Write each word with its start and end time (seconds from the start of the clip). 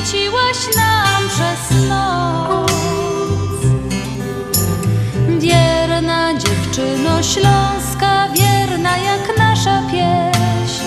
świeciłaś 0.00 0.76
nam 0.76 1.28
przez 1.28 1.88
noc. 1.88 2.72
Wierna 5.38 6.34
dziewczyno 6.34 7.22
śląska, 7.22 8.28
wierna 8.28 8.98
jak 8.98 9.38
nasza 9.38 9.82
pieśń. 9.90 10.84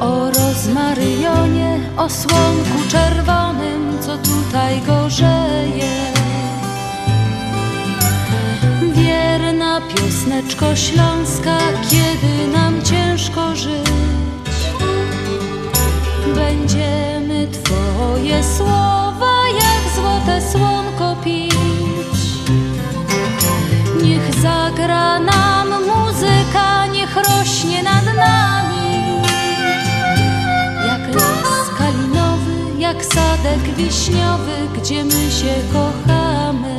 O 0.00 0.30
rozmaryjonie, 0.30 1.80
o 1.96 2.10
słonku 2.10 2.88
czerwonym, 2.88 3.98
co 4.00 4.18
tutaj 4.18 4.82
gorzeje. 4.86 6.12
Wierna 8.92 9.80
piosneczko 9.80 10.76
śląska, 10.76 11.58
kiedy 11.90 12.52
nam 12.52 12.82
ciężko 12.82 13.56
żyć, 13.56 14.07
Twoje 17.52 18.44
słowa 18.44 19.34
jak 19.48 19.94
złote 19.96 20.42
słonko 20.52 21.16
pić. 21.24 21.54
Niech 24.02 24.34
zagra 24.34 25.18
nam 25.18 25.68
muzyka, 25.68 26.86
niech 26.86 27.16
rośnie 27.16 27.82
nad 27.82 28.04
nami. 28.04 29.22
Jak 30.86 31.14
las 31.14 31.68
kalinowy, 31.78 32.78
jak 32.78 33.04
sadek 33.04 33.62
wiśniowy, 33.76 34.56
gdzie 34.76 35.04
my 35.04 35.30
się 35.30 35.54
kochamy. 35.72 36.77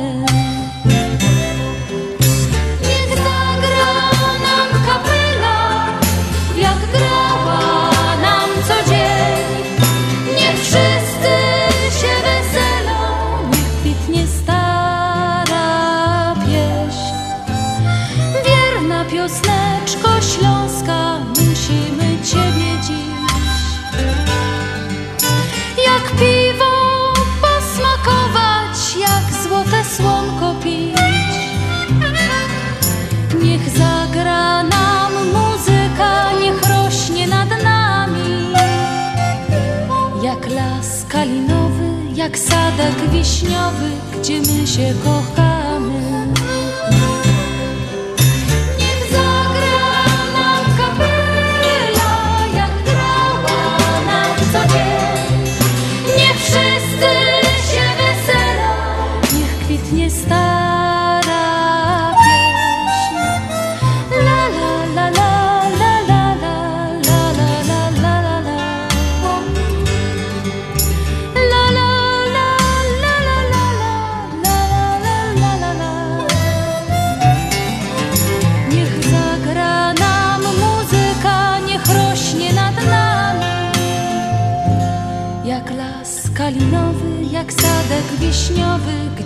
Jak 42.30 42.38
sadek 42.38 43.10
wiśniowy, 43.12 43.90
gdzie 44.20 44.40
my 44.40 44.66
się 44.66 44.94
kochamy. 45.04 45.59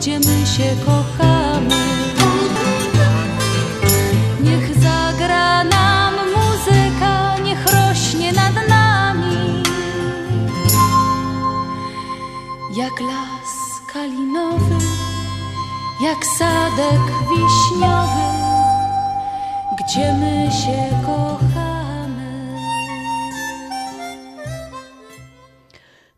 Gdzie 0.05 0.19
my 0.19 0.47
się 0.47 0.77
kochamy. 0.87 1.85
Niech 4.41 4.75
zagra 4.83 5.65
nam 5.65 6.15
muzyka, 6.15 7.39
niech 7.45 7.67
rośnie 7.67 8.33
nad 8.33 8.69
nami. 8.69 9.63
Jak 12.77 13.01
las 13.01 13.53
kalinowy, 13.93 14.79
jak 16.03 16.27
sadek 16.39 17.05
wiśniowy, 17.31 18.29
gdzie 19.79 20.13
my 20.13 20.51
się 20.53 21.07
kochamy. 21.07 21.24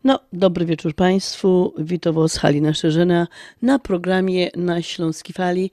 No, 0.07 0.19
dobry 0.33 0.65
wieczór 0.65 0.95
Państwu. 0.95 1.73
Witowo 1.77 2.29
z 2.29 2.37
Halina 2.37 2.73
Szerzena 2.73 3.27
na 3.61 3.79
programie 3.79 4.49
na 4.55 4.81
Śląskiej 4.81 5.33
Fali. 5.33 5.71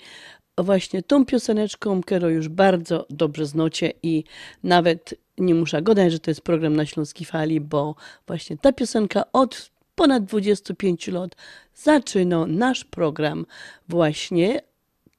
Właśnie 0.59 1.03
tą 1.03 1.27
pioseneczką, 1.27 2.01
którą 2.01 2.29
już 2.29 2.49
bardzo 2.49 3.07
dobrze 3.11 3.47
znocie 3.47 3.93
i 4.03 4.25
nawet 4.63 5.15
nie 5.39 5.55
muszę 5.55 5.83
gadać, 5.83 6.13
że 6.13 6.19
to 6.19 6.31
jest 6.31 6.41
program 6.41 6.77
na 6.77 6.87
Śląskiej 6.87 7.27
Fali, 7.27 7.61
bo 7.61 7.95
właśnie 8.27 8.57
ta 8.57 8.73
piosenka 8.73 9.25
od 9.33 9.71
ponad 9.95 10.25
25 10.25 11.09
lat 11.09 11.37
zaczyna 11.75 12.47
nasz 12.47 12.85
program 12.85 13.47
właśnie 13.89 14.61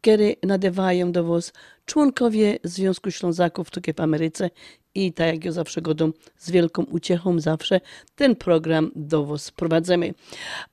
kiedy 0.05 0.35
nadawają 0.43 1.11
do 1.11 1.23
Was 1.23 1.53
członkowie 1.85 2.59
Związku 2.63 3.11
Ślązaków 3.11 3.71
tutaj 3.71 3.93
w 3.93 3.99
Ameryce 3.99 4.49
i 4.95 5.13
tak 5.13 5.27
jak 5.27 5.45
ja 5.45 5.51
zawsze 5.51 5.81
godą 5.81 6.11
z 6.37 6.51
wielką 6.51 6.83
uciechą 6.83 7.39
zawsze 7.39 7.81
ten 8.15 8.35
program 8.35 8.91
do 8.95 9.25
Was 9.25 9.51
prowadzimy. 9.51 10.13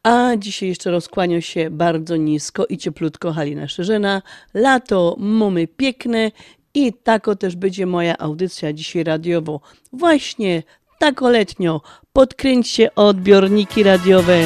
A 0.03 0.37
dzisiaj 0.39 0.69
jeszcze 0.69 0.91
rozkłania 0.91 1.41
się 1.41 1.71
bardzo 1.71 2.17
nisko 2.17 2.67
i 2.67 2.79
cieplutko 2.79 3.33
Halina 3.33 3.69
Szerzyna. 3.69 4.23
Lato 4.55 5.17
mamy 5.19 5.67
piękne 5.67 6.31
i 6.75 6.93
tako 6.93 7.37
też 7.37 7.57
będzie 7.57 7.87
moja 7.87 8.19
audycja 8.19 8.73
dzisiaj 8.73 9.05
radiowo. 9.05 9.61
Właśnie 9.93 10.63
tako 10.99 11.31
letnio. 11.31 11.81
Podkręćcie 12.13 12.95
odbiorniki 12.95 13.83
radiowe 13.83 14.39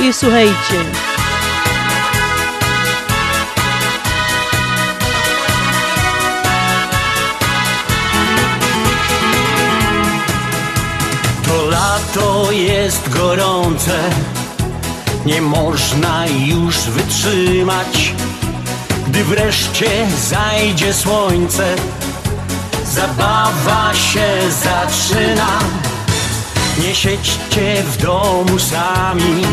i 0.00 0.12
słuchajcie. 0.12 1.10
To 12.14 12.52
jest 12.52 13.08
gorące, 13.08 14.00
nie 15.26 15.42
można 15.42 16.26
już 16.26 16.76
wytrzymać. 16.76 18.14
Gdy 19.08 19.24
wreszcie 19.24 20.06
zajdzie 20.28 20.94
słońce, 20.94 21.76
zabawa 22.92 23.94
się 23.94 24.28
zaczyna. 24.62 25.58
Nie 26.82 26.94
siedźcie 26.94 27.82
w 27.82 27.96
domu 28.02 28.58
sami, 28.58 29.44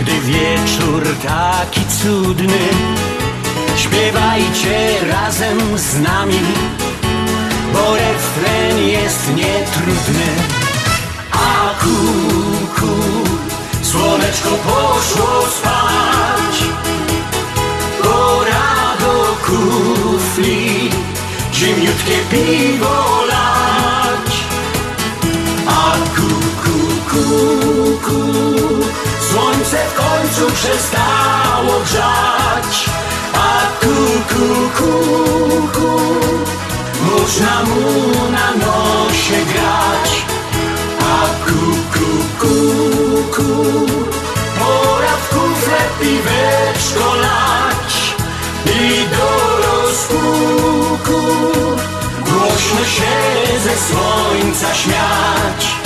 gdy 0.00 0.20
wieczór 0.20 1.16
taki 1.26 1.80
cudny. 2.02 2.68
Śpiewajcie 3.76 4.94
razem 5.12 5.78
z 5.78 6.00
nami, 6.00 6.40
bo 7.72 7.94
refren 7.94 8.78
jest 8.78 9.28
nietrudny. 9.28 10.65
A 11.36 11.74
kuku, 11.80 12.94
słoneczko 13.82 14.48
poszło 14.48 15.46
spać. 15.58 16.56
Pora 18.02 18.96
do 19.00 19.36
kufli, 19.46 20.90
zimniutkie 21.52 22.18
piwo 22.30 23.24
lać. 23.28 24.32
A 25.66 25.92
kuku, 26.16 26.78
kuku, 27.10 28.20
słońce 29.30 29.78
w 29.88 29.94
końcu 29.94 30.52
przestało 30.54 31.80
grzać. 31.84 32.90
A 33.34 33.60
kuku, 33.80 34.70
kuku, 34.78 36.00
można 37.04 37.62
mu 37.62 38.30
na 38.30 38.66
nosie 38.66 39.44
grać 39.52 40.35
ku, 41.44 41.60
ku, 41.92 42.08
ku, 42.40 42.54
ku. 43.34 43.50
Poradków 44.58 45.68
lepiej 45.68 46.18
wyszkolać 46.22 47.92
i 48.66 49.04
do 49.16 49.30
rozkuku 49.66 51.20
głośno 52.24 52.84
się 52.84 53.16
ze 53.64 53.74
słońca 53.86 54.74
śmiać. 54.74 55.85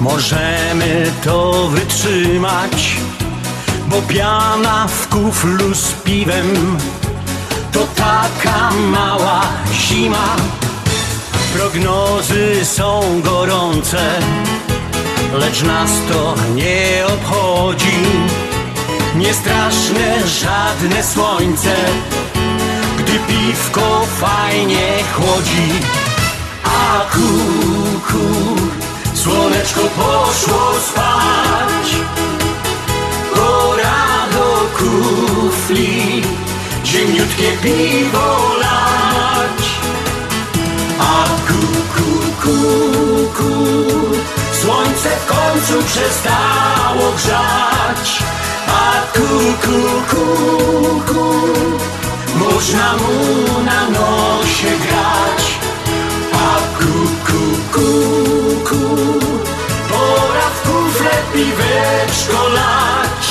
Możemy 0.00 1.10
to 1.24 1.68
wytrzymać, 1.68 2.96
bo 3.86 4.02
piana 4.02 4.88
w 4.88 5.08
kuflu 5.08 5.74
z 5.74 5.92
piwem 5.92 6.78
to 7.72 7.86
taka 7.96 8.70
mała 8.70 9.42
zima. 9.72 10.36
Prognozy 11.56 12.64
są 12.64 13.20
gorące, 13.24 14.20
lecz 15.32 15.62
nas 15.62 15.90
to 16.12 16.34
nie 16.54 17.04
obchodzi. 17.06 17.98
Niestraszne 19.16 20.26
żadne 20.26 21.04
słońce, 21.04 21.74
gdy 22.98 23.12
piwko 23.12 24.06
fajnie 24.20 24.88
chłodzi. 25.12 26.07
A 26.88 27.00
kuku, 27.12 28.26
słoneczko 29.14 29.80
poszło 29.80 30.72
spać. 30.88 31.88
Pora 33.34 34.26
do 34.32 34.68
kufli, 34.78 36.22
ziemniutkie 36.84 37.52
piwo 37.62 38.54
lać. 38.60 39.62
A 40.98 41.24
kuku, 41.48 42.10
kuku, 42.42 43.52
słońce 44.62 45.08
w 45.08 45.26
końcu 45.26 45.84
przestało 45.86 47.12
grzać. 47.16 48.22
A 48.68 49.18
kuku, 49.18 49.78
kuku, 50.10 51.24
można 52.34 52.92
mu 52.96 53.64
na 53.64 53.90
nosie 53.90 54.70
grać. 54.82 55.57
Kuku, 57.78 58.96
pora 59.88 60.48
w 60.54 60.62
kufle 60.62 61.10
piweczko 61.32 62.48
lać 62.48 63.26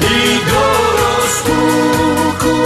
i 0.00 0.38
do 0.50 0.64
rozpuku 1.00 2.56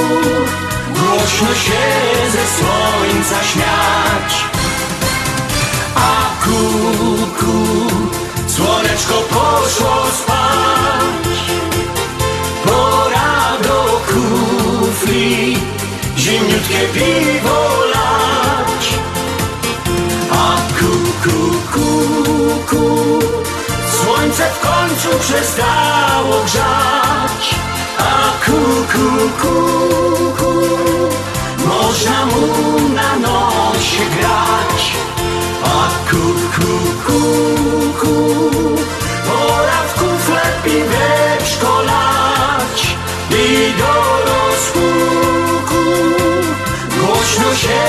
głośno 0.94 1.54
się 1.54 1.84
ze 2.32 2.44
słońca 2.56 3.44
śmiać. 3.44 4.44
A 5.94 6.44
kuku, 6.44 7.58
słoneczko 8.46 9.14
poszło 9.14 10.06
spać. 10.18 11.38
Pora 12.64 13.58
do 13.62 14.00
kufli, 14.06 15.56
zimniutkie 16.16 16.80
piwo 16.94 17.83
słońce 23.96 24.50
w 24.50 24.60
końcu 24.60 25.18
przestało 25.20 26.44
grzać. 26.44 27.54
A 27.98 28.44
kuku, 28.44 29.30
kuku, 29.40 30.52
można 31.66 32.26
mu 32.26 32.46
na 32.88 33.16
nosie 33.16 34.04
grać. 34.18 34.92
A 35.64 36.10
kuku, 36.10 36.72
kuku, 37.06 38.16
pora 39.26 39.80
w 39.88 39.94
kufle 39.94 40.42
piweczko 40.64 41.82
lać 41.82 42.96
i 43.30 43.72
do 43.78 43.94
rozpuku 44.30 45.84
głośno 47.00 47.54
się 47.54 47.80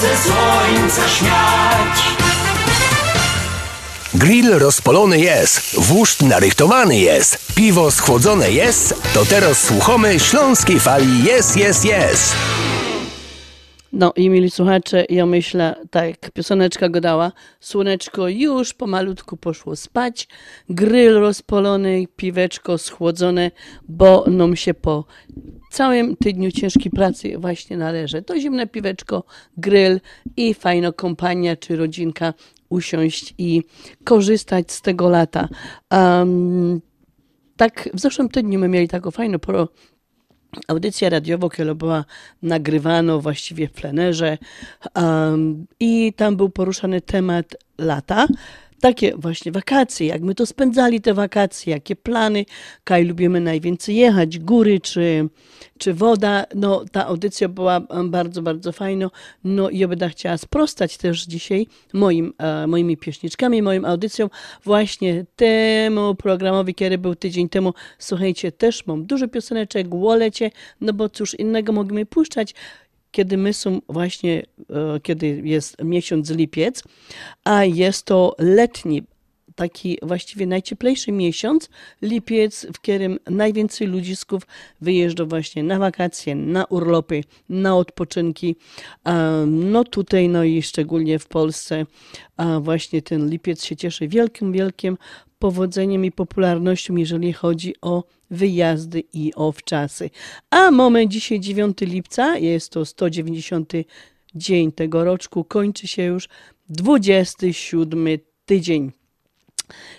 ze 0.00 0.16
słońca 0.16 1.08
śmiać. 1.08 1.63
Grill 4.14 4.58
rozpolony 4.58 5.20
jest, 5.20 5.80
wóżd 5.80 6.22
narychtowany 6.22 6.98
jest, 6.98 7.54
piwo 7.54 7.90
schłodzone 7.90 8.50
jest, 8.50 8.94
to 9.14 9.24
teraz 9.24 9.62
słuchamy 9.62 10.20
śląskiej 10.20 10.80
fali 10.80 11.24
jest, 11.24 11.56
jest, 11.56 11.84
jest. 11.84 12.34
No 13.92 14.12
i 14.16 14.30
mieli 14.30 14.50
słuchacze, 14.50 15.04
ja 15.08 15.26
myślę, 15.26 15.74
tak, 15.90 16.30
pioseneczka 16.30 16.88
go 16.88 17.00
dała. 17.00 17.32
Słoneczko 17.60 18.28
już 18.28 18.74
pomalutku 18.74 19.36
poszło 19.36 19.76
spać, 19.76 20.28
grill 20.68 21.14
rozpolony, 21.14 22.06
piweczko 22.16 22.78
schłodzone, 22.78 23.50
bo 23.88 24.24
nam 24.26 24.56
się 24.56 24.74
po 24.74 25.04
całym 25.70 26.16
tygodniu 26.16 26.50
ciężkiej 26.50 26.92
pracy 26.92 27.38
właśnie 27.38 27.76
należy. 27.76 28.22
To 28.22 28.40
zimne 28.40 28.66
piweczko, 28.66 29.24
grill 29.56 30.00
i 30.36 30.54
fajna 30.54 30.92
kompania 30.92 31.56
czy 31.56 31.76
rodzinka 31.76 32.34
usiąść 32.74 33.34
i 33.38 33.62
korzystać 34.04 34.72
z 34.72 34.80
tego 34.82 35.08
lata. 35.08 35.48
Um, 35.90 36.80
tak, 37.56 37.88
w 37.94 38.00
zeszłym 38.00 38.28
tygodniu 38.28 38.58
my 38.58 38.68
mieli 38.68 38.88
taką 38.88 39.10
fajną 39.10 39.38
pro, 39.38 39.68
audycja 40.68 41.08
radiowa, 41.08 41.48
która 41.48 41.74
była 41.74 42.04
nagrywana 42.42 43.18
właściwie 43.18 43.68
w 43.68 43.72
plenerze 43.72 44.38
um, 44.94 45.66
i 45.80 46.12
tam 46.12 46.36
był 46.36 46.50
poruszany 46.50 47.00
temat 47.00 47.56
lata. 47.78 48.26
Takie 48.84 49.16
właśnie 49.16 49.52
wakacje, 49.52 50.06
jak 50.06 50.22
my 50.22 50.34
to 50.34 50.46
spędzali 50.46 51.00
te 51.00 51.14
wakacje, 51.14 51.72
jakie 51.72 51.96
plany, 51.96 52.44
kaj 52.84 53.04
lubimy 53.04 53.40
najwięcej 53.40 53.96
jechać, 53.96 54.38
góry 54.38 54.80
czy, 54.80 55.28
czy 55.78 55.94
woda. 55.94 56.44
No 56.54 56.84
ta 56.92 57.06
audycja 57.06 57.48
była 57.48 57.80
bardzo, 58.04 58.42
bardzo 58.42 58.72
fajna. 58.72 59.10
No 59.44 59.70
i 59.70 59.78
ja 59.78 59.88
będę 59.88 60.08
chciała 60.08 60.38
sprostać 60.38 60.96
też 60.96 61.24
dzisiaj 61.24 61.66
moim, 61.92 62.32
e, 62.38 62.66
moimi 62.66 62.96
pieśniczkami, 62.96 63.62
moją 63.62 63.84
audycją 63.84 64.30
właśnie 64.64 65.26
temu 65.36 66.14
programowi, 66.14 66.74
który 66.74 66.98
był 66.98 67.14
tydzień 67.14 67.48
temu. 67.48 67.74
Słuchajcie, 67.98 68.52
też 68.52 68.86
mam 68.86 69.06
dużo 69.06 69.28
pioseneczek, 69.28 69.88
wolecie, 69.88 70.50
no 70.80 70.92
bo 70.92 71.08
cóż 71.08 71.34
innego 71.34 71.72
mogliśmy 71.72 72.06
puszczać, 72.06 72.54
kiedy 73.14 73.36
my 73.36 73.52
są 73.52 73.80
właśnie, 73.88 74.42
e, 74.70 75.00
kiedy 75.00 75.42
jest 75.44 75.76
miesiąc 75.84 76.30
lipiec, 76.30 76.82
a 77.44 77.64
jest 77.64 78.06
to 78.06 78.36
letni, 78.38 79.02
taki 79.54 79.98
właściwie 80.02 80.46
najcieplejszy 80.46 81.12
miesiąc, 81.12 81.68
lipiec, 82.02 82.66
w 82.74 82.80
którym 82.80 83.18
najwięcej 83.30 83.86
ludzisków 83.86 84.42
wyjeżdża 84.80 85.24
właśnie 85.24 85.62
na 85.62 85.78
wakacje, 85.78 86.34
na 86.34 86.64
urlopy, 86.64 87.24
na 87.48 87.76
odpoczynki. 87.76 88.56
Um, 89.04 89.70
No 89.70 89.84
tutaj, 89.84 90.28
no 90.28 90.44
i 90.44 90.62
szczególnie 90.62 91.18
w 91.18 91.26
Polsce, 91.26 91.86
właśnie 92.60 93.02
ten 93.02 93.30
lipiec 93.30 93.64
się 93.64 93.76
cieszy 93.76 94.08
wielkim, 94.08 94.52
wielkim 94.52 94.98
powodzeniem 95.38 96.04
i 96.04 96.12
popularnością, 96.12 96.96
jeżeli 96.96 97.32
chodzi 97.32 97.74
o 97.82 98.04
wyjazdy 98.34 99.02
i 99.12 99.32
o 99.34 99.52
wczasy. 99.52 100.10
A 100.50 100.70
moment 100.70 101.10
dzisiaj 101.10 101.40
9 101.40 101.78
lipca, 101.80 102.38
jest 102.38 102.72
to 102.72 102.84
190 102.84 103.72
dzień 104.34 104.72
tego 104.72 105.04
roczku, 105.04 105.44
kończy 105.44 105.86
się 105.86 106.02
już 106.02 106.28
27 106.68 108.08
tydzień. 108.46 108.92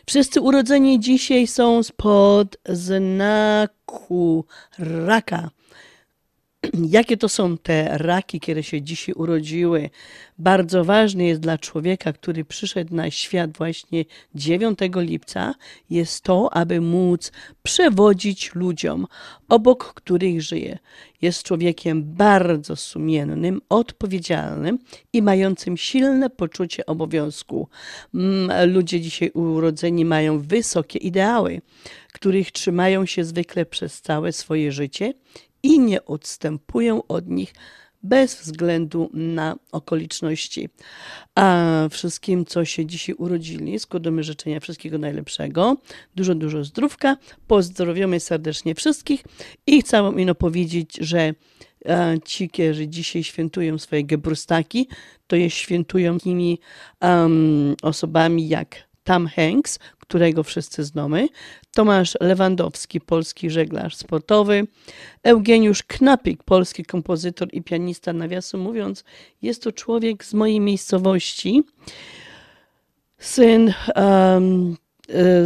Wszyscy 0.07 0.41
urodzeni 0.41 0.99
dzisiaj 0.99 1.47
są 1.47 1.83
spod 1.83 2.57
znaku 2.69 4.45
raka. 4.79 5.49
Jakie 6.89 7.17
to 7.17 7.29
są 7.29 7.57
te 7.57 7.97
raki, 7.97 8.39
które 8.39 8.63
się 8.63 8.81
dzisiaj 8.81 9.15
urodziły? 9.15 9.89
Bardzo 10.37 10.83
ważne 10.83 11.25
jest 11.25 11.41
dla 11.41 11.57
człowieka, 11.57 12.13
który 12.13 12.45
przyszedł 12.45 12.95
na 12.95 13.11
świat 13.11 13.57
właśnie 13.57 14.05
9 14.35 14.79
lipca, 14.95 15.55
jest 15.89 16.23
to, 16.23 16.53
aby 16.53 16.81
móc 16.81 17.31
przewodzić 17.63 18.55
ludziom, 18.55 19.07
obok 19.49 19.93
których 19.93 20.41
żyje. 20.41 20.77
Jest 21.21 21.43
człowiekiem 21.43 22.03
bardzo 22.03 22.75
sumiennym, 22.75 23.61
odpowiedzialnym 23.69 24.79
i 25.13 25.21
mającym 25.21 25.77
silne 25.77 26.29
poczucie 26.29 26.85
obowiązku. 26.85 27.67
Mm, 28.13 28.71
Ludzie 28.71 29.01
dzisiaj 29.01 29.31
urodzeni 29.33 30.05
mają 30.05 30.39
wysokie 30.39 30.99
ideały, 30.99 31.61
których 32.13 32.51
trzymają 32.51 33.05
się 33.05 33.23
zwykle 33.23 33.65
przez 33.65 34.01
całe 34.01 34.31
swoje 34.31 34.71
życie 34.71 35.13
i 35.65 35.79
nie 35.79 36.05
odstępują 36.05 37.07
od 37.07 37.27
nich 37.27 37.53
bez 38.03 38.35
względu 38.35 39.09
na 39.13 39.55
okoliczności. 39.71 40.69
A 41.35 41.65
wszystkim, 41.91 42.45
co 42.45 42.65
się 42.65 42.85
dzisiaj 42.85 43.15
urodzili, 43.15 43.79
składamy 43.79 44.23
życzenia 44.23 44.59
wszystkiego 44.59 44.97
najlepszego, 44.97 45.77
dużo, 46.15 46.35
dużo 46.35 46.63
zdrówka, 46.63 47.17
pozdrowiamy 47.47 48.19
serdecznie 48.19 48.75
wszystkich 48.75 49.23
i 49.67 49.81
chcę 49.81 50.13
ino 50.17 50.35
powiedzieć, 50.35 50.97
że 51.01 51.33
e, 51.85 52.17
ci, 52.25 52.49
którzy 52.49 52.87
dzisiaj 52.87 53.23
świętują 53.23 53.77
swoje 53.77 54.03
gebrustaki, 54.03 54.87
to 55.27 55.35
jest 55.35 55.55
świętują 55.55 56.17
takimi 56.17 56.59
um, 57.01 57.75
osobami 57.81 58.47
jak 58.47 58.75
Tam 59.03 59.27
Hanks, 59.27 59.79
którego 60.07 60.43
wszyscy 60.43 60.83
znamy, 60.83 61.29
Tomasz 61.75 62.17
Lewandowski, 62.21 63.01
polski 63.01 63.49
żeglarz 63.49 63.95
sportowy, 63.95 64.67
Eugeniusz 65.23 65.83
Knapik, 65.83 66.43
polski 66.43 66.85
kompozytor 66.85 67.47
i 67.51 67.61
pianista, 67.61 68.13
nawiasem 68.13 68.59
mówiąc, 68.59 69.03
jest 69.41 69.63
to 69.63 69.71
człowiek 69.71 70.25
z 70.25 70.33
mojej 70.33 70.59
miejscowości, 70.59 71.63
syn 73.17 73.73
um, 73.95 74.77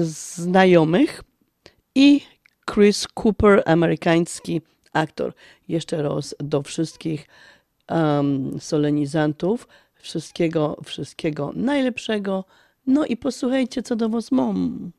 znajomych 0.01 1.23
i 1.95 2.21
Chris 2.73 3.07
Cooper, 3.23 3.63
amerykański 3.65 4.61
aktor. 4.93 5.33
Jeszcze 5.67 6.01
raz 6.01 6.35
do 6.39 6.61
wszystkich 6.61 7.27
um, 7.89 8.59
solenizantów, 8.59 9.67
wszystkiego, 9.95 10.77
wszystkiego 10.85 11.51
najlepszego. 11.55 12.45
No 12.89 13.05
i 13.05 13.17
posłuchajcie, 13.17 13.84
co 13.84 13.96
do 13.96 14.10
was 14.10 14.31
mam. 14.31 14.91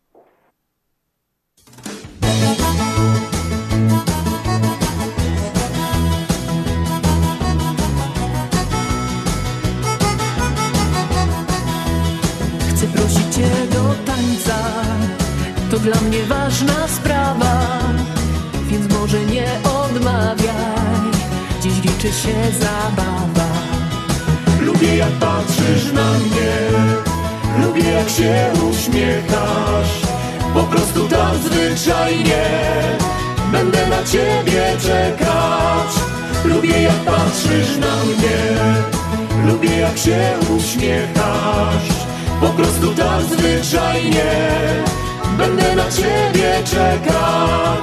Chcę 12.68 12.86
prosić 12.86 13.34
Cię 13.34 13.50
do 13.72 13.94
tańca, 14.06 14.58
to 15.70 15.78
dla 15.78 16.00
mnie 16.00 16.22
ważna 16.22 16.88
sprawa, 16.88 17.68
więc 18.70 18.94
może 18.94 19.24
nie 19.24 19.46
odmawiaj, 19.64 21.10
dziś 21.62 21.82
liczy 21.84 22.12
się 22.12 22.34
zabawa. 22.60 23.50
Lubię 24.60 24.96
jak 24.96 25.12
patrzysz 25.12 25.92
na 25.92 26.10
mnie 26.12 26.70
Lubię 27.62 27.90
jak 27.90 28.08
się 28.08 28.52
uśmiechasz 28.70 30.00
Po 30.54 30.62
prostu 30.62 31.08
tak 31.08 31.34
zwyczajnie 31.44 32.42
Będę 33.52 33.86
na 33.86 34.04
ciebie 34.04 34.76
czekać. 34.82 35.92
Lubię 36.44 36.82
jak 36.82 36.94
patrzysz 36.94 37.76
na 37.76 38.04
mnie. 38.04 38.40
Lubię 39.46 39.76
jak 39.76 39.98
się 39.98 40.20
uśmiechasz 40.56 41.88
Po 42.40 42.48
prostu 42.48 42.94
tak 42.94 43.22
zwyczajnie 43.22 44.32
Będę 45.38 45.76
na 45.76 45.90
ciebie 45.90 46.52
czekać 46.64 47.79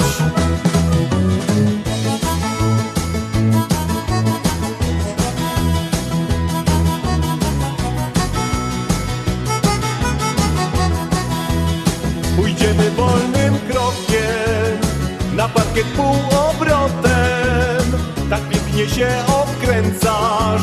Tak 18.30 18.42
pięknie 18.50 18.90
się 18.90 19.08
obkręcasz. 19.28 20.62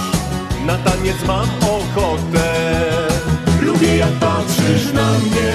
Na 0.66 0.78
taniec 0.78 1.16
mam 1.26 1.48
ochotę. 1.60 2.74
Lubię 3.62 3.96
jak 3.96 4.12
patrzysz 4.12 4.92
na 4.92 5.10
mnie. 5.18 5.52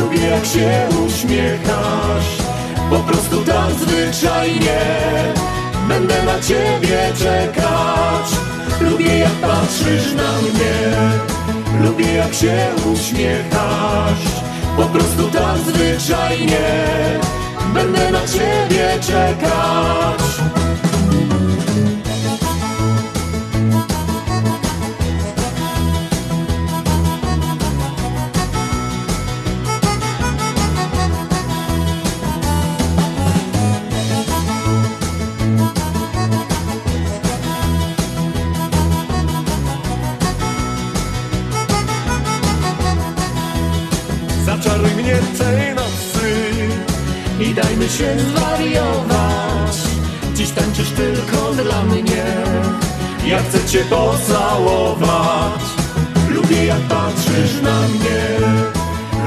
Lubię 0.00 0.26
jak 0.28 0.44
się 0.44 0.88
uśmiechasz. 1.06 2.26
Po 2.90 2.98
prostu 2.98 3.44
tak 3.44 3.72
zwyczajnie 3.72 4.80
Będę 5.88 6.22
na 6.22 6.40
ciebie 6.40 6.98
czekać. 7.18 8.26
Lubię 8.80 9.18
jak 9.18 9.32
patrzysz 9.32 10.12
na 10.12 10.32
mnie. 10.42 10.74
Lubię 11.86 12.12
jak 12.12 12.34
się 12.34 12.68
uśmiechasz. 12.92 14.24
Po 14.76 14.84
prostu 14.84 15.30
tak 15.30 15.58
zwyczajnie 15.58 17.00
Będę 17.74 18.10
na 18.10 18.26
ciebie 18.26 18.98
czekać 19.00 20.59
chcę 53.50 53.64
cię 53.64 53.84
pocałować. 53.84 55.62
Lubię 56.30 56.64
jak 56.64 56.80
patrzysz 56.80 57.62
na 57.62 57.80
mnie. 57.80 58.22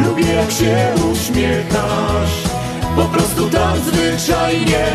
Lubię 0.05 0.33
jak 0.33 0.51
się 0.51 0.87
uśmiechasz. 1.11 2.33
Po 2.95 3.05
prostu 3.05 3.49
tak 3.49 3.77
zwyczajnie 3.77 4.85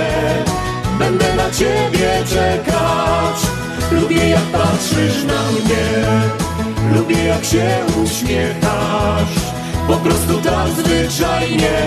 Będę 0.99 1.35
na 1.37 1.51
ciebie 1.51 2.11
czekać. 2.29 3.39
Lubię 3.93 4.29
jak 4.29 4.43
patrzysz 4.43 5.25
na 5.25 5.43
mnie. 5.53 5.87
Lubię 6.95 7.25
jak 7.25 7.45
się 7.45 7.79
uśmiechasz. 8.05 9.35
Po 9.89 9.97
prostu 9.97 10.39
tak 10.41 10.69
zwyczajnie 10.69 11.79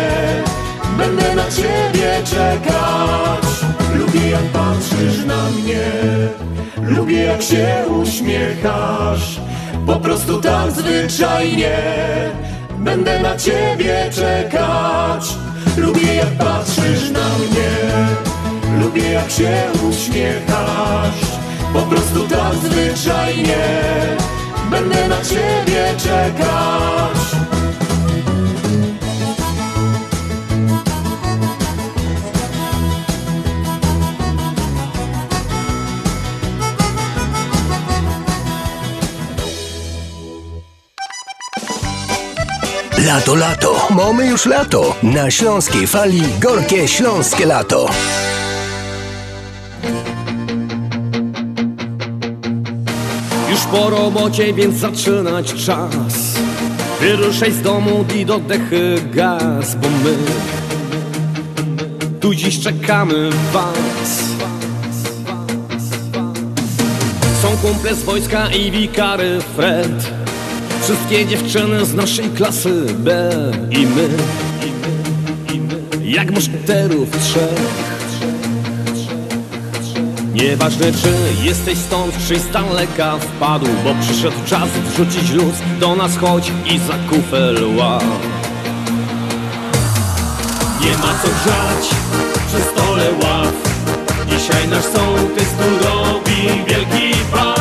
Będę 0.98 1.36
na 1.36 1.44
ciebie 1.44 2.22
czekać. 2.26 3.46
Lubię 3.96 4.30
jak 4.30 4.44
patrzysz 4.44 5.26
na 5.26 5.50
mnie 5.50 5.82
Lubię 6.82 7.24
jak 7.24 7.42
się 7.42 7.86
uśmiechasz. 8.02 9.40
Po 9.86 9.96
prostu 9.96 10.42
tak 10.42 10.72
zwyczajnie 10.72 11.78
Będę 12.78 13.20
na 13.20 13.38
ciebie 13.38 14.10
czekać. 14.16 15.36
Lubię 15.78 16.16
jak 16.16 16.30
patrzysz 16.38 17.12
na 17.12 17.30
mnie. 17.38 17.72
Lubię 18.84 19.12
jak 19.12 19.32
się 19.32 19.52
uśmiechasz. 19.90 21.22
Po 21.74 21.82
prostu 21.82 22.28
tak 22.28 22.56
zwyczajnie 22.56 23.68
Będę 24.72 25.08
na 25.08 25.22
ciebie 25.22 25.86
czekać 25.98 26.91
Lato, 43.06 43.36
lato, 43.36 43.88
mamy 43.90 44.28
już 44.28 44.46
lato. 44.46 44.96
Na 45.04 45.32
śląskiej 45.32 45.88
fali 45.88 46.24
gorkie 46.40 46.88
śląskie 46.88 47.46
lato. 47.46 47.90
Już 53.50 53.60
po 53.60 53.90
robocie, 53.90 54.54
więc 54.54 54.76
zaczynać 54.76 55.54
czas 55.54 56.40
Wyruszaj 57.00 57.52
z 57.52 57.62
domu 57.62 58.06
i 58.16 58.26
do 58.26 58.40
dechy 58.40 58.96
gaz 59.14 59.76
Bo 59.76 59.88
my 59.90 60.18
tu 62.20 62.36
dziś 62.36 62.60
czekamy 62.60 63.30
was 63.54 64.24
Są 67.42 67.58
kumple 67.58 67.96
z 67.96 68.04
wojska 68.04 68.50
i 68.50 68.72
wikary 68.72 69.42
Fred 69.56 70.21
Wszystkie 70.92 71.26
dziewczyny 71.26 71.86
z 71.86 71.94
naszej 71.94 72.30
klasy 72.30 72.86
B 72.98 73.30
I 73.72 73.88
my. 73.88 74.10
Jak 76.04 76.32
muszkieterów 76.32 77.10
trzech. 77.10 77.60
Nieważne 80.34 80.86
czy 80.92 81.14
jesteś 81.44 81.78
stąd, 81.78 82.14
czy 82.28 82.40
z 82.40 82.50
daleka 82.52 83.18
wpadł 83.18 83.68
Bo 83.84 83.96
przyszedł 84.02 84.38
czas 84.46 84.70
wrzucić 84.70 85.32
luz 85.32 85.56
Do 85.80 85.96
nas 85.96 86.18
chodź 86.18 86.52
i 86.66 86.80
za 86.80 86.94
kufel 87.10 87.78
ław 87.78 88.04
Nie 90.82 90.92
ma 90.92 91.14
co 91.24 91.28
grzać 91.28 91.90
przy 92.48 92.62
stole 92.72 93.12
ław 93.24 93.54
Dzisiaj 94.30 94.68
nasz 94.68 94.84
sołtys 94.86 95.50
tu 95.50 95.86
robi 95.88 96.64
wielki 96.68 97.16
bal 97.32 97.61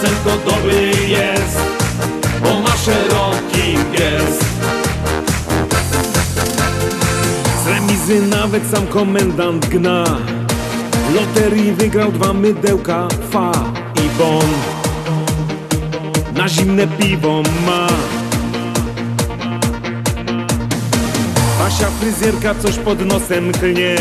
czasem 0.00 0.16
to 0.24 0.50
dobry 0.50 0.90
jest 1.08 1.58
Bo 2.42 2.60
ma 2.60 2.76
szeroki 2.76 3.78
gest 3.92 4.44
Z 7.64 7.66
remizy 7.66 8.26
nawet 8.26 8.62
sam 8.70 8.86
komendant 8.86 9.66
gna. 9.66 10.04
Loterii 11.14 11.72
wygrał 11.72 12.12
dwa 12.12 12.32
mydełka 12.32 13.08
Fa 13.30 13.52
i 14.04 14.18
Bon. 14.18 14.46
Na 16.34 16.48
zimne 16.48 16.86
piwo 16.86 17.42
ma. 17.66 17.86
Basia 21.58 21.90
fryzjerka 22.00 22.54
coś 22.54 22.78
pod 22.78 23.06
nosem 23.06 23.52
klnie. 23.52 23.96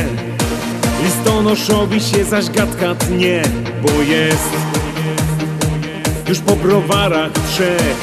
Listonoszowi 1.03 2.01
się 2.01 2.23
zaś 2.23 2.49
gadka 2.49 2.95
tnie 2.95 3.41
Bo 3.81 4.01
jest 4.01 4.76
już 6.29 6.39
po 6.39 6.55
browarach 6.55 7.31
trzech. 7.31 7.97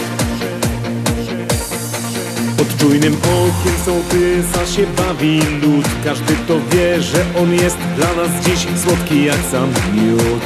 Pod 2.59 2.77
czujnym 2.77 3.17
okiem 3.17 3.75
sołtysa 3.85 4.67
się 4.67 4.87
bawi 4.87 5.41
lud. 5.63 5.87
Każdy 6.05 6.37
to 6.49 6.55
wie, 6.71 7.03
że 7.03 7.25
on 7.43 7.53
jest 7.53 7.79
dla 7.97 8.07
nas 8.07 8.45
dziś 8.45 8.67
słodki 8.85 9.25
jak 9.25 9.39
sam 9.51 9.69
miód. 9.95 10.45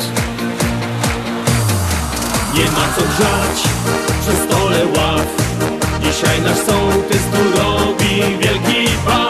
Nie 2.54 2.64
ma 2.64 2.88
co 2.97 3.02
grzać 3.02 3.68
przy 4.20 4.37
stole 4.47 4.87
ław. 4.87 5.26
Dzisiaj 6.02 6.42
nasz 6.42 6.58
sołtys 6.58 7.23
tu 7.32 7.61
robi 7.61 8.38
wielki 8.38 8.88
bal 9.06 9.27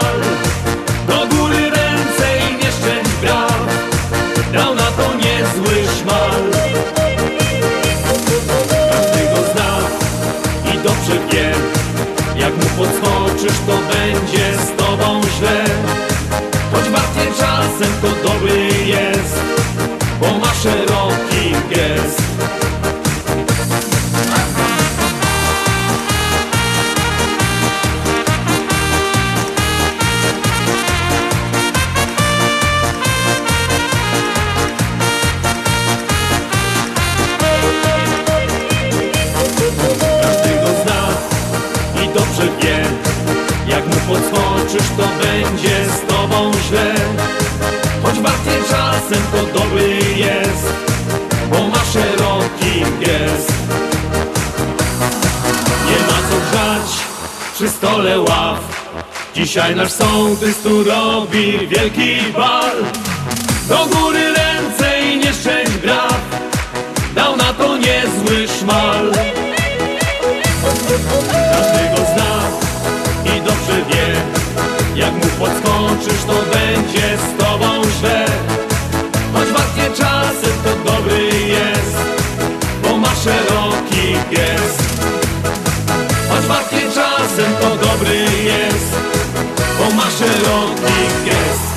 to 17.79 18.27
dobry 18.27 18.67
jest 18.85 19.41
Bo 20.21 20.37
ma 20.39 20.53
Dzisiaj 59.49 59.75
nasz 59.75 59.91
sołtys 59.91 60.57
tu 60.57 60.83
robi 60.83 61.67
wielki 61.67 62.33
bal. 62.33 62.75
Do 63.69 63.85
góry 63.85 64.33
ręce 64.33 65.01
i 65.01 65.17
nie 65.17 65.33
szczęść 65.33 65.71
braw 65.71 66.21
Dał 67.15 67.35
na 67.35 67.53
to 67.53 67.77
niezły 67.77 68.47
szmal. 68.59 69.11
Każdy 71.51 71.83
go 71.95 72.01
zna 72.13 72.33
i 73.25 73.41
dobrze 73.41 73.81
wie 73.89 74.15
Jak 74.95 75.13
mu 75.13 75.29
podskoczysz 75.39 76.23
to 76.27 76.33
będzie 76.33 77.17
z 77.17 77.43
tobą 77.43 77.81
źle. 77.99 78.25
Choć 79.33 79.49
bardziej 79.49 79.97
czasem 79.97 80.53
to 80.63 80.91
dobry 80.91 81.29
jest 81.47 81.97
Bo 82.83 82.97
ma 82.97 83.15
szeroki 83.23 84.13
gest. 84.31 84.83
Choć 86.29 86.45
bardziej 86.45 86.83
czasem 86.95 87.53
to 87.61 87.87
dobry 87.87 88.15
jest 88.43 88.68
szeroki 90.19 90.99
gest 91.25 91.69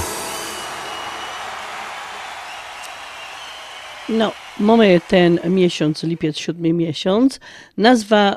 No, 4.08 4.32
mamy 4.60 5.00
ten 5.08 5.40
miesiąc, 5.44 6.02
lipiec, 6.02 6.38
siódmy 6.38 6.72
miesiąc. 6.72 7.40
Nazwa 7.76 8.36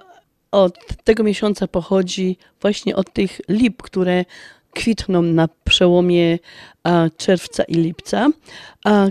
od 0.51 0.73
tego 1.03 1.23
miesiąca 1.23 1.67
pochodzi 1.67 2.37
właśnie 2.61 2.95
od 2.95 3.13
tych 3.13 3.41
lip, 3.49 3.81
które 3.81 4.25
kwitną 4.75 5.21
na 5.21 5.49
przełomie 5.63 6.39
czerwca 7.17 7.63
i 7.63 7.73
lipca. 7.73 8.29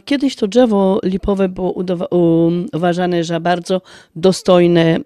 Kiedyś 0.05 0.37
to 0.37 0.49
drzewo 0.49 1.01
lipowe 1.03 1.49
było 1.49 1.75
uważane 2.73 3.25
za 3.25 3.41
bardzo 3.41 3.83
dostojne 4.17 4.99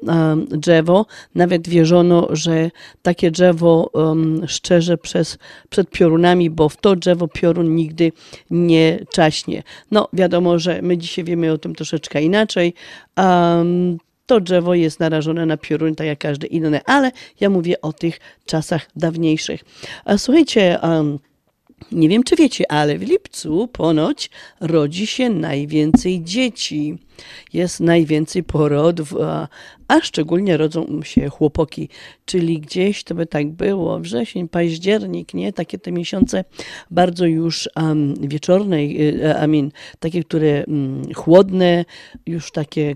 drzewo. 0.51 1.07
Nawet 1.35 1.69
wierzono, 1.69 2.29
że 2.31 2.71
takie 3.03 3.31
drzewo 3.31 3.91
um, 3.93 4.43
szczerze 4.47 4.99
przez, 4.99 5.39
przed 5.69 5.91
piorunami, 5.91 6.51
bo 6.51 6.69
w 6.69 6.77
to 6.77 6.97
drzewo 6.97 7.29
piorun 7.29 7.75
nigdy 7.75 8.13
nie 8.51 8.99
czaśnie. 9.13 9.63
No 9.91 10.09
wiadomo, 10.13 10.59
że 10.59 10.83
my 10.83 10.99
dzisiaj 10.99 11.25
wiemy 11.25 11.53
o 11.53 11.59
tym 11.59 11.75
troszeczkę 11.75 12.23
inaczej. 12.23 12.75
To 14.29 14.41
drzewo 14.41 14.75
jest 14.75 15.01
narażone 15.01 15.47
na 15.47 15.57
piorun, 15.57 15.95
tak 15.95 16.07
jak 16.07 16.19
każde 16.19 16.47
inne, 16.47 16.81
ale 16.85 17.13
ja 17.41 17.51
mówię 17.51 17.81
o 17.81 17.93
tych 17.93 18.21
czasach 18.47 18.91
dawniejszych. 18.97 19.65
A 20.05 20.19
słuchajcie, 20.19 20.79
um, 20.83 21.19
nie 21.93 22.09
wiem 22.09 22.23
czy 22.23 22.37
wiecie, 22.37 22.73
ale 22.73 22.99
w 22.99 23.03
lipcu 23.03 23.69
ponoć 23.69 24.31
rodzi 24.61 25.07
się 25.07 25.31
najwięcej 25.31 26.25
dzieci. 26.25 26.99
Jest 27.53 27.81
najwięcej 27.81 28.43
porodów, 28.43 29.15
a, 29.21 29.49
a 29.89 30.01
szczególnie 30.01 30.57
rodzą 30.57 31.03
się 31.03 31.29
chłopoki, 31.29 31.89
czyli 32.25 32.61
gdzieś 32.61 33.05
to 33.05 33.15
by 33.15 33.27
tak 33.27 33.51
było, 33.51 34.01
wrzesień, 34.01 34.49
październik, 34.49 35.35
nie? 35.35 35.53
Takie 35.53 35.79
te 35.79 35.93
miesiące 35.93 36.45
bardzo 36.91 37.27
już 37.27 37.69
um, 37.77 38.15
wieczorne, 38.29 38.77
y, 38.77 39.35
I 39.45 39.49
mean, 39.49 39.71
takie, 39.99 40.25
które 40.25 40.65
um, 40.67 41.03
chłodne, 41.15 41.85
już 42.27 42.51
takie 42.51 42.95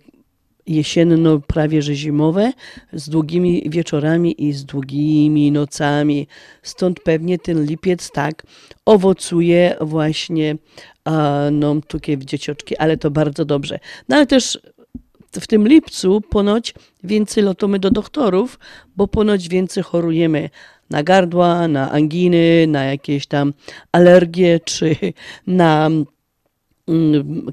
jesienno, 0.66 1.40
prawie 1.40 1.83
że 1.83 1.94
zimowe, 1.94 2.53
z 2.92 3.09
długimi 3.09 3.62
wieczorami 3.66 4.44
i 4.48 4.53
z 4.53 4.64
długimi 4.64 5.53
nocami. 5.53 6.27
Stąd 6.62 7.01
pewnie 7.01 7.38
ten 7.38 7.64
lipiec 7.64 8.11
tak 8.11 8.42
owocuje 8.85 9.77
właśnie 9.81 10.57
a, 11.05 11.40
no, 11.53 11.77
takie 11.88 12.18
dzieciaczki, 12.18 12.77
ale 12.77 12.96
to 12.96 13.11
bardzo 13.11 13.44
dobrze. 13.44 13.79
No 14.09 14.16
ale 14.16 14.27
też 14.27 14.59
w 15.40 15.46
tym 15.46 15.68
lipcu 15.68 16.20
ponoć 16.20 16.75
więcej 17.05 17.44
lotamy 17.44 17.79
do 17.79 17.90
doktorów, 17.90 18.59
bo 18.96 19.09
ponoć 19.09 19.48
więcej 19.48 19.83
chorujemy 19.83 20.51
na 20.90 21.03
gardła, 21.03 21.68
na 21.68 21.90
anginy, 21.90 22.66
na 22.68 22.85
jakieś 22.85 23.27
tam 23.27 23.53
alergie, 23.92 24.61
czy 24.64 24.96
na 25.46 25.90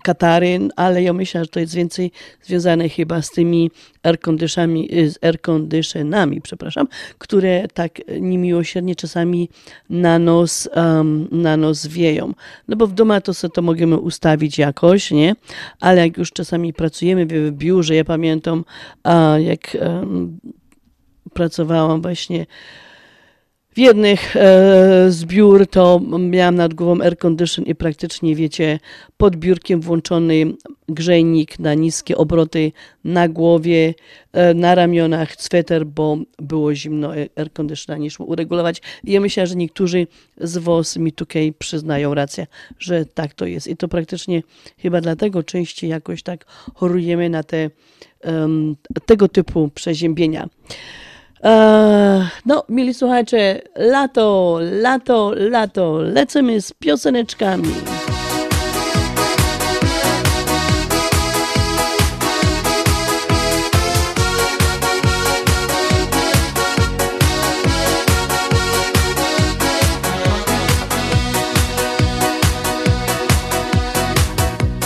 katary, 0.03 0.59
ale 0.75 1.03
ja 1.03 1.13
myślę, 1.13 1.41
że 1.41 1.47
to 1.47 1.59
jest 1.59 1.75
więcej 1.75 2.11
związane 2.41 2.89
chyba 2.89 3.21
z 3.21 3.31
tymi 3.31 3.71
air 4.03 4.19
conditionami, 4.19 4.89
z 5.09 5.23
air 5.23 5.41
conditionami, 5.41 6.41
przepraszam, 6.41 6.87
które 7.17 7.67
tak 7.73 7.91
niemiłosiernie 8.19 8.95
czasami 8.95 9.49
na 9.89 10.19
nos, 10.19 10.69
um, 10.75 11.27
na 11.31 11.57
nos 11.57 11.87
wieją. 11.87 12.33
No 12.67 12.75
bo 12.75 12.87
w 12.87 12.93
domu 12.93 13.21
to 13.23 13.33
sobie 13.33 13.51
to 13.51 13.61
możemy 13.61 13.97
ustawić 13.97 14.57
jakoś, 14.57 15.11
nie? 15.11 15.35
Ale 15.79 16.07
jak 16.07 16.17
już 16.17 16.31
czasami 16.31 16.73
pracujemy 16.73 17.25
w 17.25 17.51
biurze, 17.51 17.95
ja 17.95 18.05
pamiętam, 18.05 18.65
jak 19.37 19.77
um, 19.81 20.39
pracowałam 21.33 22.01
właśnie 22.01 22.45
w 23.79 23.81
jednych 23.81 24.35
e, 24.35 25.05
zbiór 25.09 25.67
to 25.67 26.01
miałam 26.19 26.55
nad 26.55 26.73
głową 26.73 27.01
air 27.01 27.17
condition 27.17 27.65
i 27.65 27.75
praktycznie, 27.75 28.35
wiecie, 28.35 28.79
pod 29.17 29.35
biurkiem 29.35 29.81
włączony 29.81 30.45
grzejnik 30.89 31.59
na 31.59 31.73
niskie 31.73 32.17
obroty 32.17 32.71
na 33.03 33.27
głowie, 33.27 33.93
e, 34.33 34.53
na 34.53 34.75
ramionach, 34.75 35.35
sweter, 35.35 35.85
bo 35.85 36.17
było 36.37 36.75
zimno, 36.75 37.17
e, 37.17 37.27
air 37.35 37.53
conditiona 37.53 37.97
nie 37.97 38.11
szło 38.11 38.25
uregulować. 38.25 38.81
I 39.03 39.11
ja 39.11 39.19
myślę, 39.19 39.47
że 39.47 39.55
niektórzy 39.55 40.07
z 40.37 40.57
WOS 40.57 40.97
mi 40.97 41.11
tutaj 41.11 41.53
przyznają 41.59 42.13
rację, 42.13 42.47
że 42.79 43.05
tak 43.05 43.33
to 43.33 43.45
jest. 43.45 43.67
I 43.67 43.77
to 43.77 43.87
praktycznie 43.87 44.43
chyba 44.77 45.01
dlatego 45.01 45.43
częściej 45.43 45.89
jakoś 45.89 46.23
tak 46.23 46.45
chorujemy 46.75 47.29
na 47.29 47.43
te 47.43 47.69
em, 48.21 48.75
tego 49.05 49.27
typu 49.27 49.69
przeziębienia. 49.75 50.49
Eee, 51.43 52.29
no, 52.45 52.63
mili 52.69 52.93
słuchacze, 52.93 53.61
lato, 53.75 54.59
lato, 54.61 55.33
lato, 55.35 55.97
lecimy 56.01 56.61
z 56.61 56.73
pioseneczkami. 56.73 57.73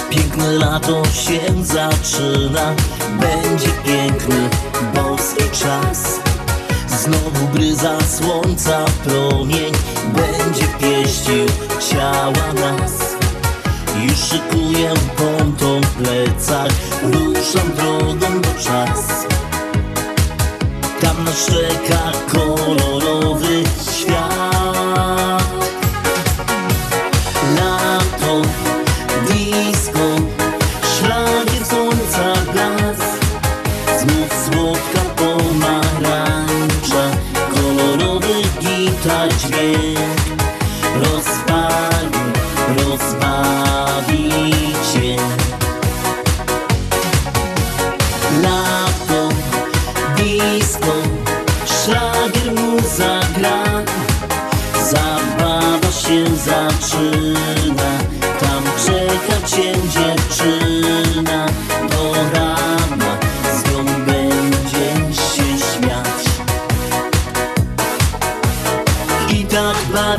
Piękne 0.09 0.51
lato 0.51 1.05
się 1.05 1.39
zaczyna, 1.63 2.75
będzie 3.19 3.69
piękny 3.85 4.49
boski 4.95 5.49
czas. 5.51 6.22
Znowu 7.01 7.47
bryza 7.53 7.97
słońca 8.17 8.85
promień, 9.03 9.73
będzie 10.15 10.67
pieścił 10.79 11.45
ciała 11.89 12.53
nas. 12.53 13.15
Już 14.03 14.17
szykuję 14.17 14.93
ponton 15.17 15.81
w 15.81 15.93
plecach, 15.95 16.71
ruszam 17.03 17.71
drogą 17.75 18.41
do 18.41 18.63
czas. 18.63 19.25
Tam 21.01 21.23
nas 21.23 21.45
czeka 21.45 22.11
kolorowy 22.31 23.63
świat. 23.93 25.43
Lato, 27.55 28.41
gitar 39.71 39.92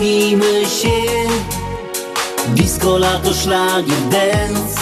bawimy 0.05 0.67
się, 0.67 1.01
disco, 2.49 2.99
lato, 2.99 3.35
szlagier, 3.35 4.01
dance. 4.11 4.81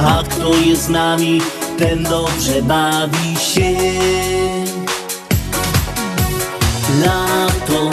A 0.00 0.22
kto 0.22 0.54
jest 0.54 0.82
z 0.82 0.88
nami, 0.88 1.40
ten 1.78 2.02
dobrze 2.02 2.62
bawi 2.62 3.36
się. 3.36 3.76
Lato, 7.04 7.90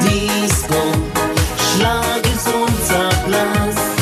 disco, 0.00 0.82
szlagier 1.58 2.38
słońca 2.44 3.08
blask 3.26 3.94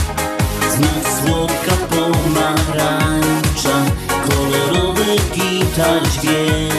Znów 0.74 1.06
słodka 1.18 1.74
pomarańcza, 1.90 3.76
kolorowy 4.28 5.16
gitar 5.34 6.02
dźwięk 6.08 6.72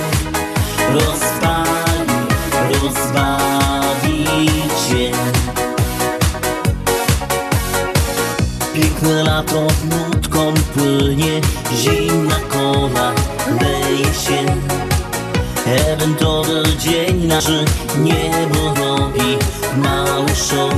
Rozpali, 0.94 1.33
Lato 9.34 9.68
nutką 9.90 10.54
płynie, 10.74 11.42
zimna 11.76 12.36
kola 12.50 13.14
leje 13.62 14.14
się. 14.14 14.46
Ewentowy 15.66 16.64
dzień 16.80 17.26
naszy 17.26 17.66
niebo 17.98 18.74
robi 18.76 19.38
mały 19.78 20.36
show 20.36 20.74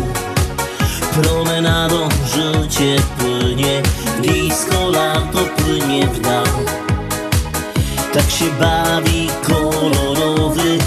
Promenadą 1.14 2.10
życie 2.26 2.96
płynie, 3.18 3.82
disco 4.22 4.90
lato 4.90 5.40
płynie 5.58 6.08
w 6.08 6.20
dal. 6.20 6.46
Tak 8.14 8.32
się 8.32 8.46
bawi 8.60 9.30
kolorowy 9.48 10.78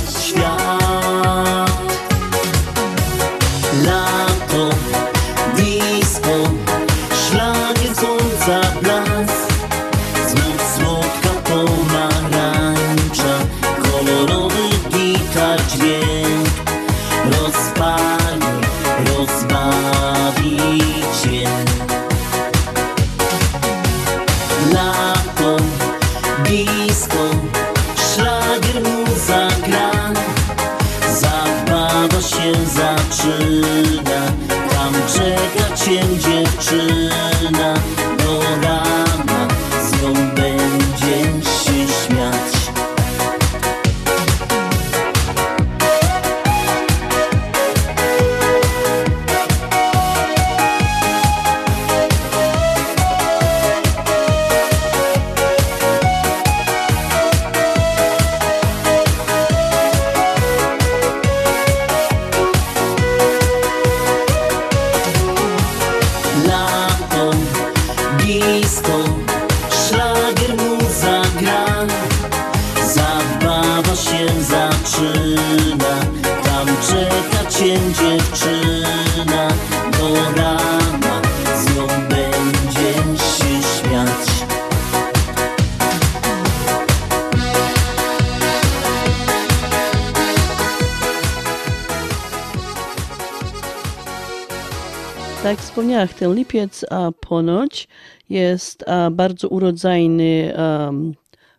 lipiec 96.49 96.85
a, 96.91 97.13
ponoć 97.21 97.89
jest 98.31 98.89
a, 98.89 99.11
bardzo 99.11 99.49
urodzajny 99.49 100.57
am, 100.57 101.15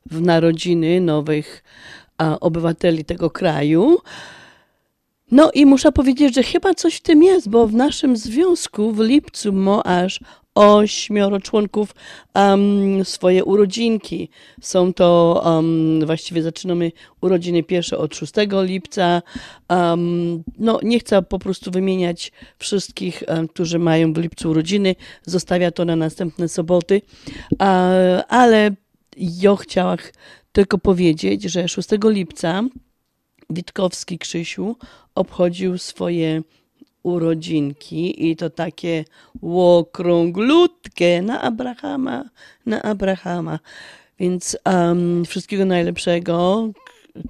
w 0.06 0.22
narodziny 0.22 1.02
nowych 1.02 1.64
a, 2.18 2.40
obywateli 2.40 3.06
tego 3.06 3.30
kraju. 3.30 3.98
No 5.32 5.52
i 5.54 5.66
muszę 5.66 5.92
powiedzieć, 5.92 6.36
że 6.36 6.44
chyba 6.44 6.74
coś 6.74 6.96
w 6.96 7.02
tym 7.02 7.24
jest, 7.24 7.50
bo 7.50 7.68
w 7.68 7.74
naszym 7.74 8.18
związku 8.18 8.92
w 8.92 9.00
lipcu 9.00 9.54
ma 9.54 9.84
aż 9.84 10.20
ośmioro 10.56 11.40
członków 11.40 11.96
em, 12.34 13.06
swoje 13.06 13.46
urodzinki. 13.46 14.30
Są 14.62 14.94
to, 14.94 15.42
em, 15.60 16.06
właściwie 16.06 16.42
zaczynamy 16.42 16.92
urodziny 17.22 17.64
pierwsze 17.64 17.98
od 17.98 18.16
6 18.16 18.34
lipca. 18.64 19.22
Em, 19.68 20.44
no, 20.58 20.80
nie 20.84 21.00
chcę 21.00 21.22
po 21.22 21.40
prostu 21.40 21.72
wymieniać 21.72 22.32
wszystkich, 22.58 23.24
em, 23.28 23.48
którzy 23.48 23.80
mają 23.80 24.14
w 24.14 24.18
lipcu 24.18 24.50
urodziny. 24.50 24.96
Zostawia 25.26 25.72
to 25.72 25.86
na 25.86 25.96
następne 25.96 26.48
soboty. 26.48 27.02
A, 27.60 27.90
ale 28.28 28.72
ja 29.18 29.56
chciałam 29.56 29.98
tylko 30.52 30.78
powiedzieć, 30.78 31.44
że 31.44 31.68
6 31.68 31.90
lipca 32.10 32.64
Witkowski 33.50 34.20
Krzysiu 34.20 34.76
obchodził 35.16 35.78
swoje 35.78 36.42
urodzinki 37.04 38.30
i 38.30 38.36
to 38.36 38.50
takie 38.50 39.06
okrąglutkie 39.42 41.22
na 41.22 41.42
Abrahama, 41.42 42.24
na 42.66 42.82
Abrahama. 42.82 43.60
Więc 44.20 44.58
em, 44.64 45.26
wszystkiego 45.26 45.66
najlepszego 45.66 46.70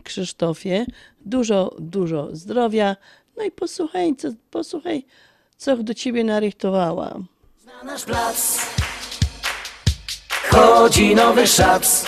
Krzysztofie, 0.04 0.86
dużo, 1.26 1.76
dużo 1.80 2.30
zdrowia. 2.32 2.96
No 3.38 3.44
i 3.44 3.52
posłuchaj, 3.52 4.16
co, 4.16 4.28
posłuchaj, 4.52 5.06
co 5.58 5.78
do 5.78 5.94
ciebie 5.94 6.24
narychtowała. 6.24 7.20
Na 7.66 7.84
nasz 7.84 8.06
plac 8.06 8.60
chodzi 10.52 11.16
nowy 11.16 11.48
szac. 11.48 12.06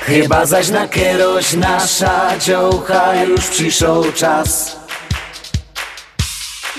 Chyba 0.00 0.46
zaś 0.46 0.68
na 0.68 0.88
kieroś 0.88 1.52
nasza 1.52 2.38
dziołcha 2.38 3.24
już 3.24 3.48
przyszł 3.48 4.12
czas. 4.14 4.76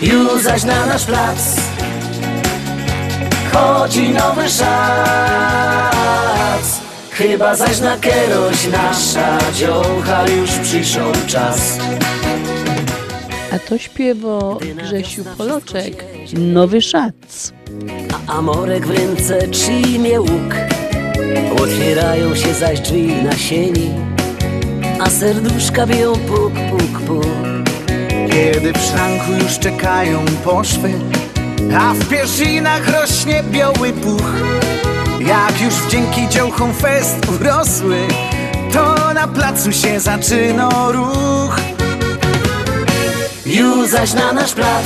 Już 0.01 0.43
zaś 0.43 0.63
na 0.63 0.85
nasz 0.85 1.05
plac 1.05 1.69
chodzi 3.59 4.09
nowy 4.09 4.49
szac. 4.49 4.69
Chyba 7.11 7.55
zaś 7.55 7.79
na 7.79 7.97
kieroś 7.97 8.67
nasza 8.67 9.37
dziołcha 9.53 10.27
już 10.27 10.51
przyszł 10.51 10.99
czas. 11.27 11.77
A 13.53 13.59
to 13.59 13.77
śpiewo 13.77 14.59
Grzesiu 14.75 15.23
Poloczek, 15.37 16.05
Nowy 16.33 16.81
Szac. 16.81 17.53
A 18.13 18.33
Amorek 18.37 18.87
w 18.87 18.91
ręce 18.91 19.47
trzymie 19.47 20.21
łuk 20.21 20.55
Otwierają 21.61 22.35
się 22.35 22.53
zaś 22.53 22.79
drzwi 22.79 23.23
na 23.23 23.37
sieni 23.37 23.89
A 24.99 25.09
serduszka 25.09 25.87
biją 25.87 26.13
puk, 26.13 26.53
puk, 26.53 27.01
puk 27.07 27.48
Kiedy 28.39 28.73
w 28.73 28.77
szranku 28.77 29.31
już 29.43 29.59
czekają 29.59 30.25
poszwy 30.43 30.93
A 31.79 31.93
w 31.93 32.09
pierzinach 32.09 33.01
rośnie 33.01 33.43
biały 33.43 33.93
puch. 33.93 34.33
Jak 35.19 35.61
już 35.61 35.73
wdzięki 35.73 36.29
dziołchom 36.29 36.73
fest 36.73 37.17
urosły 37.29 37.97
To 38.73 39.13
na 39.13 39.27
placu 39.27 39.71
się 39.71 39.99
zaczyna 39.99 40.69
ruch. 40.91 41.59
Już 43.45 43.89
zaś 43.89 44.13
na 44.13 44.33
nasz 44.33 44.53
plac 44.53 44.85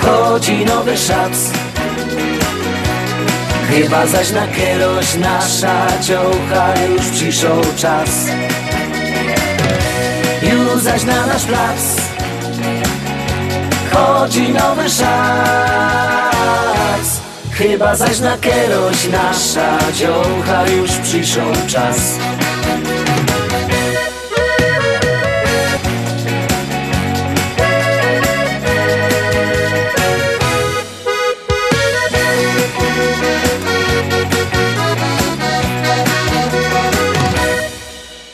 Chodzi 0.00 0.64
nowy 0.64 0.96
szac. 0.96 1.50
Chyba 3.70 4.06
zaś 4.06 4.30
na 4.30 4.48
kieroś 4.48 5.14
nasza 5.14 5.86
dziołcha 6.02 6.74
już 6.96 7.06
przyszł 7.06 7.46
czas 7.76 8.10
Już 10.72 10.82
zaś 10.82 11.04
na 11.04 11.26
nasz 11.26 11.44
plac. 11.44 11.96
Chodzi 13.92 14.48
nowy 14.52 14.90
szac 14.90 15.10
Chyba 17.52 17.96
zaś 17.96 18.20
na 18.20 18.38
kieroś 18.38 19.08
nasza 19.08 19.78
dziołcha 19.92 20.68
już 20.68 20.90
przyszł 20.90 21.40
czas 21.66 22.18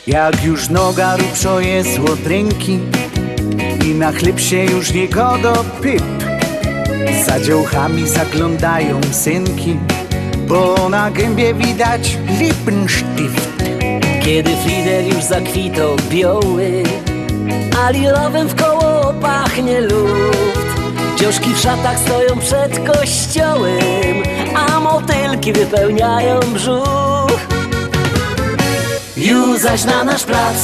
Jak 0.06 0.44
już 0.44 0.68
noga 0.68 1.16
rupszo 1.16 1.60
jest 1.60 1.98
od 1.98 2.26
ręki 2.26 2.78
I 3.86 3.94
na 3.94 4.12
chleb 4.12 4.40
się 4.40 4.64
już 4.64 4.92
nie 4.92 5.08
godo 5.08 5.64
pyp. 5.82 6.02
Za 7.26 7.40
dziołchami 7.40 8.08
zaglądają 8.08 9.00
synki 9.12 9.76
Bo 10.48 10.88
na 10.88 11.10
gębie 11.10 11.54
widać 11.54 12.18
lippenstift. 12.40 13.64
Kiedy 14.24 14.50
Frider 14.56 15.04
już 15.04 15.24
zakwitał 15.24 15.96
biały 16.10 16.82
A 17.84 17.90
lilowym 17.90 18.48
w 18.48 18.54
koło 18.62 19.12
pachnie 19.12 19.80
luft. 19.80 20.80
Dzioszki 21.18 21.54
w 21.54 21.58
szatach 21.58 21.98
stoją 21.98 22.38
przed 22.38 22.90
kościołem 22.92 24.22
A 24.54 24.80
motylki 24.80 25.52
wypełniają 25.52 26.40
brzuch 26.40 27.55
Już 29.26 29.60
zaś 29.60 29.84
na 29.84 30.04
nasz 30.04 30.24
plac. 30.24 30.56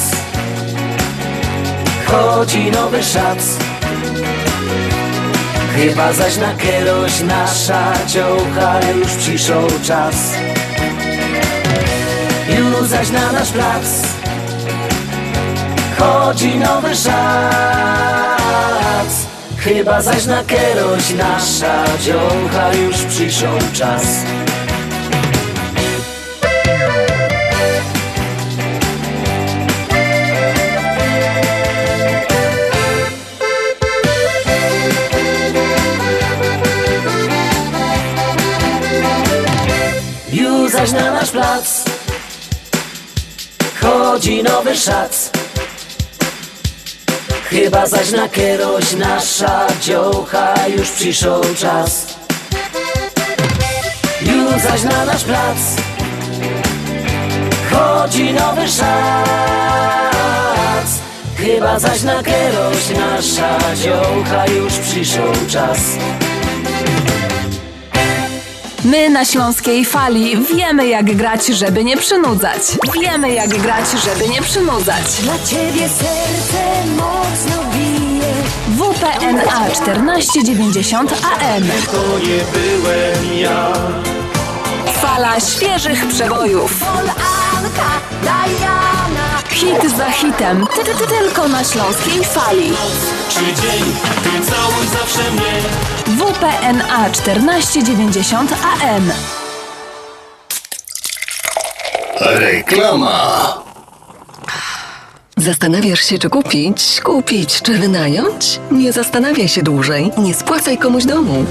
Chodzi 2.06 2.70
nowy 2.70 3.02
szac. 3.02 3.38
Chyba 5.76 6.12
zaś 6.12 6.36
na 6.36 6.54
kieroś 6.54 7.20
nasza 7.20 7.92
dziołcha 8.06 8.80
już 8.98 9.08
przyszł 9.08 9.52
czas. 9.84 10.14
Już 12.58 12.88
zaś 12.88 13.10
na 13.10 13.32
nasz 13.32 13.50
plac. 13.50 13.84
Chodzi 15.98 16.54
nowy 16.58 16.96
szac. 16.96 17.12
Chyba 19.58 20.02
zaś 20.02 20.26
na 20.26 20.44
kieroś 20.44 21.10
nasza 21.10 21.84
dziołcha 22.00 22.74
już 22.74 22.96
przyszł 22.96 23.46
czas 23.72 24.02
Zaś 40.82 40.92
na 40.92 41.10
nasz 41.10 41.30
plac. 41.30 41.84
Chodzi 43.80 44.42
nowy 44.42 44.76
szac 44.76 45.30
Chyba 47.44 47.86
zaś 47.86 48.10
na 48.10 48.28
kieroś 48.28 48.92
nasza 48.92 49.66
dziołcha 49.80 50.54
już 50.76 50.90
przyszł 50.90 51.54
czas. 51.58 52.06
Już 54.22 54.62
zaś 54.62 54.82
na 54.82 55.04
nasz 55.04 55.24
plac. 55.24 55.58
Chodzi 57.70 58.32
nowy 58.32 58.68
szac 58.68 58.82
Chyba 61.36 61.78
zaś 61.78 62.02
na 62.02 62.22
kieroś 62.22 62.88
nasza 62.98 63.58
dziołcha 63.74 64.46
już 64.46 64.72
przyszł 64.72 65.22
czas 65.48 65.78
My 68.84 69.10
na 69.10 69.24
Śląskiej 69.24 69.84
Fali 69.84 70.36
wiemy 70.56 70.88
jak 70.88 71.16
grać, 71.16 71.46
żeby 71.46 71.84
nie 71.84 71.96
przynudzać. 71.96 72.62
Wiemy 73.02 73.32
jak 73.34 73.48
grać, 73.48 73.84
żeby 74.04 74.28
nie 74.28 74.42
przynudzać. 74.42 75.04
Dla 75.22 75.38
ciebie 75.38 75.88
serce 75.88 76.86
mocno 76.96 77.64
bije 77.72 78.32
WPNA 78.68 79.70
1490 79.70 81.12
AM. 81.12 81.64
To 81.92 82.18
nie 82.18 82.40
byłem 82.52 83.38
ja 83.38 83.72
Fala 84.92 85.40
świeżych 85.40 86.08
przebojów. 86.08 86.84
Anka, 87.56 88.00
Diana 88.22 89.01
Hit 89.62 89.96
za 89.96 90.10
hitem. 90.10 90.66
Ty, 90.74 90.84
ty, 90.84 90.94
ty, 90.94 91.06
tylko 91.06 91.48
na 91.48 91.64
Śląskiej 91.64 92.24
Fali. 92.24 92.72
Czy 93.28 93.40
dzień, 93.40 93.84
ty 94.22 94.46
całuj 94.50 94.86
zawsze 94.86 95.30
mnie 95.30 95.52
WPNA 96.06 97.10
1490 97.10 98.52
AM. 98.52 99.12
Reklama. 102.20 103.62
Zastanawiasz 105.42 106.00
się, 106.00 106.18
czy 106.18 106.30
kupić, 106.30 107.00
kupić, 107.00 107.62
czy 107.62 107.78
wynająć? 107.78 108.60
Nie 108.70 108.92
zastanawiaj 108.92 109.48
się 109.48 109.62
dłużej, 109.62 110.10
nie 110.18 110.34
spłacaj 110.34 110.78
komuś 110.78 111.04
domu. 111.04 111.44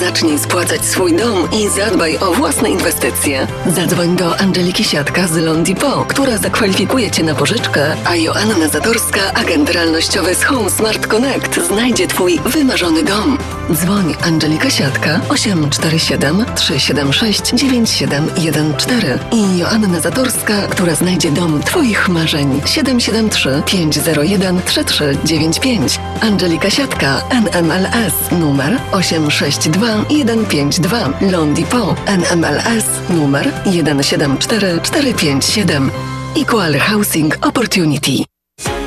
Zacznij 0.00 0.38
spłacać 0.38 0.84
swój 0.84 1.16
dom 1.16 1.48
i 1.52 1.68
zadbaj 1.68 2.18
o 2.18 2.32
własne 2.32 2.70
inwestycje. 2.70 3.46
Zadzwoń 3.76 4.16
do 4.16 4.38
Angeliki 4.38 4.84
Siatka 4.84 5.28
z 5.28 5.36
Londipo, 5.36 6.04
która 6.08 6.38
zakwalifikuje 6.38 7.10
Cię 7.10 7.22
na 7.22 7.34
pożyczkę, 7.34 7.96
a 8.04 8.16
Joanna 8.16 8.68
Zatorska, 8.68 9.20
agent 9.34 9.70
realnościowy 9.70 10.34
z 10.34 10.44
Home 10.44 10.70
Smart 10.70 11.06
Connect, 11.06 11.66
znajdzie 11.66 12.06
Twój 12.06 12.40
wymarzony 12.44 13.02
dom. 13.02 13.38
Dzwoń 13.72 14.14
Angelika 14.22 14.70
Siatka 14.70 15.20
847 15.28 16.44
376 16.54 17.42
9714 17.54 19.18
i 19.32 19.58
Joanna 19.58 20.00
Zatorska, 20.00 20.62
która 20.62 20.94
znajdzie 20.94 21.30
dom 21.30 21.62
Twoich 21.62 22.08
marzeń 22.08 22.60
773 22.64 23.35
501 23.36 24.60
3395. 24.66 26.00
Angelika 26.20 26.70
Siatka 26.70 27.22
NMLS 27.30 28.30
numer 28.30 28.78
862 28.92 30.04
152 30.08 31.12
Londipo 31.30 31.96
NMLS 32.06 32.86
numer 33.08 33.52
174 33.64 34.80
457 34.84 35.90
Equal 36.36 36.78
Housing 36.78 37.32
Opportunity. 37.42 38.35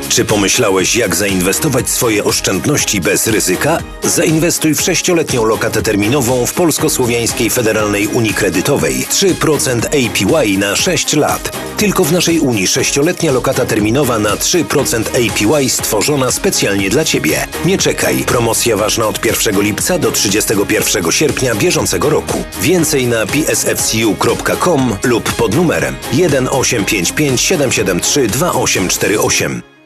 Czy 0.10 0.26
pomyślałeś, 0.26 0.96
jak 0.96 1.16
zainwestować 1.16 1.90
swoje 1.90 2.24
oszczędności 2.24 3.02
bez 3.02 3.28
ryzyka? 3.28 3.80
Zainwestuj 4.04 4.76
w 4.76 4.82
sześcioletnią 4.82 5.46
lokatę 5.46 5.82
terminową 5.82 6.46
w 6.46 6.54
Polsko-Słowiańskiej 6.54 7.50
Federalnej 7.50 8.08
Unii 8.08 8.34
Kredytowej. 8.34 9.06
3% 9.12 9.86
APY 9.86 10.58
na 10.58 10.76
6 10.76 11.14
lat. 11.14 11.58
Tylko 11.78 12.04
w 12.04 12.12
naszej 12.12 12.40
Unii 12.40 12.68
sześcioletnia 12.68 13.32
lokata 13.32 13.66
terminowa 13.66 14.20
na 14.20 14.36
3% 14.36 15.04
APY 15.10 15.70
stworzona 15.70 16.32
specjalnie 16.32 16.90
dla 16.90 17.06
Ciebie. 17.06 17.48
Nie 17.66 17.78
czekaj. 17.78 18.24
Promocja 18.28 18.78
ważna 18.78 19.08
od 19.08 19.26
1 19.26 19.62
lipca 19.62 20.00
do 20.00 20.12
31 20.12 21.12
sierpnia 21.12 21.56
bieżącego 21.56 22.10
roku. 22.10 22.44
Więcej 22.62 23.08
na 23.08 23.26
psfcu.com 23.26 24.98
lub 25.04 25.34
pod 25.34 25.56
numerem 25.56 25.96
1855 26.12 27.42
773 27.42 28.28
2848. 28.28 29.79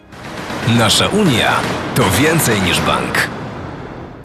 Nasza 0.67 1.07
Unia 1.07 1.59
to 1.95 2.03
więcej 2.21 2.61
niż 2.61 2.79
bank. 2.81 3.27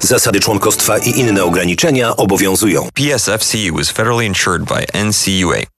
Zasady 0.00 0.40
członkostwa 0.40 0.98
i 0.98 1.10
inne 1.10 1.44
ograniczenia 1.44 2.16
obowiązują. 2.16 2.88
PSFCU 2.94 3.80
is 3.80 3.90
federally 3.90 4.26
insured 4.26 4.62
by 4.64 4.86
NCUA. 5.04 5.77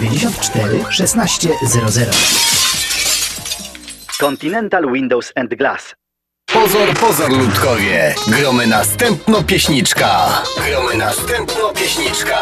1600. 0.00 2.08
Continental 4.20 4.92
Windows 4.92 5.32
and 5.36 5.54
Glass. 5.56 5.94
Pozor, 6.52 6.94
pozor, 6.94 7.30
ludkowie! 7.30 8.14
Gromy 8.26 8.66
następno 8.66 9.42
pieśniczka! 9.42 10.42
Gromy 10.68 10.96
następno 10.96 11.72
pieśniczka! 11.72 12.38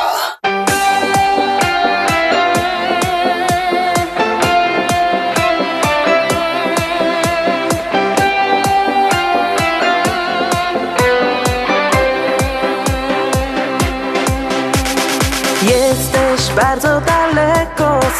Jesteś 15.63 16.55
bardzo 16.57 16.89
daleko 16.89 17.14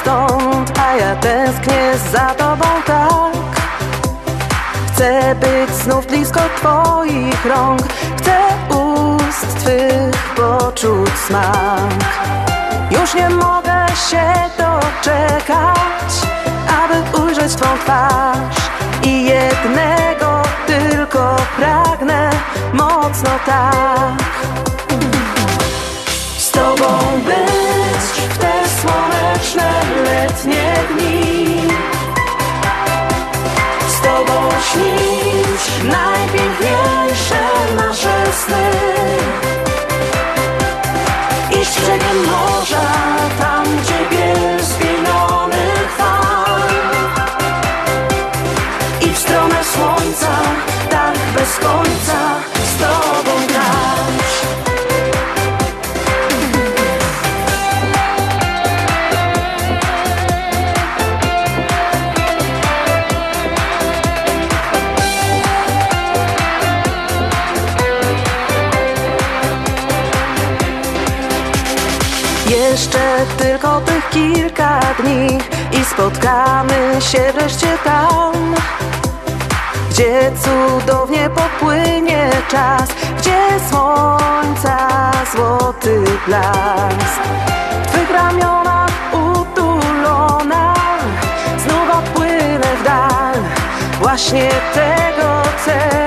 stąd, 0.05 0.79
a 0.79 0.97
ja 0.97 1.17
tęsknię 1.17 1.93
za 2.13 2.35
tobą 2.35 2.67
tak. 2.87 3.35
Chcę 4.89 5.35
być 5.35 5.71
znów 5.71 6.07
blisko 6.07 6.41
twoich 6.57 7.47
rąk, 7.47 7.83
chcę 8.17 8.39
ust 8.69 9.59
twych 9.59 10.35
poczuć 10.37 11.11
smak. 11.27 11.95
Już 12.91 13.15
nie 13.15 13.31
mogę 13.31 13.87
się 14.11 14.25
doczekać, 14.59 16.13
aby 16.83 17.23
ujrzeć 17.23 17.55
twą 17.55 17.79
twarz. 17.79 18.57
I 19.03 19.25
jednego 19.25 20.43
tylko 20.67 21.37
pragnę, 21.57 22.31
mocno 22.73 23.31
tak. 23.47 24.25
Z 26.39 26.51
tobą 26.51 26.99
być 27.25 28.35
w 28.35 28.54
słoneczne 28.85 29.71
letnie 30.05 30.75
dni. 30.91 31.69
Z 33.89 34.01
tobą 34.01 34.51
śnić 34.73 35.63
najpiękniejsze 35.85 37.43
nasze 37.77 38.33
sny. 38.45 38.71
Iść 41.61 41.81
brzegiem 41.81 42.25
morza, 42.27 42.91
tam 43.39 43.65
gdzie 43.83 44.17
biel 44.17 44.65
spienionych 44.65 45.91
fal 45.97 46.69
I 49.01 49.15
w 49.15 49.19
stronę 49.19 49.65
słońca, 49.65 50.33
tak 50.91 51.15
bez 51.37 51.57
końca 51.59 52.19
z 52.65 52.77
tobą 52.83 53.54
tylko 73.45 73.81
tych 73.81 74.11
kilka 74.11 74.81
dni 74.99 75.39
i 75.81 75.85
spotkamy 75.85 77.01
się 77.01 77.33
wreszcie 77.35 77.79
tam, 77.85 78.55
gdzie 79.91 80.33
cudownie 80.45 81.31
popłynie 81.31 82.31
czas, 82.51 82.89
gdzie 83.19 83.41
słońca 83.71 84.89
złoty 85.35 86.05
blask. 86.27 87.21
W 87.83 87.87
twych 87.87 88.11
ramionach 88.11 88.91
utulona 89.13 90.75
znów 91.59 91.99
odpłynę 91.99 92.77
w 92.81 92.85
dal. 92.85 93.35
Właśnie 94.01 94.49
tego 94.75 95.43
teraz 95.65 96.04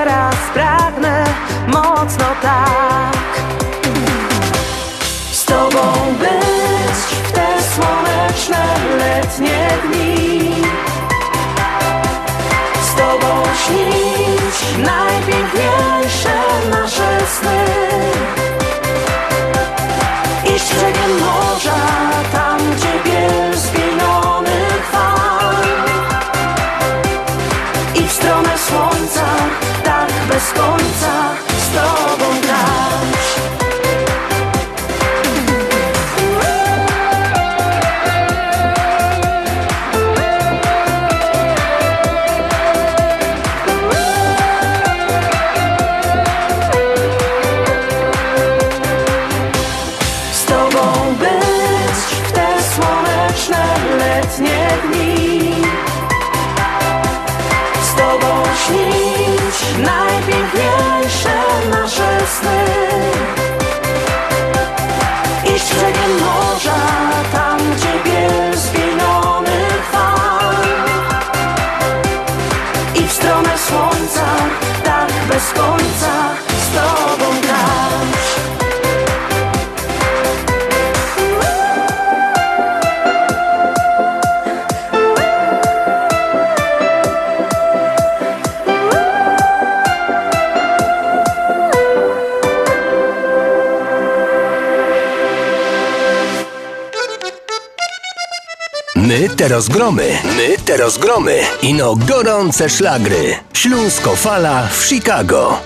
teraz 99.58 99.68
gromy, 99.68 100.18
my 100.36 100.56
teraz 100.64 100.98
gromy. 100.98 101.40
Ino 101.62 101.96
gorące 101.96 102.68
szlagry. 102.68 103.34
Śląsko 103.52 104.16
fala 104.16 104.68
w 104.68 104.86
Chicago. 104.86 105.58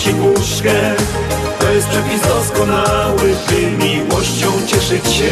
Dobroci 0.00 0.14
puszkę 0.14 0.94
To 1.60 1.72
jest 1.72 1.88
przepis 1.88 2.22
doskonały, 2.22 3.36
by 3.48 3.84
miłością 3.86 4.46
cieszyć 4.66 5.12
się 5.12 5.30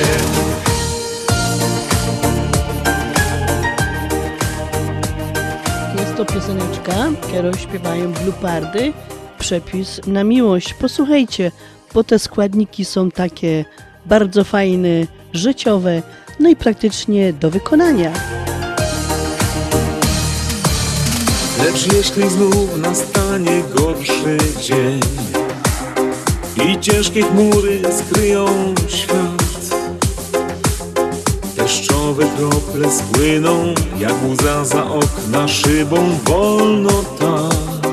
Jest 5.98 6.16
to 6.16 6.24
pioseneczka, 6.24 6.94
którą 7.22 7.52
śpiewają 7.52 8.12
Bluepardy. 8.12 8.92
Przepis 9.38 10.00
na 10.06 10.24
miłość. 10.24 10.74
Posłuchajcie, 10.74 11.50
bo 11.94 12.04
te 12.04 12.18
składniki 12.18 12.84
są 12.84 13.10
takie 13.10 13.64
bardzo 14.06 14.44
fajne, 14.44 14.88
życiowe, 15.32 16.02
no 16.40 16.48
i 16.48 16.56
praktycznie 16.56 17.32
do 17.32 17.50
wykonania. 17.50 18.37
Lecz 21.58 21.92
jeśli 21.92 22.30
znów 22.30 22.76
nastanie 22.76 23.62
gorszy 23.76 24.38
dzień 24.60 25.00
I 26.66 26.80
ciężkie 26.80 27.22
chmury 27.22 27.80
skryją 27.98 28.46
świat 28.88 29.78
Deszczowe 31.56 32.24
krople 32.36 32.90
spłyną 32.90 33.74
Jak 33.98 34.14
łza 34.28 34.64
za 34.64 34.84
okna 34.84 35.48
szybą 35.48 36.18
wolno 36.24 36.90
tak. 37.18 37.92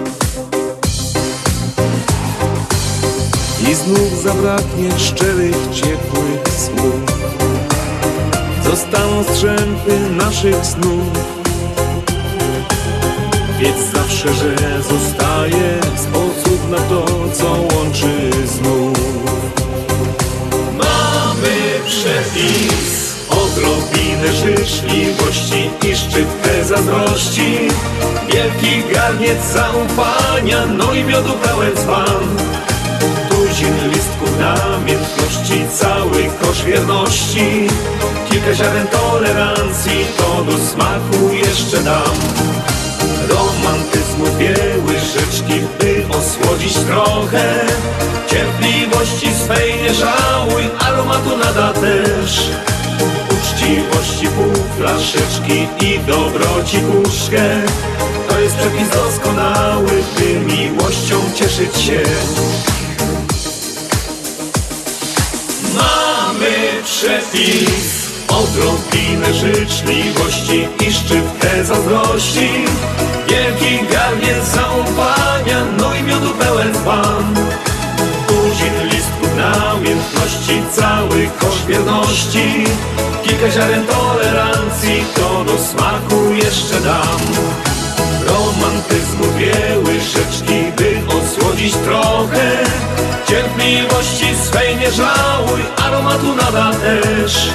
I 3.71 3.75
znów 3.75 4.23
zabraknie 4.23 4.99
szczerych, 4.99 5.57
ciepłych 5.71 6.43
słów. 6.57 7.01
Zostaną 8.65 9.23
strzępy 9.23 10.09
naszych 10.09 10.65
snów 10.65 11.34
Że 14.25 14.83
zostaje 14.83 15.79
sposób 15.95 16.71
na 16.71 16.77
to, 16.77 17.05
co 17.33 17.45
łączy 17.45 18.31
znów. 18.45 18.97
Mamy 20.77 21.79
przepis 21.85 23.15
odrobinę 23.29 24.33
życzliwości 24.33 25.69
i 25.89 25.95
szczyptę 25.95 26.65
zazdrości. 26.65 27.57
Wielki 28.33 28.93
garniec 28.93 29.37
zaufania, 29.53 30.65
no 30.65 30.93
i 30.93 31.03
miodu 31.03 31.33
pełen 31.33 31.75
dzban. 31.75 32.37
Tuzin 33.29 33.89
listków 33.89 34.39
namiętności, 34.39 35.65
cały 35.73 36.29
kosz 36.41 36.63
wierności. 36.63 37.67
Kilka 38.29 38.53
ziaren 38.53 38.87
tolerancji, 38.87 40.05
to 40.17 40.43
do 40.43 40.57
smaku 40.57 41.33
jeszcze 41.33 41.77
dam. 41.83 42.15
Romantyzmu 43.29 43.94
dwie 44.23 44.55
łyżeczki, 44.87 45.67
by 45.79 46.05
osłodzić 46.17 46.73
trochę 46.73 47.65
Cierpliwości 48.29 49.33
swej 49.33 49.81
nie 49.83 49.93
żałuj, 49.93 50.63
aromatu 50.79 51.37
nada 51.37 51.73
też 51.73 52.49
Uczciwości 53.31 54.27
pół 54.27 54.53
flaszeczki 54.77 55.85
i 55.85 55.99
dobroci 55.99 56.77
puszkę. 56.77 57.61
To 58.29 58.39
jest 58.39 58.55
przepis 58.55 58.89
doskonały, 58.89 60.03
by 60.17 60.53
miłością 60.55 61.15
cieszyć 61.35 61.81
się. 61.81 62.03
Mamy 65.73 66.83
przepis 66.83 68.05
Odrobinę 68.27 69.33
życzliwości 69.33 70.67
i 70.87 70.93
szczyptę 70.93 71.65
zazdrości 71.65 72.49
Wielki 73.35 73.85
garniec 73.93 74.45
zaufania, 74.45 75.59
no 75.79 75.95
i 75.95 76.03
miodu 76.03 76.29
pełen 76.39 76.73
pan. 76.85 77.35
Tuzin 78.27 78.89
listków 78.91 79.29
namiętności, 79.37 80.63
cały 80.71 81.29
kosz 81.39 81.65
wierności 81.65 82.63
Kilka 83.23 83.49
ziaren 83.51 83.85
tolerancji, 83.85 85.05
to 85.15 85.43
do 85.43 85.57
smaku 85.57 86.33
jeszcze 86.33 86.81
dam. 86.81 87.21
Romantyzmu 88.27 89.25
dwie 89.35 89.79
łyżeczki, 89.85 90.71
by 90.77 91.13
osłodzić 91.17 91.73
trochę. 91.73 92.51
Cierpliwości 93.27 94.25
swej 94.43 94.75
nie 94.75 94.91
żałuj, 94.91 95.61
aromatu 95.85 96.35
nada 96.35 96.71
też. 96.71 97.49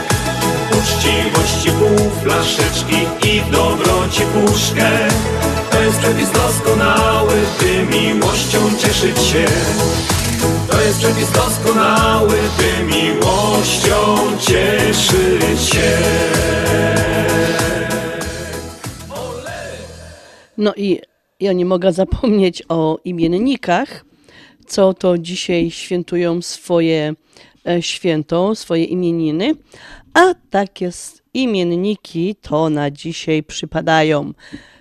Uczciwości 0.79 1.71
pół 1.71 2.11
flaszeczki 2.23 3.29
i 3.29 3.43
dobroci 3.51 4.23
puszkę 4.23 4.91
jest 5.91 6.03
przepis 6.03 6.31
doskonały, 6.31 7.35
by 7.61 7.97
miłością 7.97 8.59
cieszyć 8.79 9.19
się. 9.19 9.45
To 10.71 10.81
jest 10.81 10.99
przepis 10.99 11.33
doskonały, 11.33 12.35
by 12.59 12.85
miłością 12.85 14.17
cieszyć 14.41 15.69
się. 15.69 15.99
No 20.59 20.75
i 20.77 21.01
ja 21.41 21.53
nie 21.53 21.65
mogę 21.65 21.93
zapomnieć 21.93 22.63
o 22.69 22.99
imiennikach, 23.05 24.05
co 24.67 24.95
to 24.95 25.19
dzisiaj 25.19 25.71
świętują 25.71 26.43
swoje 26.43 27.15
e, 27.69 27.83
święto, 27.83 28.55
swoje 28.55 28.85
imieniny. 28.85 29.55
A 30.15 30.35
tak 30.51 30.81
jest, 30.81 31.23
imienniki 31.35 32.35
to 32.35 32.71
na 32.71 32.91
dzisiaj 32.91 33.43
przypadają. 33.43 34.33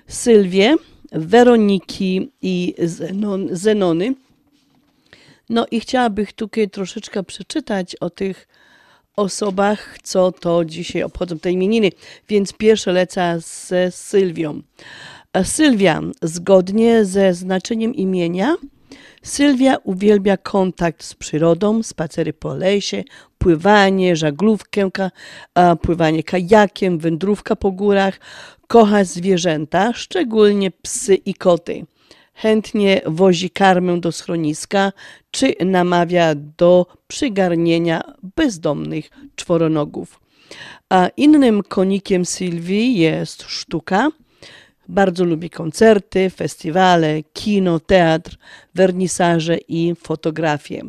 Sylwie, 0.07 0.75
Weroniki 1.11 2.31
i 2.41 2.75
Zenon, 2.83 3.47
Zenony. 3.51 4.15
No 5.49 5.65
i 5.71 5.79
chciałabym 5.79 6.25
tutaj 6.35 6.69
troszeczkę 6.69 7.23
przeczytać 7.23 7.95
o 7.95 8.09
tych 8.09 8.47
osobach, 9.15 9.97
co 10.03 10.31
to 10.31 10.65
dzisiaj 10.65 11.03
obchodzą 11.03 11.39
te 11.39 11.51
imieniny. 11.51 11.91
Więc 12.29 12.53
pierwsze 12.53 12.91
lecę 12.91 13.37
ze 13.39 13.91
Sylwią. 13.91 14.61
Sylwia, 15.43 16.01
zgodnie 16.21 17.05
ze 17.05 17.33
znaczeniem 17.33 17.95
imienia, 17.95 18.55
Sylwia 19.21 19.77
uwielbia 19.83 20.37
kontakt 20.37 21.03
z 21.03 21.13
przyrodą, 21.13 21.83
spacery 21.83 22.33
po 22.33 22.53
lesie, 22.53 23.03
pływanie, 23.37 24.15
żaglówkę, 24.15 24.89
pływanie 25.81 26.23
kajakiem, 26.23 26.99
wędrówka 26.99 27.55
po 27.55 27.71
górach. 27.71 28.19
Kocha 28.67 29.03
zwierzęta, 29.03 29.93
szczególnie 29.93 30.71
psy 30.71 31.15
i 31.15 31.33
koty. 31.33 31.85
Chętnie 32.33 33.01
wozi 33.05 33.49
karmę 33.49 33.99
do 33.99 34.11
schroniska, 34.11 34.91
czy 35.31 35.53
namawia 35.65 36.35
do 36.35 36.85
przygarnienia 37.07 38.13
bezdomnych 38.35 39.09
czworonogów. 39.35 40.19
A 40.89 41.07
innym 41.17 41.63
konikiem 41.63 42.25
Sylwii 42.25 42.97
jest 42.97 43.43
sztuka. 43.47 44.09
Bardzo 44.89 45.25
lubi 45.25 45.49
koncerty, 45.49 46.29
festiwale, 46.29 47.23
kino, 47.33 47.79
teatr, 47.79 48.37
wernisaże 48.75 49.57
i 49.67 49.95
fotografię. 49.95 50.81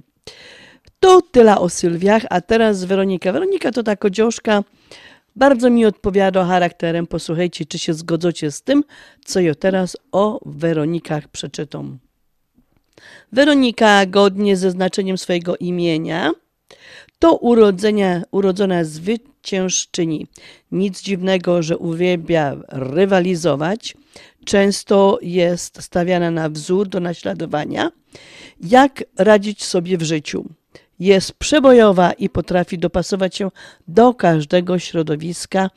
To 1.01 1.23
tyle 1.23 1.59
o 1.59 1.69
Sylwiach, 1.69 2.23
a 2.31 2.41
teraz 2.41 2.85
Weronika. 2.85 3.33
Weronika 3.33 3.73
to 3.73 3.83
ta 3.83 3.97
kodzioszka, 3.97 4.65
bardzo 5.37 5.71
mi 5.71 5.87
odpowiada 5.87 6.45
charakterem. 6.45 7.07
Posłuchajcie, 7.07 7.67
czy 7.67 7.79
się 7.79 7.95
zgodzocie 7.95 8.51
z 8.51 8.63
tym, 8.63 8.85
co 9.25 9.41
ja 9.41 9.55
teraz 9.55 9.97
o 10.13 10.41
Weronikach 10.47 11.29
przeczytam. 11.29 11.99
Weronika, 13.33 14.07
godnie 14.07 14.57
ze 14.57 14.71
znaczeniem 14.71 15.19
swojego 15.19 15.57
imienia, 15.57 16.31
to 17.21 17.37
urodzenia, 17.37 18.23
urodzona 18.31 18.85
zwyciężczyni. 18.85 20.27
Nic 20.73 21.03
dziwnego, 21.03 21.63
że 21.63 21.79
uwielbia 21.79 22.57
rywalizować. 22.69 23.97
Często 24.45 25.19
jest 25.23 25.83
stawiana 25.83 26.31
na 26.31 26.49
wzór 26.49 26.89
do 26.89 27.01
naśladowania. 27.01 27.91
Jak 28.61 29.05
radzić 29.19 29.65
sobie 29.65 29.99
w 29.99 30.03
życiu? 30.03 30.45
Jest 30.99 31.33
przebojowa 31.33 32.13
i 32.13 32.29
potrafi 32.29 32.79
dopasować 32.79 33.37
się 33.37 33.51
do 33.89 34.15
każdego 34.15 34.79
środowiska 34.79 35.71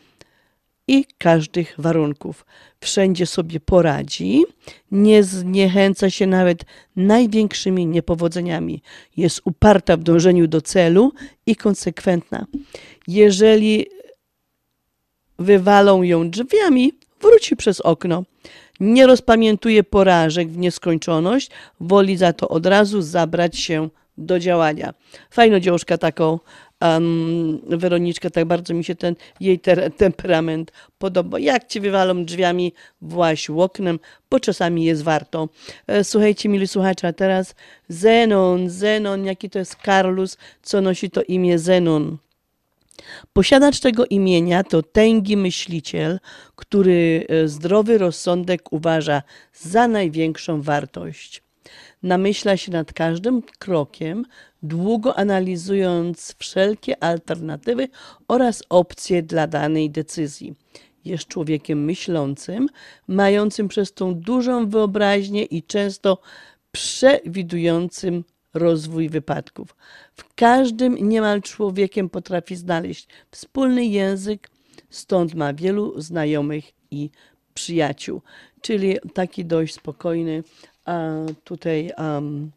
i 0.87 1.05
każdych 1.17 1.75
warunków. 1.77 2.45
Wszędzie 2.79 3.25
sobie 3.25 3.59
poradzi, 3.59 4.43
nie 4.91 5.23
zniechęca 5.23 6.09
się 6.09 6.27
nawet 6.27 6.65
największymi 6.95 7.85
niepowodzeniami. 7.85 8.81
Jest 9.17 9.41
uparta 9.45 9.97
w 9.97 10.03
dążeniu 10.03 10.47
do 10.47 10.61
celu 10.61 11.11
i 11.45 11.55
konsekwentna. 11.55 12.45
Jeżeli 13.07 13.85
wywalą 15.39 16.03
ją 16.03 16.29
drzwiami, 16.29 16.93
wróci 17.21 17.55
przez 17.55 17.81
okno. 17.81 18.23
Nie 18.79 19.07
rozpamiętuje 19.07 19.83
porażek 19.83 20.49
w 20.49 20.57
nieskończoność, 20.57 21.51
woli 21.79 22.17
za 22.17 22.33
to 22.33 22.49
od 22.49 22.65
razu 22.65 23.01
zabrać 23.01 23.57
się 23.57 23.89
do 24.17 24.39
działania. 24.39 24.93
Fajno 25.29 25.59
dziążka 25.59 25.97
taką 25.97 26.39
um, 26.83 27.61
Weroniczkę, 27.67 28.31
tak 28.31 28.45
bardzo 28.45 28.73
mi 28.73 28.83
się 28.83 28.95
ten 28.95 29.15
jej 29.39 29.59
ter- 29.59 29.91
temperament 29.97 30.71
podoba. 30.97 31.39
Jak 31.39 31.67
ci 31.67 31.79
wywalą 31.79 32.25
drzwiami, 32.25 32.73
właś 33.01 33.49
oknem, 33.49 33.99
bo 34.29 34.39
czasami 34.39 34.85
jest 34.85 35.03
warto. 35.03 35.49
E, 35.87 36.03
słuchajcie, 36.03 36.49
mili 36.49 36.67
słuchacze, 36.67 37.07
a 37.07 37.13
teraz 37.13 37.55
Zenon, 37.89 38.69
Zenon, 38.69 39.25
jaki 39.25 39.49
to 39.49 39.59
jest 39.59 39.75
Karlus, 39.75 40.37
co 40.61 40.81
nosi 40.81 41.09
to 41.09 41.23
imię 41.23 41.59
Zenon. 41.59 42.17
Posiadacz 43.33 43.79
tego 43.79 44.05
imienia 44.05 44.63
to 44.63 44.83
tęgi 44.83 45.37
myśliciel, 45.37 46.19
który 46.55 47.25
e, 47.29 47.47
zdrowy 47.47 47.97
rozsądek 47.97 48.73
uważa 48.73 49.23
za 49.53 49.87
największą 49.87 50.61
wartość. 50.61 51.43
Namyśla 52.03 52.57
się 52.57 52.71
nad 52.71 52.93
każdym 52.93 53.41
krokiem, 53.59 54.25
długo 54.63 55.17
analizując 55.17 56.35
wszelkie 56.39 57.03
alternatywy 57.03 57.87
oraz 58.27 58.63
opcje 58.69 59.23
dla 59.23 59.47
danej 59.47 59.89
decyzji. 59.89 60.53
Jest 61.05 61.27
człowiekiem 61.27 61.85
myślącym, 61.85 62.69
mającym 63.07 63.67
przez 63.67 63.93
tą 63.93 64.15
dużą 64.15 64.69
wyobraźnię 64.69 65.43
i 65.43 65.63
często 65.63 66.17
przewidującym 66.71 68.23
rozwój 68.53 69.09
wypadków. 69.09 69.75
W 70.15 70.33
każdym 70.33 71.09
niemal 71.09 71.41
człowiekiem 71.41 72.09
potrafi 72.09 72.55
znaleźć 72.55 73.07
wspólny 73.31 73.85
język, 73.85 74.49
stąd 74.89 75.33
ma 75.33 75.53
wielu 75.53 76.01
znajomych 76.01 76.71
i 76.91 77.09
przyjaciół. 77.53 78.21
Czyli 78.61 78.97
taki 79.13 79.45
dość 79.45 79.73
spokojny 79.73 80.43
a 80.85 81.09
tutaj 81.43 81.91
um, 81.97 82.51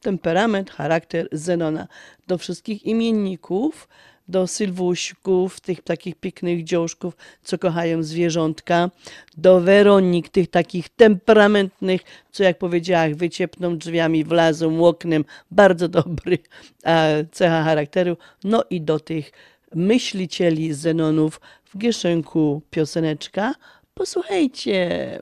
temperament, 0.00 0.70
charakter 0.70 1.28
Zenona. 1.32 1.88
Do 2.26 2.38
wszystkich 2.38 2.86
imienników, 2.86 3.88
do 4.28 4.46
Sylwuśków, 4.46 5.60
tych 5.60 5.82
takich 5.82 6.14
pięknych 6.14 6.64
dziążków, 6.64 7.16
co 7.42 7.58
kochają 7.58 8.02
zwierzątka, 8.02 8.90
do 9.36 9.60
Weronik, 9.60 10.28
tych 10.28 10.50
takich 10.50 10.88
temperamentnych, 10.88 12.00
co 12.32 12.42
jak 12.42 12.58
powiedziałam, 12.58 13.14
wyciepną 13.14 13.78
drzwiami, 13.78 14.24
wlazą 14.24 14.84
oknem, 14.84 15.24
bardzo 15.50 15.88
dobry 15.88 16.38
e, 16.84 17.24
cecha 17.32 17.62
charakteru, 17.62 18.16
no 18.44 18.64
i 18.70 18.80
do 18.80 19.00
tych 19.00 19.32
myślicieli 19.74 20.74
Zenonów 20.74 21.40
w 21.64 21.78
Gieszynku 21.78 22.62
pioseneczka. 22.70 23.54
Posłuchajcie. 23.94 25.20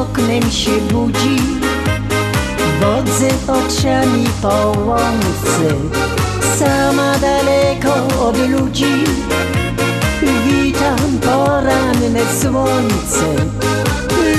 Oknem 0.00 0.50
się 0.50 0.70
budzi. 0.70 1.36
Wodzę 2.80 3.28
oczami 3.46 4.26
po 4.42 4.72
łące 4.86 5.74
Sama 6.58 7.18
daleko 7.18 7.94
od 8.26 8.48
ludzi. 8.48 9.04
Witam 10.22 11.18
poranne 11.22 12.20
słońce. 12.40 13.26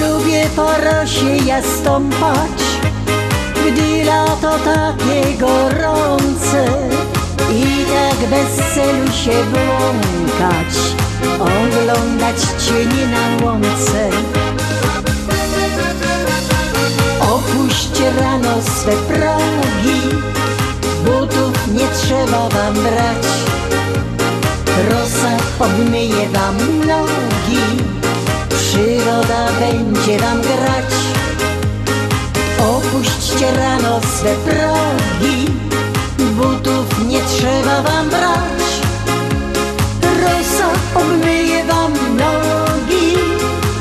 Lubię 0.02 0.50
po 0.56 0.68
rosie 0.72 1.46
ja 1.46 1.62
stąpać 1.62 2.62
Gdy 3.56 4.04
lato 4.04 4.36
to 4.42 4.60
takie 4.60 5.38
gorące. 5.38 6.66
I 7.52 7.86
tak 7.86 8.30
bez 8.30 8.76
celu 8.76 9.12
się 9.12 9.44
błąkać, 9.52 10.74
oglądać 11.40 12.38
cienie 12.68 13.08
na 13.08 13.46
łące. 13.46 14.10
Opuśćcie 17.82 18.12
rano 18.22 18.62
swe 18.62 18.92
progi, 18.92 20.02
butów 21.06 21.68
nie 21.68 21.88
trzeba 21.88 22.50
wam 22.50 22.74
brać. 22.74 23.26
Rosa 24.90 25.38
obmyje 25.60 26.30
wam 26.30 26.58
nogi, 26.88 27.64
przyroda 28.50 29.48
będzie 29.60 30.20
wam 30.20 30.42
grać. 30.42 30.92
Opuśćcie 32.60 33.52
rano 33.52 34.00
swe 34.18 34.36
progi, 34.36 35.46
butów 36.20 37.08
nie 37.08 37.20
trzeba 37.22 37.82
wam 37.82 38.10
brać. 38.10 38.64
Rosa 40.02 40.70
obmyje 40.96 41.64
wam 41.64 41.94
nogi, 42.18 43.18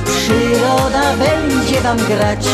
przyroda 0.06 1.16
będzie 1.16 1.80
wam 1.80 1.98
grać. 1.98 2.46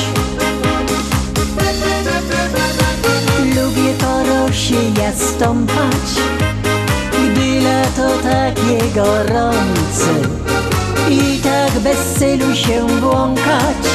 Lubię 3.56 3.94
po 4.00 4.22
rosie 4.24 4.74
ja 5.00 5.12
stąpać, 5.12 6.06
gdy 7.12 7.60
lato 7.60 8.18
takie 8.22 8.78
gorące 8.94 10.12
i 11.10 11.38
tak 11.38 11.80
bez 11.80 12.14
celu 12.18 12.56
się 12.56 12.86
błąkać, 13.00 13.86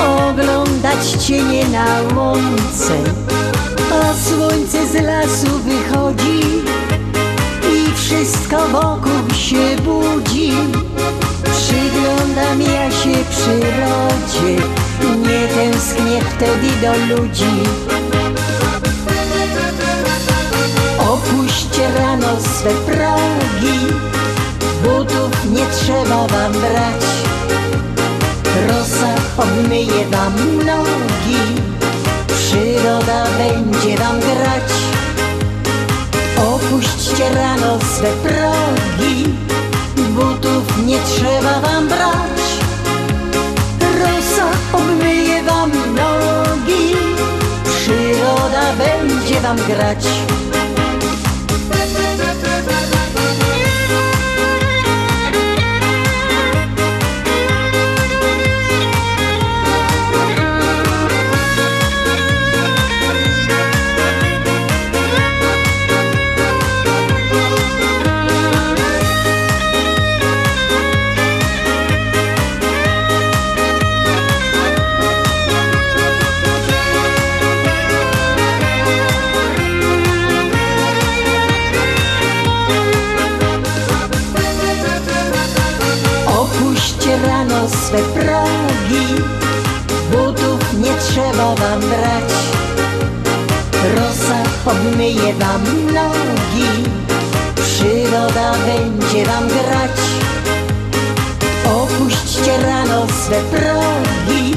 oglądać 0.00 1.06
cienie 1.26 1.68
na 1.68 1.86
łące, 2.16 2.94
a 3.92 4.14
słońce 4.28 4.86
z 4.86 4.94
lasu 4.94 5.58
wychodzi 5.58 6.40
i 7.72 7.94
wszystko 7.94 8.68
wokół 8.68 9.34
się 9.34 9.76
budzi. 9.84 10.52
Przyglądam 11.42 12.62
ja 12.62 12.90
się 12.90 13.24
przyrodzie, 13.30 14.62
wtedy 16.40 16.70
do 16.80 17.14
ludzi. 17.14 17.54
Opuśćcie 20.98 21.88
rano 21.98 22.36
swe 22.40 22.70
progi, 22.70 23.78
butów 24.82 25.44
nie 25.52 25.66
trzeba 25.66 26.26
wam 26.26 26.52
brać. 26.52 27.04
Rosa 28.68 29.14
obmyje 29.36 30.06
wam 30.10 30.34
nogi, 30.66 31.42
przyroda 32.26 33.24
będzie 33.38 33.96
wam 33.98 34.20
grać. 34.20 34.72
Opuśćcie 36.36 37.34
rano 37.34 37.78
swe 37.94 38.12
progi, 38.22 39.24
butów 39.96 40.86
nie 40.86 40.98
trzeba 40.98 41.60
wam 41.60 41.88
brać. 41.88 42.39
Będzie 48.80 49.40
wam 49.40 49.56
grać. 49.56 50.06
Swe 87.68 87.98
progi, 87.98 89.22
butów 90.10 90.72
nie 90.78 90.94
trzeba 90.94 91.54
wam 91.54 91.80
brać. 91.80 92.32
Rosa 93.96 94.42
obmyje 94.66 95.34
wam 95.34 95.64
nogi, 95.94 96.84
przyroda 97.56 98.52
będzie 98.66 99.26
wam 99.26 99.48
grać. 99.48 100.00
Opuśćcie 101.64 102.58
rano 102.66 103.06
swe 103.24 103.40
progi, 103.40 104.56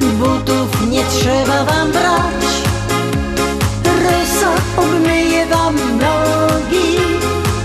butów 0.00 0.90
nie 0.90 1.04
trzeba 1.04 1.64
wam 1.64 1.92
brać. 1.92 2.44
Rosa 3.84 4.50
obmyje 4.76 5.46
wam 5.46 5.74
nogi, 5.76 6.96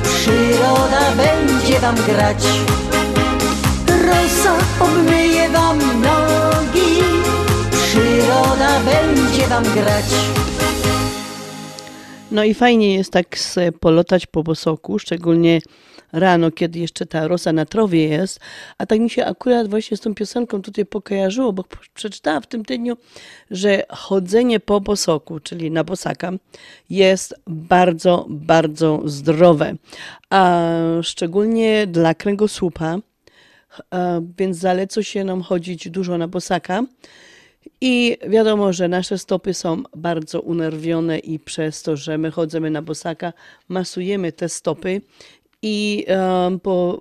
przyroda 0.04 1.12
będzie 1.18 1.80
wam 1.80 1.96
grać. 1.96 2.44
Wam 5.54 5.80
nogi, 6.02 7.02
przyroda 7.72 8.80
będzie 8.80 9.48
wam 9.48 9.64
grać. 9.64 10.06
No 12.32 12.44
i 12.44 12.54
fajnie 12.54 12.96
jest 12.96 13.12
tak 13.12 13.38
polotać 13.80 14.26
po 14.26 14.44
bosoku, 14.44 15.00
szczególnie 15.00 15.62
rano, 16.14 16.52
kiedy 16.52 16.80
jeszcze 16.80 17.06
ta 17.06 17.28
rosa 17.28 17.54
na 17.54 17.66
trowie 17.66 18.08
jest. 18.08 18.40
A 18.78 18.86
tak 18.86 19.00
mi 19.00 19.10
się 19.10 19.26
akurat 19.26 19.70
właśnie 19.70 19.98
z 19.98 20.00
tą 20.02 20.16
piosenką 20.16 20.62
tutaj 20.62 20.86
pokojarzyło, 20.86 21.54
bo 21.54 21.64
przeczytałam 21.94 22.42
w 22.42 22.48
tym 22.48 22.66
tygodniu, 22.66 22.98
że 23.52 23.84
chodzenie 23.90 24.60
po 24.60 24.82
bosoku, 24.82 25.40
czyli 25.40 25.72
na 25.72 25.84
bosaka, 25.84 26.32
jest 26.90 27.36
bardzo, 27.48 28.26
bardzo 28.30 29.02
zdrowe. 29.06 29.76
A 30.30 30.70
szczególnie 31.02 31.88
dla 31.88 32.16
kręgosłupa, 32.16 32.98
więc 34.38 34.58
zaleca 34.58 35.04
się 35.04 35.24
nam 35.24 35.42
chodzić 35.42 35.90
dużo 35.90 36.18
na 36.18 36.28
bosaka. 36.28 36.84
I 37.82 38.18
wiadomo, 38.30 38.74
że 38.74 38.88
nasze 38.88 39.18
stopy 39.18 39.54
są 39.54 39.84
bardzo 39.96 40.42
unerwione 40.42 41.20
i 41.20 41.40
przez 41.40 41.84
to, 41.84 41.96
że 41.96 42.18
my 42.18 42.32
chodzimy 42.32 42.72
na 42.72 42.82
bosaka, 42.82 43.34
masujemy 43.70 44.32
te 44.32 44.50
stopy 44.50 45.02
i 45.62 46.06
um, 46.10 46.60
po, 46.60 47.00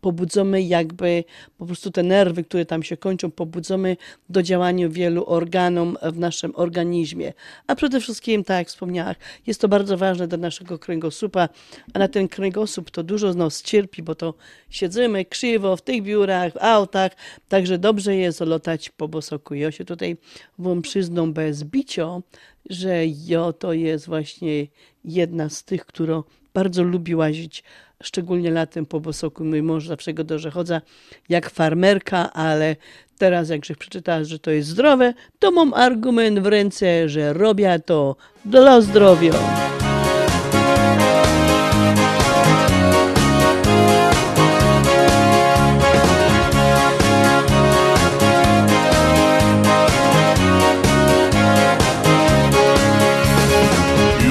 pobudzamy 0.00 0.62
jakby 0.62 1.24
po 1.58 1.66
prostu 1.66 1.90
te 1.90 2.02
nerwy, 2.02 2.44
które 2.44 2.66
tam 2.66 2.82
się 2.82 2.96
kończą, 2.96 3.30
pobudzamy 3.30 3.96
do 4.28 4.42
działania 4.42 4.88
wielu 4.88 5.24
organom 5.26 5.96
w 6.02 6.18
naszym 6.18 6.52
organizmie. 6.56 7.32
A 7.66 7.74
przede 7.74 8.00
wszystkim, 8.00 8.44
tak 8.44 8.58
jak 8.58 8.68
wspomniałam, 8.68 9.14
jest 9.46 9.60
to 9.60 9.68
bardzo 9.68 9.96
ważne 9.98 10.28
dla 10.28 10.38
naszego 10.38 10.78
kręgosłupa, 10.78 11.48
a 11.94 11.98
na 11.98 12.08
ten 12.08 12.28
kręgosłup 12.28 12.90
to 12.90 13.02
dużo 13.02 13.32
z 13.32 13.36
nas 13.36 13.62
cierpi, 13.62 14.02
bo 14.02 14.14
to 14.14 14.34
siedzimy 14.70 15.24
krzywo 15.24 15.76
w 15.76 15.82
tych 15.82 16.02
biurach, 16.02 16.52
w 16.52 16.56
autach, 16.56 17.12
także 17.48 17.78
dobrze 17.78 18.16
jest 18.16 18.40
lotać 18.40 18.90
po 18.90 19.08
bosoku. 19.08 19.54
Ja 19.54 19.72
się 19.72 19.84
tutaj 19.84 20.16
wam 20.58 20.82
przyznam 20.82 21.32
bez 21.32 21.64
bicia, 21.64 22.20
że 22.70 23.06
ja 23.06 23.52
to 23.52 23.72
jest 23.72 24.06
właśnie 24.06 24.66
jedna 25.04 25.48
z 25.48 25.64
tych, 25.64 25.86
która 25.86 26.22
bardzo 26.54 26.82
lubi 26.82 27.14
łazić, 27.14 27.64
szczególnie 28.02 28.50
latem 28.50 28.86
po 28.86 29.00
bosoku. 29.00 29.44
Mój 29.44 29.62
mąż 29.62 29.86
zawsze 29.86 30.14
go 30.14 30.24
dobrze 30.24 30.50
chodza 30.50 30.80
jak 31.28 31.50
farmerka, 31.50 32.32
ale 32.32 32.76
teraz 33.18 33.48
jak 33.48 33.60
przeczytała, 33.78 34.24
że 34.24 34.38
to 34.38 34.50
jest 34.50 34.68
zdrowe, 34.68 35.14
to 35.38 35.50
mam 35.50 35.74
argument 35.74 36.38
w 36.38 36.46
ręce, 36.46 37.08
że 37.08 37.32
robię 37.32 37.80
to 37.86 38.16
dla 38.44 38.80
zdrowia. 38.80 39.32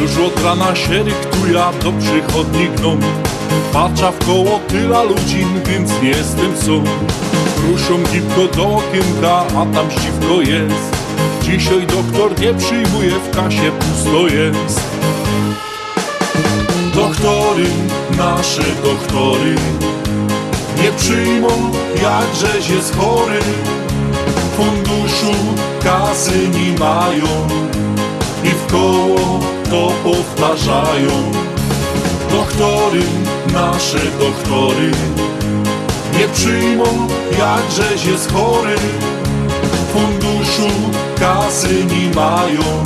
Już 0.01 0.17
od 0.17 0.43
rana 0.43 0.75
się 0.75 1.03
ryktuja 1.03 1.71
do 1.83 1.91
przychodni 1.91 2.69
gnom 2.69 3.26
Patrza 3.73 4.11
w 4.11 4.25
koło 4.25 4.59
tyla 4.67 5.03
ludzi, 5.03 5.45
więc 5.65 5.91
nie 6.01 6.09
jestem 6.09 6.57
co 6.57 6.71
Ruszą 7.67 8.03
gipko 8.11 8.55
do 8.55 8.75
okienka, 8.75 9.45
a 9.47 9.65
tam 9.75 9.91
ściwko 9.91 10.41
jest. 10.41 10.97
Dzisiaj 11.43 11.87
doktor 11.87 12.39
nie 12.39 12.53
przyjmuje, 12.53 13.11
w 13.11 13.35
kasie 13.35 13.71
pusto 13.71 14.35
jest. 14.35 14.81
Doktory, 16.95 17.65
nasze 18.17 18.63
doktory 18.83 19.55
Nie 20.83 20.91
przyjmą, 20.91 21.47
jakżeś 22.01 22.69
jest 22.69 22.97
chory. 22.97 23.39
Funduszu 24.57 25.33
kasy 25.83 26.49
nie 26.49 26.79
mają 26.79 27.47
i 28.43 28.49
w 28.49 28.71
koło 28.71 29.39
to 29.69 29.91
powtarzają. 30.03 31.31
Doktory, 32.31 33.01
nasze 33.53 33.99
doktory, 34.19 34.91
nie 36.19 36.27
przyjmą 36.27 37.07
jakżeś 37.39 38.05
jest 38.05 38.33
chory. 38.33 38.75
Funduszu 39.93 40.75
kasy 41.19 41.85
nie 41.85 42.15
mają 42.15 42.83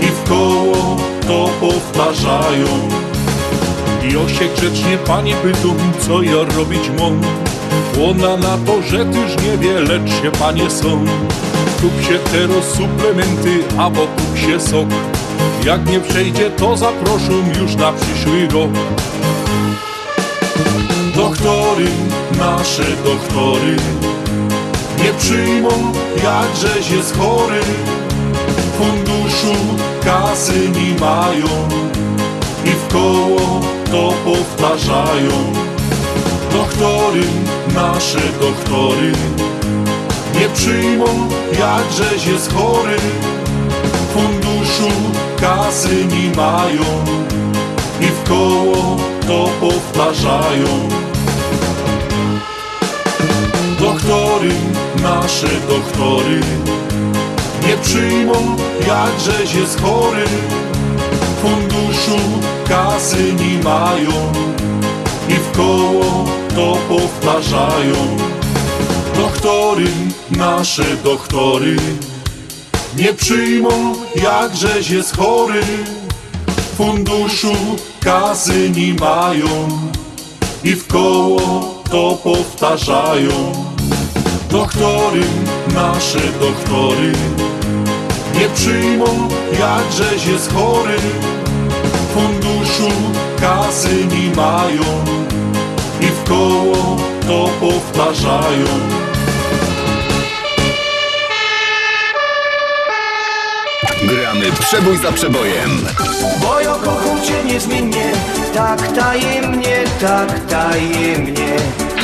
i 0.00 0.06
w 0.06 0.28
koło 0.28 0.96
to 1.26 1.48
powtarzają. 1.60 2.66
Josiek 4.02 4.54
grzecznie 4.54 4.98
pani 5.06 5.34
pytą, 5.34 5.74
co 6.00 6.22
ja 6.22 6.56
robić 6.56 6.90
mam. 6.98 7.20
Ona 8.10 8.36
na 8.36 8.58
to, 8.66 8.82
że 8.82 9.04
tyż 9.04 9.44
nie 9.44 9.58
wie, 9.58 9.80
lecz 9.80 10.10
się 10.22 10.30
panie 10.38 10.70
są. 10.70 11.04
Kup 11.80 12.02
się 12.02 12.18
teraz 12.32 12.64
suplementy, 12.64 13.78
albo 13.78 14.00
kup 14.00 14.38
się 14.38 14.60
sok. 14.60 14.88
Jak 15.64 15.90
nie 15.90 16.00
przejdzie, 16.00 16.50
to 16.50 16.76
zaproszę 16.76 17.32
już 17.60 17.76
na 17.76 17.92
przyszły 17.92 18.48
rok. 18.48 18.70
Doktory, 21.18 21.88
nasze 22.38 22.84
doktory, 23.04 23.76
nie 24.98 25.12
przyjmą, 25.18 25.68
jakżeś 26.24 26.90
jest 26.90 27.16
chory. 27.18 27.60
Funduszu 28.78 29.54
kasy 30.04 30.68
nie 30.68 31.00
mają 31.00 31.68
i 32.64 32.70
w 32.70 32.92
koło 32.92 33.60
to 33.90 34.12
powtarzają. 34.24 35.52
Doktory, 36.52 37.24
nasze 37.74 38.20
doktory, 38.40 39.12
nie 40.34 40.48
przyjmą, 40.48 41.28
jakżeś 41.58 42.26
jest 42.26 42.52
chory. 42.54 42.96
Funduszu 44.14 44.96
kasy 45.40 46.04
nie 46.04 46.36
mają 46.36 47.04
i 48.00 48.06
w 48.06 48.28
koło 48.28 48.96
to 49.26 49.48
powtarzają. 49.60 51.07
Doktory, 53.80 54.52
nasze 55.02 55.48
doktory, 55.68 56.40
nie 57.66 57.76
przyjmą, 57.76 58.56
jakżeś 58.86 59.54
jest 59.54 59.80
chory. 59.80 60.24
Funduszu 61.42 62.18
kasy 62.68 63.34
nie 63.34 63.62
mają 63.62 64.32
i 65.28 65.32
w 65.32 65.56
koło 65.56 66.24
to 66.54 66.76
powtarzają. 66.88 68.16
Doktory, 69.16 69.86
nasze 70.30 70.96
doktory, 71.04 71.76
nie 72.96 73.14
przyjmą, 73.14 73.94
jakżeś 74.22 74.90
jest 74.90 75.16
chory. 75.16 75.62
Funduszu 76.76 77.54
kasy 78.00 78.70
nie 78.70 78.94
mają 78.94 79.68
i 80.64 80.74
w 80.74 80.86
koło 80.86 81.38
to 81.90 82.18
powtarzają. 82.22 83.57
Doktory, 84.50 85.24
nasze 85.74 86.18
doktory, 86.40 87.12
nie 88.34 88.48
przyjmą, 88.54 89.28
jakżeś 89.60 90.26
jest 90.26 90.52
chory. 90.52 90.98
Funduszu 92.14 92.90
kasy 93.40 94.06
nie 94.06 94.36
mają 94.36 95.04
i 96.00 96.06
w 96.06 96.24
koło 96.28 96.96
to 97.26 97.48
powtarzają. 97.60 98.66
Gramy 104.02 104.52
przebój 104.60 104.96
za 104.96 105.12
przebojem. 105.12 105.86
Bo 106.42 106.60
ja 106.60 106.74
kocham 106.74 107.22
cię 107.22 107.44
niezmiennie 107.44 108.12
Tak 108.54 108.92
tajemnie, 108.92 109.84
tak 110.00 110.46
tajemnie 110.46 111.56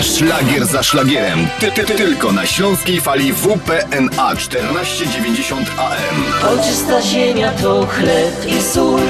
Szlagier 0.03 0.67
za 0.67 0.83
szlagierem. 0.83 1.47
Ty, 1.61 1.73
ty, 1.73 1.85
ty, 1.85 1.95
tylko 1.95 2.33
na 2.33 2.47
śląskiej 2.47 3.01
fali 3.01 3.33
WPNA 3.33 4.37
1490 4.37 5.71
AM. 5.79 6.49
Ojczysta 6.49 7.03
ziemia 7.03 7.51
to 7.51 7.87
chleb 7.87 8.47
i 8.49 8.63
sól 8.63 9.01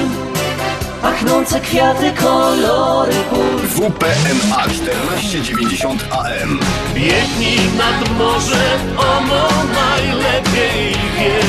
Pachnące 1.01 1.59
kwiaty, 1.59 2.11
kolory 2.21 3.15
pól 3.29 3.57
WPNA 3.75 4.63
1490 4.67 6.03
AM. 6.11 6.59
Biegnij 6.95 7.59
nad 7.77 8.17
morze, 8.17 8.63
ono 8.97 9.47
najlepiej 9.73 10.95
wie 11.17 11.39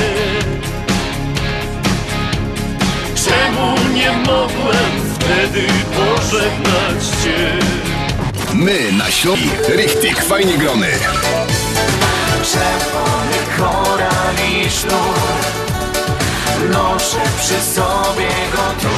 Czemu 3.24 3.95
nie 3.95 4.11
mogłem 4.11 4.91
wtedy 5.14 5.66
pożegnać 5.97 7.05
Cię? 7.24 7.95
My 8.57 8.92
na 8.92 9.11
śląskiej. 9.11 9.50
Richtig, 9.68 10.24
fajnie 10.24 10.59
grony. 10.59 10.86
Czerwony 12.42 13.36
sznur 14.70 15.65
Noszę 16.72 17.16
przy 17.40 17.74
sobie 17.74 18.28
go 18.52 18.62
tu 18.80 18.88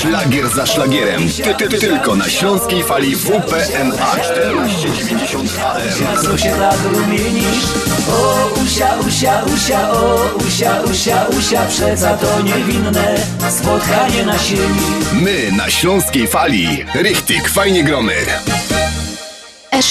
Szlagier 0.00 0.48
za 0.48 0.66
szlagierem. 0.66 1.28
Ty, 1.28 1.54
ty, 1.54 1.68
ty, 1.68 1.78
tylko 1.78 2.16
na 2.16 2.28
śląskiej 2.30 2.84
fali 2.84 3.16
WPNA 3.16 4.06
1490 4.06 5.50
AM. 5.58 6.58
Tak 6.58 6.76
rumienisz? 6.92 7.64
O 8.10 8.50
usia, 8.64 8.94
usia, 9.06 9.42
usia, 9.54 9.90
o 9.90 10.30
usia, 10.46 10.82
usia, 10.82 11.26
usia 11.38 11.66
Przeca 11.66 12.16
to 12.16 12.40
niewinne 12.40 13.16
spotkanie 13.50 14.26
na 14.26 14.38
sieni 14.38 15.02
My 15.12 15.52
na 15.56 15.70
śląskiej 15.70 16.28
fali. 16.28 16.84
Richtig, 16.94 17.48
fajnie 17.48 17.84
grony. 17.84 18.14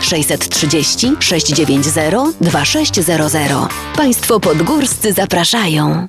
630 0.00 1.16
690 1.20 2.36
2600. 2.40 3.52
Państwo 3.96 4.40
podgórscy 4.40 5.12
zapraszają. 5.12 6.08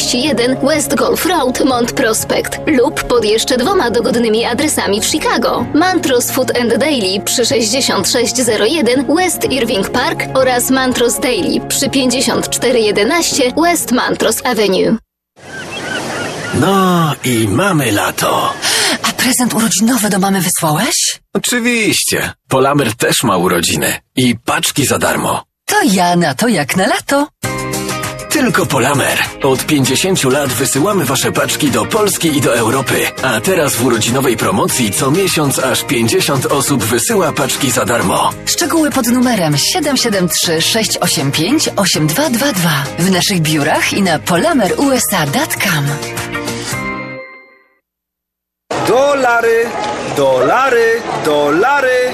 West 0.63 0.95
Golf 0.95 1.25
Road, 1.25 1.59
Mont 1.65 1.91
Prospect 1.93 2.59
lub 2.67 3.03
pod 3.03 3.25
jeszcze 3.25 3.57
dwoma 3.57 3.91
dogodnymi 3.91 4.45
adresami 4.45 5.01
w 5.01 5.05
Chicago. 5.05 5.65
Mantros 5.73 6.31
Food 6.31 6.57
and 6.57 6.77
Daily 6.77 7.21
przy 7.25 7.45
6601 7.45 9.15
West 9.15 9.51
Irving 9.51 9.89
Park 9.89 10.19
oraz 10.33 10.69
Mantros 10.69 11.19
Daily 11.19 11.67
przy 11.67 11.89
5411 11.89 13.43
West 13.63 13.91
Mantros 13.91 14.45
Avenue. 14.45 14.97
No 16.53 17.13
i 17.23 17.47
mamy 17.47 17.91
lato. 17.91 18.53
A 19.03 19.13
prezent 19.13 19.53
urodzinowy 19.53 20.09
do 20.09 20.19
mamy 20.19 20.41
wysłałeś? 20.41 21.19
Oczywiście. 21.33 22.31
Polamer 22.47 22.95
też 22.95 23.23
ma 23.23 23.37
urodziny. 23.37 23.93
I 24.15 24.35
paczki 24.45 24.85
za 24.85 24.97
darmo. 24.99 25.43
To 25.65 25.75
ja 25.83 26.15
na 26.15 26.33
to 26.33 26.47
jak 26.47 26.75
na 26.75 26.87
lato. 26.87 27.27
Tylko 28.31 28.65
Polamer. 28.65 29.17
Od 29.43 29.65
50 29.65 30.23
lat 30.23 30.49
wysyłamy 30.49 31.05
Wasze 31.05 31.31
paczki 31.31 31.71
do 31.71 31.85
Polski 31.85 32.37
i 32.37 32.41
do 32.41 32.55
Europy. 32.55 32.95
A 33.23 33.41
teraz 33.41 33.75
w 33.75 33.85
urodzinowej 33.85 34.37
promocji 34.37 34.91
co 34.91 35.11
miesiąc 35.11 35.59
aż 35.59 35.83
50 35.83 36.45
osób 36.45 36.83
wysyła 36.83 37.31
paczki 37.31 37.71
za 37.71 37.85
darmo. 37.85 38.33
Szczegóły 38.45 38.91
pod 38.91 39.07
numerem 39.07 39.57
773 39.57 40.61
685 40.61 41.69
8222 41.75 42.69
w 42.99 43.11
naszych 43.11 43.41
biurach 43.41 43.93
i 43.93 44.01
na 44.01 44.19
polamerusa.com. 44.19 45.85
Dolary, 48.87 49.65
dolary, 50.17 51.01
dolary, 51.25 52.13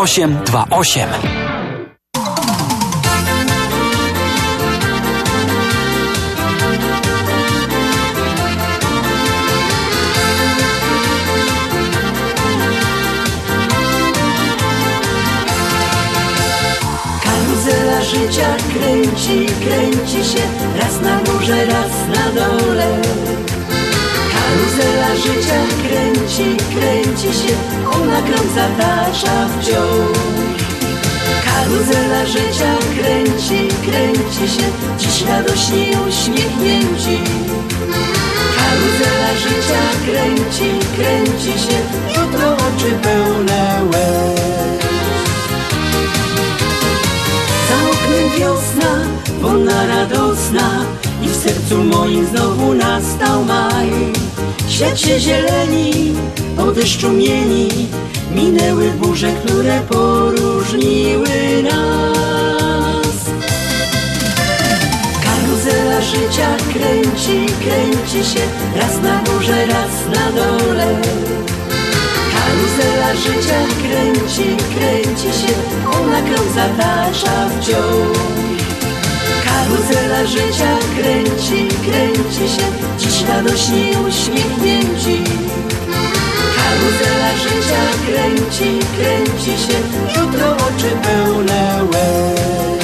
828. 0.01 1.09
Życia 18.01 18.55
kręci, 18.73 19.45
kręci 19.63 19.90
kręci 27.21 27.39
się 27.39 27.53
Ona 27.95 28.21
zatacza 28.55 29.47
wciąż 29.47 30.17
Karuzela 31.45 32.25
życia 32.25 32.73
kręci, 32.95 33.67
kręci 33.85 34.55
się 34.55 34.67
Dziś 34.97 35.21
radośnie 35.21 35.97
uśmiechnięci. 36.09 37.19
Karuzela 38.55 39.35
życia 39.37 39.81
kręci, 40.05 40.85
kręci 40.95 41.59
się 41.59 41.77
Jutro 42.07 42.53
oczy 42.53 42.91
pełne 43.03 43.81
łez. 43.93 44.81
Za 47.69 47.75
oknem 47.91 48.39
wiosna, 48.39 49.05
wolna, 49.41 49.85
radosna 49.87 50.85
sercu 51.43 51.83
moim 51.83 52.25
znowu 52.25 52.73
nastał 52.73 53.45
maj. 53.45 53.89
Świat 54.69 54.99
się 54.99 55.19
zieleni, 55.19 56.13
po 56.57 56.71
deszczu 56.71 57.11
mieni 57.11 57.67
Minęły 58.35 58.91
burze, 58.91 59.31
które 59.31 59.79
poróżniły 59.89 61.63
nas. 61.63 63.17
Karuzela 65.23 66.01
życia 66.01 66.49
kręci, 66.73 67.45
kręci 67.63 68.29
się 68.31 68.43
Raz 68.75 69.01
na 69.03 69.23
górze, 69.23 69.65
raz 69.65 69.93
na 70.15 70.31
dole. 70.31 71.01
Karuzela 72.33 73.15
życia 73.15 73.59
kręci, 73.83 74.57
kręci 74.75 75.39
się 75.39 75.53
Ona 75.99 76.21
krąg 76.21 76.51
zatacza 76.55 77.49
wciąż 77.49 78.50
Karuzela 79.45 80.25
życia 80.25 80.77
kręci, 80.97 81.67
kręci 81.85 82.55
się 82.55 82.67
Dziś 82.97 83.23
radośnie 83.29 83.91
uśmiechnięci. 84.07 85.23
Karuzela 86.55 87.31
życia 87.43 87.83
kręci, 88.07 88.79
kręci 88.97 89.51
się 89.63 89.77
Jutro 90.21 90.51
oczy 90.51 90.91
pełne 91.03 91.79
łez. 91.93 92.81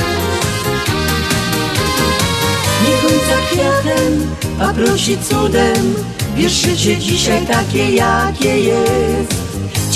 Nie 2.83 2.97
końca 3.01 3.37
kwiatem, 3.51 4.35
a 4.59 4.73
prosi 4.73 5.17
cudem 5.17 5.95
Wiesz 6.35 6.53
życie 6.53 6.97
dzisiaj 6.97 7.45
takie 7.45 7.91
jakie 7.91 8.59
jest 8.59 9.46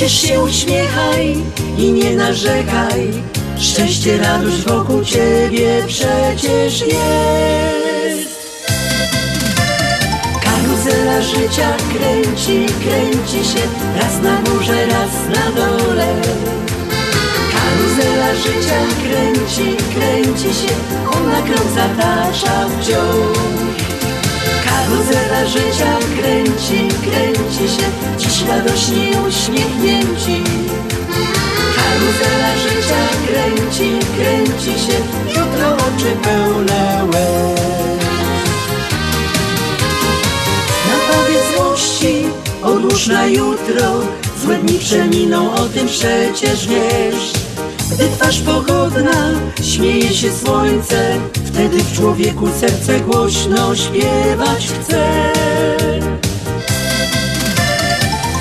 Ciesz 0.02 0.22
się, 0.22 0.40
uśmiechaj 0.40 1.36
i 1.78 1.92
nie 1.92 2.16
narzekaj. 2.16 3.12
Szczęście, 3.60 4.18
radość 4.18 4.62
wokół 4.62 5.06
ciebie 5.06 5.84
przecież 5.88 6.82
jest. 6.82 8.52
Karuzela 10.44 11.22
życia 11.22 11.74
kręci, 11.94 12.66
kręci 12.84 13.50
się 13.50 13.62
Raz 13.96 14.22
na 14.22 14.42
górze, 14.42 14.86
raz 14.86 15.12
na 15.36 15.52
dole. 15.52 16.08
Karuzela 17.54 18.36
życia 18.36 18.80
kręci, 19.04 19.78
kręci 19.96 20.54
się 20.54 20.74
Ona 21.18 21.42
krąg 21.42 21.72
zatacza 21.76 22.70
wciąż 22.80 23.61
Karuzela 24.66 25.46
życia 25.48 25.98
kręci, 26.18 26.88
kręci 27.02 27.76
się 27.76 27.88
Dziś 28.18 28.44
radośnie 28.48 29.12
uśmiechnięci. 29.28 30.44
Karuzela 31.76 32.52
życia 32.64 33.02
kręci, 33.28 34.00
kręci 34.18 34.80
się 34.86 34.98
Jutro 35.28 35.74
oczy 35.74 36.12
pełne 36.24 37.06
łez. 37.14 38.02
Napowiedz 40.88 41.44
złości, 41.58 42.24
odłóż 42.64 43.08
na 43.08 43.26
jutro 43.26 44.02
Złe 44.44 44.56
dni 44.56 44.80
przeminą, 44.80 45.54
o 45.54 45.66
tym 45.66 45.88
przecież 45.88 46.68
wiesz 46.68 47.41
Gdy 47.92 48.10
twarz 48.10 48.40
pogodna, 48.40 49.32
śmieje 49.64 50.10
się 50.14 50.32
słońce 50.32 51.20
Wtedy 51.46 51.84
w 51.84 51.94
człowieku 51.94 52.48
serce 52.60 53.00
głośno 53.00 53.76
śpiewać 53.76 54.68
chce. 54.68 55.32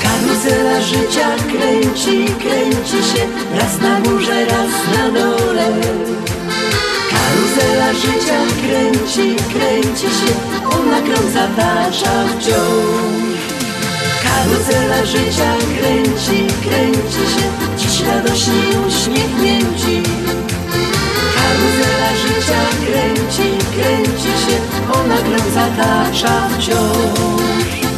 Karuzela 0.03 0.81
życia 0.81 1.29
kręci, 1.53 2.25
kręci 2.43 3.09
się 3.11 3.27
Raz 3.59 3.81
na 3.81 4.01
górze, 4.01 4.45
raz 4.45 4.71
na 4.97 5.21
dole. 5.21 5.69
Karuzela 7.11 7.93
życia 7.93 8.39
kręci, 8.63 9.37
kręci 9.53 10.07
się 10.07 10.33
Ona 10.79 11.01
krąg 11.01 11.31
zatacza 11.33 12.25
wciąż 12.29 13.41
Karuzela 14.23 15.05
życia 15.05 15.53
kręci, 15.79 16.47
kręci 16.63 17.35
się 17.35 17.70
Dziś 18.01 18.09
radośnie 18.09 18.81
uśmiechnięci. 18.89 20.03
Karuzela 21.35 22.11
życia 22.23 22.63
kręci, 22.87 23.59
kręci 23.75 24.23
się 24.23 24.57
Ona 25.01 25.17
krąg 25.17 25.51
zatacza 25.55 26.49
wciąż 26.49 27.90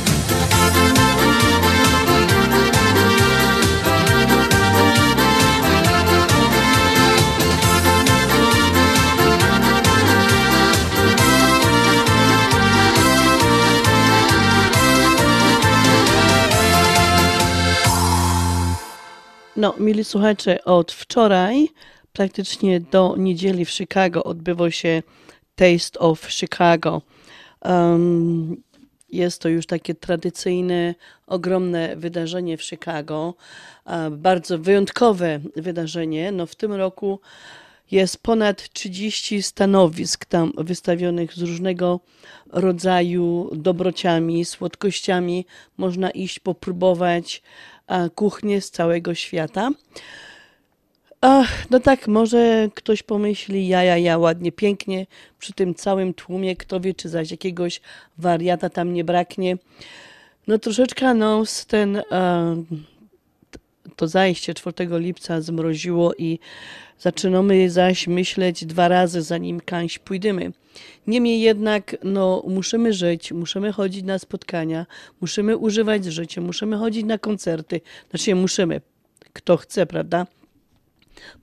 No, 19.62 19.74
mili 19.78 20.04
słuchacze, 20.04 20.64
od 20.64 20.92
wczoraj 20.92 21.68
praktycznie 22.12 22.80
do 22.80 23.14
niedzieli 23.18 23.64
w 23.64 23.70
Chicago 23.70 24.24
odbywa 24.24 24.70
się 24.70 25.02
Taste 25.54 25.98
of 25.98 26.30
Chicago. 26.30 27.02
Um, 27.64 28.62
jest 29.12 29.42
to 29.42 29.48
już 29.48 29.66
takie 29.66 29.94
tradycyjne, 29.94 30.94
ogromne 31.26 31.96
wydarzenie 31.96 32.56
w 32.56 32.62
Chicago. 32.62 33.34
Bardzo 34.10 34.58
wyjątkowe 34.58 35.40
wydarzenie. 35.56 36.32
No, 36.32 36.46
w 36.46 36.54
tym 36.54 36.72
roku 36.72 37.20
jest 37.90 38.22
ponad 38.22 38.68
30 38.72 39.42
stanowisk 39.42 40.24
tam 40.24 40.52
wystawionych 40.56 41.34
z 41.34 41.42
różnego 41.42 42.00
rodzaju 42.52 43.50
dobrociami, 43.54 44.44
słodkościami. 44.44 45.46
Można 45.76 46.10
iść 46.10 46.38
popróbować 46.38 47.42
e, 47.86 48.10
kuchnię 48.10 48.60
z 48.60 48.70
całego 48.70 49.14
świata. 49.14 49.70
Ach, 51.20 51.70
no 51.70 51.80
tak, 51.80 52.08
może 52.08 52.68
ktoś 52.74 53.02
pomyśli, 53.02 53.68
ja, 53.68 53.84
ja, 53.84 53.96
ja, 53.98 54.18
ładnie, 54.18 54.52
pięknie, 54.52 55.06
przy 55.38 55.52
tym 55.52 55.74
całym 55.74 56.14
tłumie, 56.14 56.56
kto 56.56 56.80
wie, 56.80 56.94
czy 56.94 57.08
zaś 57.08 57.30
jakiegoś 57.30 57.80
wariata 58.18 58.70
tam 58.70 58.92
nie 58.92 59.04
braknie. 59.04 59.56
No 60.46 60.58
troszeczkę 60.58 61.14
nos 61.14 61.66
ten, 61.66 62.02
to 63.96 64.08
zajście 64.08 64.54
4 64.54 64.74
lipca 64.90 65.40
zmroziło 65.40 66.14
i 66.14 66.38
zaczynamy 66.98 67.70
zaś 67.70 68.06
myśleć 68.06 68.64
dwa 68.64 68.88
razy, 68.88 69.22
zanim 69.22 69.60
kaś 69.60 69.98
pójdziemy. 69.98 70.52
Niemniej 71.06 71.40
jednak, 71.40 71.96
no, 72.04 72.42
musimy 72.48 72.92
żyć, 72.92 73.32
musimy 73.32 73.72
chodzić 73.72 74.04
na 74.04 74.18
spotkania, 74.18 74.86
musimy 75.20 75.56
używać 75.56 76.04
życia, 76.04 76.40
musimy 76.40 76.76
chodzić 76.76 77.04
na 77.04 77.18
koncerty. 77.18 77.80
Znaczy, 78.10 78.34
musimy, 78.34 78.80
kto 79.32 79.56
chce, 79.56 79.86
prawda? 79.86 80.26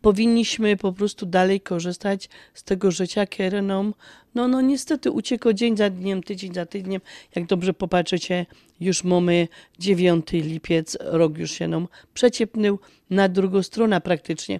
Powinniśmy 0.02 0.78
po 0.78 0.94
prostu 0.94 1.26
dalej 1.26 1.62
korzystać 1.62 2.30
z 2.54 2.64
tego 2.64 2.92
życia, 2.92 3.26
które 3.26 3.62
nam, 3.62 3.94
no, 4.36 4.48
no 4.48 4.62
niestety 4.62 5.12
uciekło 5.12 5.54
dzień 5.54 5.78
za 5.78 5.90
dniem, 5.90 6.24
tydzień 6.24 6.54
za 6.54 6.66
tygodniem. 6.66 7.02
Jak 7.36 7.46
dobrze 7.46 7.74
popatrzycie, 7.74 8.46
już 8.80 9.04
mamy 9.04 9.48
9 9.80 10.32
lipiec, 10.32 10.98
rok 11.02 11.38
już 11.38 11.52
się 11.52 11.68
nam 11.68 11.88
przeciepnął 12.14 12.80
na 13.10 13.30
drugą 13.30 13.64
stronę 13.64 14.02
praktycznie. 14.02 14.60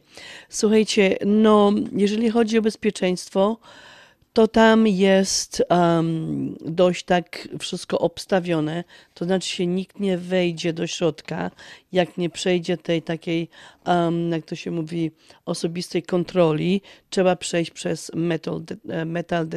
Słuchajcie, 0.50 1.18
no, 1.26 1.72
jeżeli 1.96 2.30
chodzi 2.30 2.58
o 2.58 2.62
bezpieczeństwo, 2.62 3.58
to 4.40 4.48
tam 4.48 4.88
jest 4.88 5.64
um, 5.70 6.56
dość 6.66 7.04
tak 7.04 7.48
wszystko 7.60 8.00
obstawione. 8.00 8.84
To 9.14 9.26
znaczy 9.26 9.50
się 9.50 9.68
nikt 9.68 10.00
nie 10.00 10.18
wejdzie 10.18 10.74
do 10.74 10.88
środka, 10.88 11.52
jak 11.92 12.18
nie 12.18 12.30
przejdzie 12.30 12.78
tej 12.78 13.02
takiej, 13.02 13.50
um, 13.86 14.32
jak 14.32 14.46
to 14.46 14.56
się 14.56 14.72
mówi, 14.72 15.12
osobistej 15.46 16.04
kontroli. 16.04 16.82
Trzeba 17.10 17.36
przejść 17.36 17.72
przez 17.72 18.12
metal, 18.16 18.62
de, 18.64 19.06
metal 19.06 19.48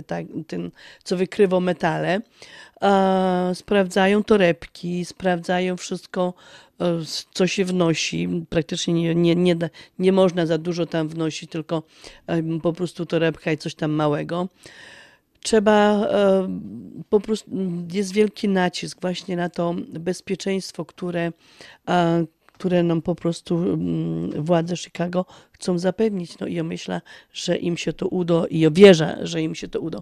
ten, 0.46 0.70
co 1.04 1.16
wykrywa 1.16 1.60
metale. 1.60 2.20
Sprawdzają 3.54 4.24
torebki, 4.24 5.04
sprawdzają 5.04 5.76
wszystko, 5.76 6.34
co 7.34 7.46
się 7.46 7.64
wnosi. 7.64 8.44
Praktycznie 8.48 8.94
nie, 8.94 9.14
nie, 9.14 9.34
nie, 9.36 9.56
da, 9.56 9.68
nie 9.98 10.12
można 10.12 10.46
za 10.46 10.58
dużo 10.58 10.86
tam 10.86 11.08
wnosić, 11.08 11.50
tylko 11.50 11.82
po 12.62 12.72
prostu 12.72 13.06
torebka 13.06 13.52
i 13.52 13.58
coś 13.58 13.74
tam 13.74 13.90
małego. 13.90 14.48
Trzeba 15.40 16.08
po 17.08 17.20
prostu, 17.20 17.50
jest 17.92 18.12
wielki 18.12 18.48
nacisk 18.48 19.00
właśnie 19.00 19.36
na 19.36 19.48
to 19.48 19.74
bezpieczeństwo, 19.88 20.84
które, 20.84 21.32
które 22.52 22.82
nam 22.82 23.02
po 23.02 23.14
prostu 23.14 23.78
władze 24.36 24.76
Chicago 24.76 25.26
chcą 25.52 25.78
zapewnić. 25.78 26.38
No 26.38 26.46
i 26.46 26.54
ja 26.54 26.64
myślę, 26.64 27.00
że 27.32 27.56
im 27.56 27.76
się 27.76 27.92
to 27.92 28.08
uda 28.08 28.46
i 28.50 28.58
ja 28.60 28.70
wierzę, 28.70 29.18
że 29.22 29.42
im 29.42 29.54
się 29.54 29.68
to 29.68 29.80
uda. 29.80 29.98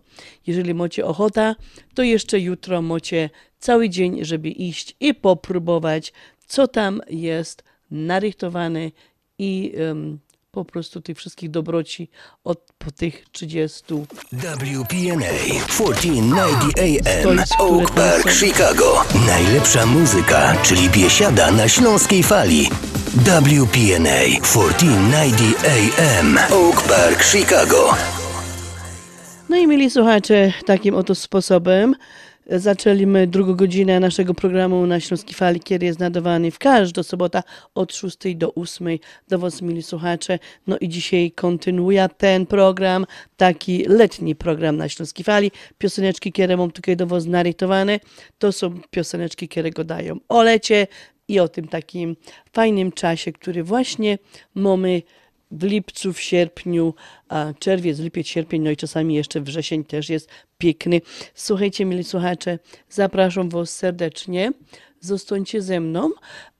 Jeżeli 0.46 0.74
macie 0.74 1.06
ochota, 1.06 1.56
to 1.94 2.02
jeszcze 2.02 2.40
jutro 2.40 2.82
macie 2.82 3.30
cały 3.58 3.88
dzień, 3.88 4.24
żeby 4.24 4.48
iść 4.48 4.96
i 5.00 5.14
popróbować 5.14 6.12
co 6.50 6.68
tam 6.68 7.00
jest 7.10 7.64
narychtowane 7.90 8.90
i 9.38 9.72
um, 9.78 10.18
po 10.50 10.64
prostu 10.64 11.00
tych 11.00 11.18
wszystkich 11.18 11.50
dobroci 11.50 12.10
od 12.44 12.58
po 12.78 12.90
tych 12.90 13.24
30. 13.32 13.84
WPNA 14.32 15.32
1490 15.68 16.78
AM 16.78 17.38
Oak 17.58 17.90
Park, 17.90 18.30
Chicago. 18.30 19.04
Najlepsza 19.26 19.86
muzyka, 19.86 20.56
czyli 20.62 20.88
biesiada 20.88 21.50
na 21.50 21.68
śląskiej 21.68 22.22
fali. 22.22 22.68
WPNA 23.14 24.20
1490 24.42 25.64
AM 25.66 26.38
Oak 26.52 26.82
Park, 26.82 27.24
Chicago. 27.24 27.94
No 29.48 29.56
i 29.56 29.66
mieli 29.66 29.90
słuchacze, 29.90 30.52
takim 30.66 30.94
oto 30.94 31.14
sposobem 31.14 31.94
Zaczęliśmy 32.46 33.26
drugą 33.26 33.54
godzinę 33.54 34.00
naszego 34.00 34.34
programu 34.34 34.86
na 34.86 35.00
Śląskiej 35.00 35.34
Fali, 35.34 35.60
kiedy 35.60 35.86
jest 35.86 35.98
nadawany 35.98 36.50
w 36.50 36.58
każdą 36.58 37.02
sobotę 37.02 37.42
od 37.74 37.94
6 37.94 38.16
do 38.36 38.54
8 38.54 38.98
do 39.28 39.38
Was, 39.38 39.62
mili 39.62 39.82
słuchacze. 39.82 40.38
No 40.66 40.78
i 40.78 40.88
dzisiaj 40.88 41.32
kontynuuje 41.32 42.08
ten 42.16 42.46
program, 42.46 43.06
taki 43.36 43.84
letni 43.84 44.34
program 44.34 44.76
na 44.76 44.88
Śląskiej 44.88 45.24
Fali. 45.24 45.50
Pioseneczki, 45.78 46.32
które 46.32 46.56
mam 46.56 46.70
tutaj 46.70 46.96
do 46.96 47.06
Was 47.06 47.26
narytowane, 47.26 48.00
to 48.38 48.52
są 48.52 48.80
pioseneczki, 48.90 49.48
które 49.48 49.70
go 49.70 49.84
dają 49.84 50.16
o 50.28 50.42
lecie 50.42 50.86
i 51.28 51.40
o 51.40 51.48
tym 51.48 51.68
takim 51.68 52.16
fajnym 52.52 52.92
czasie, 52.92 53.32
który 53.32 53.64
właśnie 53.64 54.18
mamy 54.54 55.02
w 55.50 55.62
lipcu, 55.62 56.12
w 56.12 56.20
sierpniu, 56.20 56.94
a 57.28 57.52
czerwiec, 57.58 57.98
lipiec, 57.98 58.26
sierpień, 58.26 58.62
no 58.62 58.70
i 58.70 58.76
czasami 58.76 59.14
jeszcze 59.14 59.40
wrzesień 59.40 59.84
też 59.84 60.08
jest 60.08 60.28
piękny. 60.58 61.00
Słuchajcie, 61.34 61.84
mili 61.84 62.04
słuchacze, 62.04 62.58
zapraszam 62.88 63.48
Was 63.48 63.70
serdecznie. 63.70 64.52
Zostańcie 65.02 65.62
ze 65.62 65.80
mną. 65.80 66.10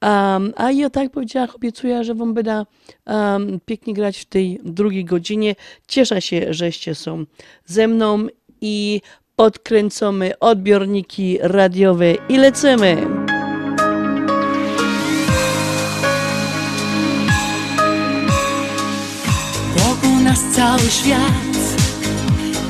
Um, 0.03 0.53
a 0.57 0.73
ja 0.73 0.91
tak 0.91 1.11
powiedziałam, 1.11 1.49
obiecuję, 1.55 2.05
że 2.05 2.15
Wam 2.15 2.35
będę 2.35 2.65
um, 3.07 3.61
pięknie 3.67 3.95
grać 3.95 4.19
w 4.19 4.25
tej 4.25 4.61
drugiej 4.65 5.05
godzinie. 5.05 5.55
Cieszę 5.89 6.23
się, 6.23 6.55
żeście 6.55 6.95
są 6.95 7.25
ze 7.67 7.89
mną 7.89 8.27
i 8.61 9.01
podkręcamy 9.37 10.39
odbiorniki 10.39 11.39
radiowe 11.41 12.15
i 12.29 12.37
lecimy. 12.37 13.20
Nas 20.31 20.41
cały 20.57 20.91
świat. 20.91 21.57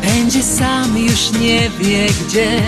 Będzie 0.02 0.42
sam, 0.42 0.98
już 0.98 1.32
nie 1.40 1.70
wie 1.70 2.06
gdzie. 2.06 2.60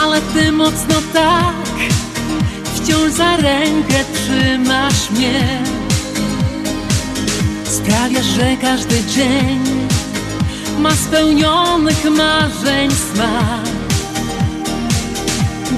Ale 0.00 0.20
ty 0.20 0.52
mocno 0.52 0.94
tak 1.12 1.76
Wciąż 2.74 3.12
za 3.12 3.36
rękę 3.36 4.04
trzymasz 4.14 5.10
mnie. 5.10 5.62
Sprawiasz, 7.64 8.26
że 8.26 8.56
każdy 8.60 9.04
dzień 9.04 9.60
Ma 10.78 10.90
spełnionych 10.90 12.04
marzeń 12.04 12.90
smak. 12.90 13.72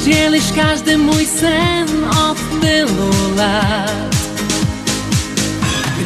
Dzielisz 0.04 0.52
każdy 0.56 0.98
mój 0.98 1.26
sen 1.26 2.04
od 2.04 2.60
tylu 2.60 3.34
lat 3.36 4.23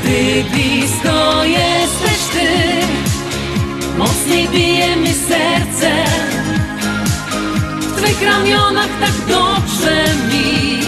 gdy 0.08 0.44
blisko 0.50 1.44
jesteś 1.44 2.18
Ty. 2.32 2.48
Mocniej 3.98 4.48
bije 4.48 4.96
mi 4.96 5.12
serce. 5.12 5.90
W 7.80 7.96
Twych 7.96 8.22
ramionach 8.22 8.88
tak 9.00 9.12
dobrze 9.28 10.04
mi. 10.28 10.78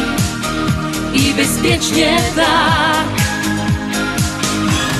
I 1.14 1.35
bezpiecznie 1.35 2.16
tak. 2.37 3.07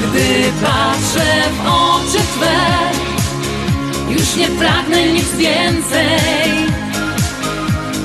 Gdy 0.03 0.53
patrzę 0.63 1.43
w 1.57 1.67
oczy 1.67 2.19
Twe 2.19 2.61
Już 4.11 4.37
nie 4.37 4.49
pragnę 4.49 5.07
nic 5.13 5.37
więcej. 5.37 6.67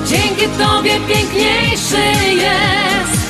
Dzięki 0.06 0.48
Tobie 0.58 1.00
piękniejszy 1.00 2.02
jest 2.34 3.26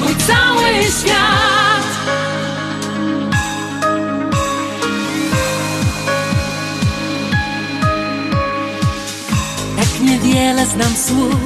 mój 0.00 0.14
cały 0.16 0.64
świat. 1.00 1.73
Niewiele 10.34 10.66
znam 10.66 10.96
słów, 10.96 11.40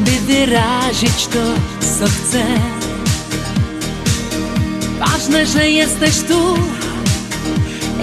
by 0.00 0.10
wyrazić 0.10 1.26
to, 1.26 1.44
co 1.80 2.06
chcę. 2.06 2.44
Ważne, 4.98 5.46
że 5.46 5.70
jesteś 5.70 6.14
tu 6.28 6.54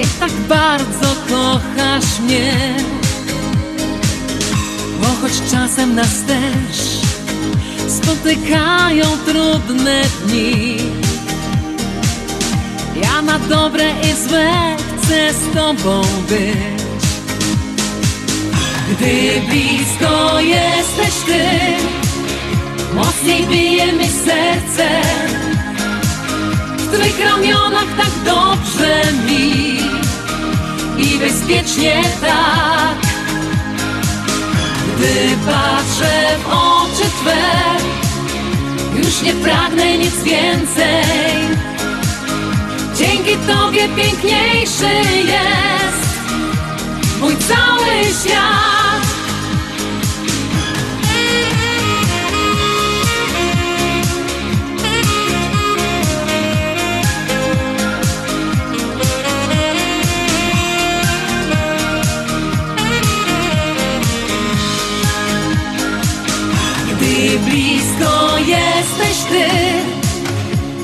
i 0.01 0.05
tak 0.19 0.31
bardzo 0.31 1.15
kochasz 1.29 2.19
mnie. 2.19 2.75
Bo 5.01 5.07
choć 5.21 5.51
czasem 5.51 5.95
nas 5.95 6.23
też 6.27 6.77
spotykają 7.87 9.05
trudne 9.25 10.01
dni. 10.25 10.77
Ja 13.01 13.21
na 13.21 13.39
dobre 13.39 13.91
i 14.01 14.27
złe 14.29 14.75
chcę 14.97 15.33
z 15.33 15.55
Tobą 15.55 16.01
być. 16.29 16.94
Gdy 18.89 19.41
blisko 19.49 20.39
jesteś 20.39 21.13
Ty, 21.25 21.41
mocniej 22.95 23.47
bije 23.47 23.93
mi 23.93 24.07
serce. 24.07 24.89
W 26.77 26.87
Twych 26.93 27.19
ramionach 27.19 27.87
tak 27.97 28.11
dobrze 28.25 29.01
mi 29.27 29.79
i 30.97 31.19
bezpiecznie 31.19 32.01
tak. 32.21 32.97
Gdy 34.97 35.37
patrzę 35.45 36.37
w 36.43 36.47
oczy 36.47 37.09
Twe, 37.21 37.41
Już 38.97 39.21
nie 39.21 39.33
pragnę 39.33 39.97
nic 39.97 40.23
więcej 40.23 41.05
Dzięki 42.97 43.37
Tobie 43.47 43.89
piękniejszy 43.89 44.93
jest 45.25 46.05
Mój 47.21 47.35
cały 47.37 48.03
świat 48.21 48.74
blisko 67.39 68.37
jesteś 68.37 69.17
Ty. 69.29 69.47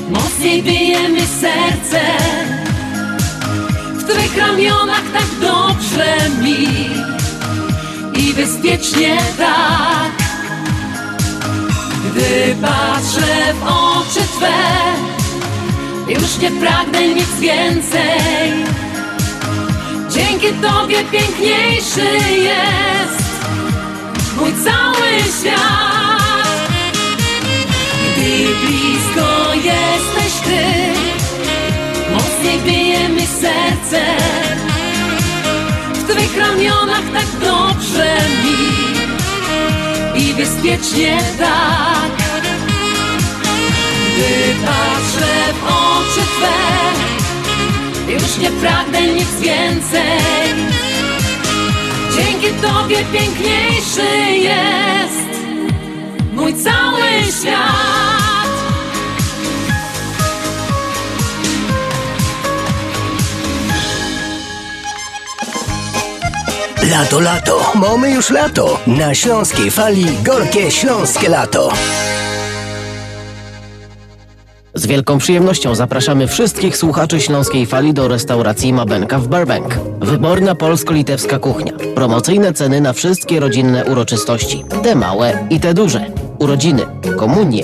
Mocniej 0.10 0.64
bije 0.64 1.10
mi 1.10 1.22
serce. 1.22 2.02
W 3.94 4.04
Twych 4.04 4.38
ramionach 4.38 5.04
tak 5.14 5.26
dobrze 5.42 6.16
mi. 6.42 6.90
I 8.16 8.34
bezpiecznie 8.34 9.18
tak. 9.38 10.12
Gdy 12.12 12.56
patrzę 12.62 13.54
w 13.54 13.64
oczy 13.64 14.20
Twe 14.38 14.62
Już 16.08 16.38
nie 16.38 16.52
pragnę 16.52 17.08
nic 17.08 17.40
więcej. 17.40 18.52
Dzięki 20.10 20.48
Tobie 20.62 21.04
piękniejszy 21.12 22.08
jest 22.38 23.24
Mój 24.38 24.54
cały 24.64 25.08
świat 25.40 25.91
Gdy 28.32 28.56
blisko 28.66 29.54
jesteś 29.56 30.34
Ty. 30.44 30.64
Mocniej 32.14 32.60
bije 32.60 33.10
mi 33.10 33.28
serce. 33.28 34.02
W 35.94 36.04
Twych 36.04 36.38
ramionach 36.38 37.04
tak 37.14 37.26
dobrze 37.42 38.16
mi 38.44 38.62
I 40.24 40.34
bezpiecznie 40.34 41.18
tak. 41.40 42.12
Gdy 44.16 44.56
patrzę 44.66 45.54
w 45.54 45.64
oczy 45.64 46.22
Twe 46.38 46.60
Już 48.14 48.38
nie 48.38 48.52
pragnę 48.52 49.02
nic 49.02 49.40
więcej. 49.40 50.20
Dzięki 52.16 52.48
Tobie 52.62 52.98
piękniejszy 53.14 54.32
jest 54.32 55.32
Mój 56.34 56.54
cały 56.54 57.02
świat 57.40 58.11
Lato, 66.90 67.20
lato, 67.20 67.72
mamy 67.76 68.12
już 68.12 68.30
lato. 68.30 68.80
Na 68.88 69.16
śląskiej 69.16 69.72
fali 69.72 70.06
gorkie 70.24 70.72
śląskie 70.72 71.30
lato. 71.30 71.70
Z 74.74 74.86
wielką 74.86 75.18
przyjemnością 75.18 75.76
zapraszamy 75.76 76.28
wszystkich 76.28 76.78
słuchaczy 76.78 77.22
Śląskiej 77.22 77.66
Fali 77.66 77.94
do 77.94 78.08
restauracji 78.08 78.74
Mabenka 78.74 79.20
w 79.20 79.28
Burbank. 79.28 79.80
Wyborna 80.00 80.56
polsko-litewska 80.56 81.40
kuchnia. 81.40 81.74
Promocyjne 81.96 82.54
ceny 82.54 82.82
na 82.82 82.94
wszystkie 82.94 83.40
rodzinne 83.40 83.86
uroczystości. 83.86 84.64
Te 84.84 84.96
małe 84.96 85.48
i 85.50 85.60
te 85.60 85.74
duże. 85.74 86.06
Urodziny, 86.40 86.86
komunie, 87.18 87.64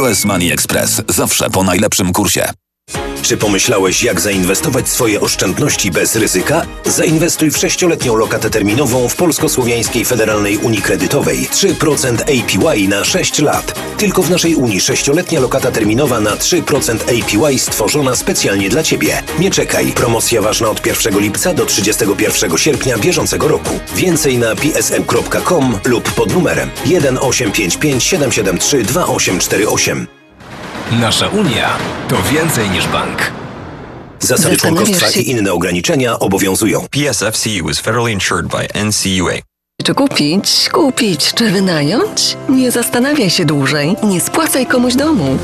US 0.00 0.24
Money 0.24 0.52
Express 0.52 1.02
zawsze 1.08 1.50
po 1.50 1.62
najlepszym 1.62 2.12
kursie. 2.12 2.50
Czy 3.22 3.36
pomyślałeś, 3.36 4.02
jak 4.02 4.20
zainwestować 4.20 4.88
swoje 4.88 5.20
oszczędności 5.20 5.90
bez 5.90 6.16
ryzyka? 6.16 6.66
Zainwestuj 6.84 7.50
w 7.50 7.58
sześcioletnią 7.58 8.16
lokatę 8.16 8.50
terminową 8.50 9.08
w 9.08 9.16
Polsko-Słowiańskiej 9.16 10.04
Federalnej 10.04 10.58
Unii 10.58 10.82
Kredytowej. 10.82 11.48
3% 11.52 12.22
APY 12.22 12.88
na 12.88 13.04
6 13.04 13.38
lat. 13.38 13.80
Tylko 13.98 14.22
w 14.22 14.30
naszej 14.30 14.54
Unii 14.54 14.80
sześcioletnia 14.80 15.40
lokata 15.40 15.70
terminowa 15.70 16.20
na 16.20 16.36
3% 16.36 16.96
APY 17.02 17.58
stworzona 17.58 18.16
specjalnie 18.16 18.68
dla 18.68 18.82
Ciebie. 18.82 19.22
Nie 19.38 19.50
czekaj. 19.50 19.92
Promocja 19.92 20.42
ważna 20.42 20.70
od 20.70 20.86
1 20.86 21.20
lipca 21.20 21.54
do 21.54 21.66
31 21.66 22.58
sierpnia 22.58 22.98
bieżącego 22.98 23.48
roku. 23.48 23.80
Więcej 23.96 24.38
na 24.38 24.54
psm.com 24.54 25.78
lub 25.84 26.12
pod 26.12 26.34
numerem 26.34 26.70
1855 26.84 28.04
773 28.04 28.82
2848. 28.82 30.21
Nasza 30.90 31.28
Unia 31.28 31.70
to 32.08 32.16
więcej 32.22 32.70
niż 32.70 32.86
bank. 32.86 33.32
Zasady 34.20 34.56
członkostwa 34.56 35.10
i 35.10 35.30
inne 35.30 35.52
ograniczenia 35.52 36.18
obowiązują. 36.18 36.86
PSFCU 36.90 37.70
is 37.70 37.80
federally 37.80 38.12
insured 38.12 38.46
by 38.46 38.84
NCUA. 38.84 39.51
Czy 39.84 39.94
kupić, 39.94 40.68
kupić, 40.72 41.34
czy 41.34 41.50
wynająć? 41.50 42.36
Nie 42.48 42.70
zastanawiaj 42.70 43.30
się 43.30 43.44
dłużej. 43.44 43.96
Nie 44.02 44.20
spłacaj 44.20 44.66
komuś 44.66 44.94
domu. 44.94 45.38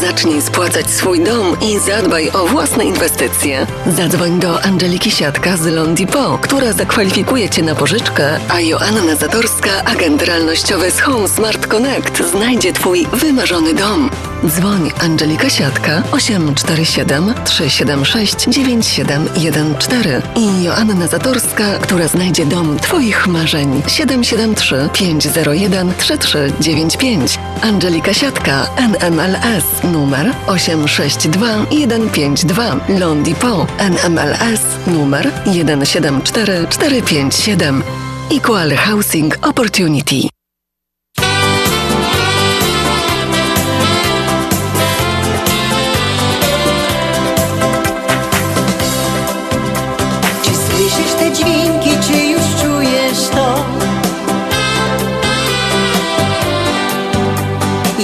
Zacznij 0.00 0.42
spłacać 0.42 0.90
swój 0.90 1.20
dom 1.20 1.56
i 1.60 1.78
zadbaj 1.78 2.30
o 2.30 2.46
własne 2.46 2.84
inwestycje. 2.84 3.66
Zadzwoń 3.96 4.40
do 4.40 4.62
Angeliki 4.62 5.10
Siatka 5.10 5.56
z 5.56 5.66
Londipo, 5.66 6.38
która 6.42 6.72
zakwalifikuje 6.72 7.50
Cię 7.50 7.62
na 7.62 7.74
pożyczkę, 7.74 8.38
a 8.48 8.60
Joanna 8.60 9.16
Zatorska, 9.16 9.84
agent 9.84 10.22
realnościowy 10.22 10.90
z 10.90 11.00
Home 11.00 11.28
Smart 11.28 11.66
Connect, 11.66 12.30
znajdzie 12.30 12.72
Twój 12.72 13.06
wymarzony 13.12 13.74
dom. 13.74 14.10
Dzwoń 14.46 14.90
Angelika 15.00 15.50
Siatka 15.50 16.02
847 16.12 17.34
376 17.44 18.36
9714 18.48 20.22
i 20.36 20.62
Joanna 20.62 21.06
Zatorska, 21.06 21.78
która 21.82 22.08
znajdzie 22.08 22.46
dom 22.46 22.78
Twoich 22.78 23.26
marzeń 23.26 23.81
773 23.86 24.88
501 24.92 25.92
3395. 25.98 27.38
Angelika 27.62 28.14
Siatka 28.14 28.66
NMLS 28.78 29.64
numer 29.92 30.32
862 30.48 31.66
152 31.70 32.80
Londipo 33.00 33.66
NMLS 33.78 34.60
numer 34.86 35.30
174457 35.44 37.82
Equal 38.30 38.76
Housing 38.76 39.32
Opportunity. 39.42 40.41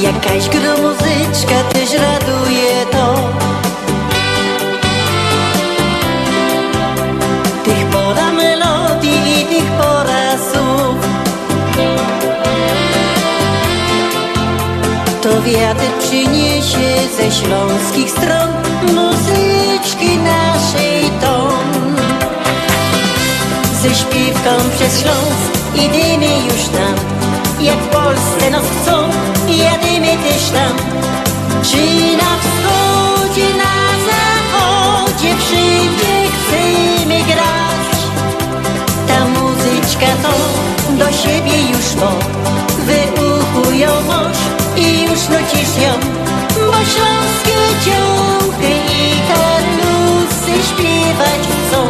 Jakaś 0.09 0.49
gromuzyczka 0.49 1.63
też 1.73 1.91
raduje 1.93 2.87
to. 2.93 3.15
Tych 7.65 7.87
pora 7.87 8.33
melodii 8.33 9.43
i 9.43 9.45
tych 9.45 9.65
pora 9.65 10.39
słów. 10.53 10.97
To 15.23 15.43
wiatr 15.43 15.85
przyniesie 15.99 17.09
ze 17.17 17.33
śląskich 17.33 18.11
stron 18.11 18.49
Muzyczki 18.83 20.19
naszej 20.19 21.11
ton. 21.21 21.79
Śpiewką 23.99 24.51
przez 24.77 25.01
Śląsk 25.01 25.53
idziemy 25.75 26.27
już 26.47 26.69
tam 26.69 26.88
Jak 27.61 27.79
w 27.79 27.89
Polsce 27.89 28.51
nas 28.51 28.63
chcą, 28.63 29.11
jadymy 29.49 30.07
też 30.07 30.51
tam. 30.51 30.77
Czy 31.63 31.77
na 32.17 32.33
wschodzie, 32.41 33.49
na 33.55 33.75
zachodzie 34.09 35.35
Wszędzie 35.39 36.29
chcemy 36.35 37.25
grać? 37.25 37.97
Ta 39.09 39.25
muzyczka 39.25 40.07
to 40.23 40.35
do 40.99 41.13
siebie 41.13 41.71
już 41.71 41.95
mo. 41.95 42.13
Wyuchują 42.87 43.89
i 44.77 45.03
już 45.03 45.29
nucisz 45.29 45.83
ją 45.83 45.93
Bo 46.55 46.73
śląskie 46.73 47.59
ciąchy 47.85 48.71
i 48.93 49.21
karlusy 49.29 50.69
śpiewać 50.69 51.43
chcą. 51.49 51.87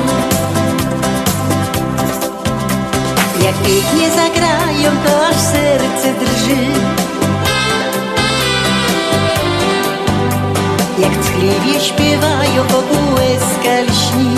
Jak 3.44 3.54
pięknie 3.54 4.10
zagrają, 4.10 4.90
to 5.06 5.17
serce 5.78 6.14
drży. 6.20 6.62
Jak 10.98 11.12
ckliwie 11.20 11.80
śpiewają, 11.80 12.62
wokół 12.62 13.14
łezka 13.14 13.80
lśni 13.80 14.34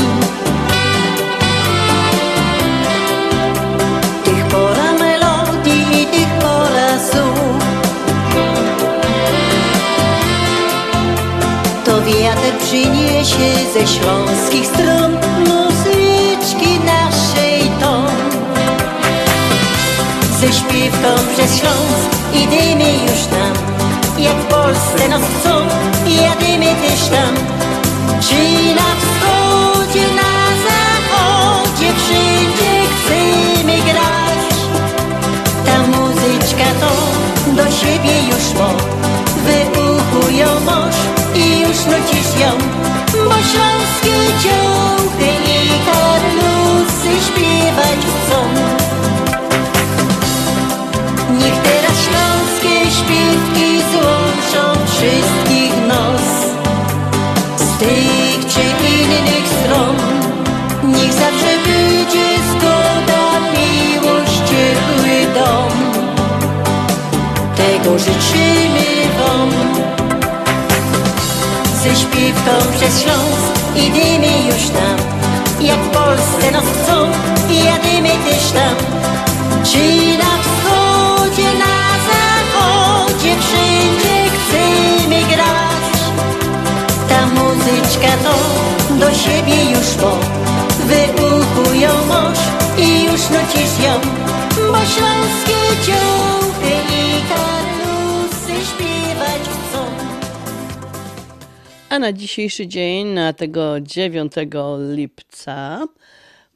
Tych 4.25 4.45
pola 4.45 4.93
melodii 4.99 6.03
i 6.03 6.07
tych 6.07 6.29
pola 6.41 6.99
słów. 7.11 7.65
To 11.85 12.03
wiatr 12.03 12.65
przyniesie 12.65 13.71
ze 13.75 13.87
śląskich 13.87 14.67
stron 14.67 15.30
ze 20.51 20.59
śpiewką 20.59 21.09
przez 21.35 21.59
Śląsk 21.59 22.11
idziemy 22.35 22.93
już 22.93 23.21
tam. 23.31 23.55
Jak 24.19 24.37
w 24.37 24.45
Polsce 24.45 25.09
nas 25.09 25.23
chcą, 25.23 25.51
jadymy 26.07 26.67
też 26.67 27.09
tam 27.09 27.35
Czy 28.21 28.75
na 28.75 28.91
wschodzie, 29.01 30.07
na 30.23 30.33
zachodzie 30.67 31.93
Wszędzie 31.97 32.73
chcemy 32.91 33.77
grać. 33.83 34.55
Ta 35.67 35.83
muzyczka 35.83 36.71
to 36.81 36.93
do 37.53 37.71
siebie 37.71 38.23
już 38.29 38.55
mo. 38.59 38.71
Wyuchują 39.47 40.61
moż 40.61 40.95
i 41.35 41.61
już 41.61 41.79
nucisz 41.87 42.41
ją 42.41 42.51
Bo 43.13 43.35
śląskie 43.35 44.17
ciąchy 44.43 44.60
Tego 67.91 68.03
życzymy 68.03 68.87
wam 69.19 69.51
Ze 71.83 71.97
śpiewką 71.97 72.51
przez 72.77 73.03
Śląsk 73.03 73.53
idziemy 73.77 74.47
już 74.47 74.69
tam. 74.69 74.97
Jak 75.61 75.79
Polsce 75.79 76.51
nas 76.51 76.65
chcą, 76.65 77.07
jadymy 77.65 78.09
też 78.09 78.51
tam. 78.53 78.77
Czy 79.65 80.19
na 80.19 80.33
wschodzie, 80.43 81.49
na 81.59 81.77
zachodzie 82.11 83.35
Wszędzie 83.41 84.31
chcemy 84.35 85.23
grać. 85.29 85.95
Ta 87.09 87.27
muzyczka 87.27 88.13
to 88.25 88.35
do 88.95 89.15
siebie 89.15 89.71
już 89.71 89.97
mo 90.03 90.17
Wyuchują 90.87 91.91
moż 92.09 92.39
i 92.79 93.05
już 93.05 93.21
nucisz 93.21 93.85
ją 93.85 94.01
Bo 94.57 94.79
śląskie 94.79 95.87
ciąchy 95.87 96.73
i 96.93 97.23
karlusy 97.29 97.60
A 101.91 101.99
na 101.99 102.13
dzisiejszy 102.13 102.67
dzień, 102.67 103.07
na 103.07 103.33
tego 103.33 103.81
9 103.81 104.33
lipca, 104.95 105.87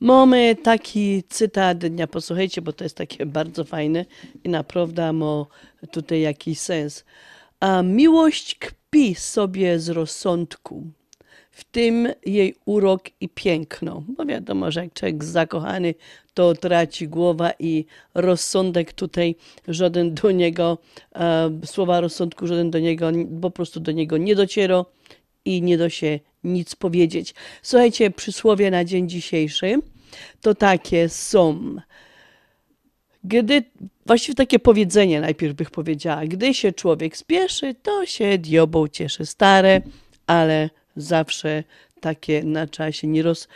mamy 0.01 0.57
taki 0.57 1.23
cytat 1.29 1.79
dnia. 1.79 2.07
Posłuchajcie, 2.07 2.63
bo 2.63 2.73
to 2.73 2.85
jest 2.85 2.97
takie 2.97 3.27
bardzo 3.27 3.65
fajne 3.65 4.05
i 4.45 4.49
naprawdę 4.49 5.13
ma 5.13 5.47
tutaj 5.91 6.21
jakiś 6.21 6.59
sens. 6.59 7.05
A 7.61 7.83
miłość 7.83 8.55
kpi 8.55 9.15
sobie 9.15 9.79
z 9.79 9.89
rozsądku, 9.89 10.83
w 11.51 11.65
tym 11.65 12.09
jej 12.27 12.55
urok 12.65 13.03
i 13.21 13.29
piękno. 13.29 14.03
Bo 14.09 14.27
wiadomo, 14.27 14.71
że 14.71 14.81
jak 14.85 14.93
człowiek 14.93 15.25
zakochany, 15.25 15.95
to 16.35 16.55
traci 16.55 17.09
głowa 17.09 17.53
i 17.59 17.85
rozsądek 18.15 18.93
tutaj 18.93 19.37
żaden 19.69 20.15
do 20.15 20.31
niego, 20.31 20.79
e, 21.15 21.51
słowa 21.65 22.01
rozsądku 22.01 22.47
żaden 22.47 22.71
do 22.71 22.79
niego, 22.79 23.11
po 23.43 23.51
prostu 23.51 23.81
do 23.81 23.93
niego 23.93 24.17
nie 24.17 24.35
dociera 24.35 24.85
i 25.45 25.63
nie 25.63 25.79
da 25.79 25.91
się 25.91 26.21
nic 26.45 26.75
powiedzieć. 26.75 27.35
Słuchajcie, 27.63 28.11
przysłowie 28.11 28.71
na 28.71 28.85
dzień 28.85 29.09
dzisiejszy 29.09 29.79
to 30.41 30.55
takie 30.55 31.09
są. 31.09 31.77
Gdy, 33.25 33.63
właściwie 34.07 34.35
takie 34.35 34.59
powiedzenie 34.59 35.21
najpierw 35.21 35.55
bych 35.55 35.71
powiedziała, 35.71 36.27
gdy 36.27 36.55
się 36.55 36.73
człowiek 36.73 37.17
spieszy, 37.17 37.75
to 37.83 38.07
się 38.07 38.39
diobą 38.39 38.89
cieszy 38.89 39.27
stare, 39.27 39.81
ale 40.27 40.71
zawsze 40.97 41.65
takie 42.01 42.45
na 42.45 42.67
czasie 42.67 43.07
nie 43.07 43.23
roz... 43.23 43.49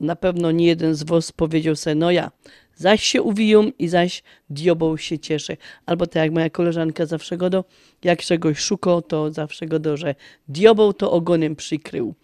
Na 0.00 0.16
pewno 0.16 0.50
nie 0.50 0.66
jeden 0.66 0.94
z 0.94 1.02
was 1.02 1.32
powiedział 1.32 1.76
se, 1.76 1.94
no 1.94 2.10
ja, 2.10 2.30
zaś 2.76 3.02
się 3.04 3.22
uwiją 3.22 3.70
i 3.78 3.88
zaś 3.88 4.22
diobą 4.50 4.96
się 4.96 5.18
cieszy. 5.18 5.56
Albo 5.86 6.06
tak 6.06 6.22
jak 6.22 6.32
moja 6.32 6.50
koleżanka 6.50 7.06
zawsze 7.06 7.36
go 7.36 7.50
do, 7.50 7.64
jak 8.04 8.22
czegoś 8.22 8.58
szuka, 8.58 9.02
to 9.08 9.32
zawsze 9.32 9.66
go 9.66 9.78
do, 9.78 9.96
że 9.96 10.14
diobą 10.48 10.92
to 10.92 11.12
ogonem 11.12 11.56
przykrył. 11.56 12.14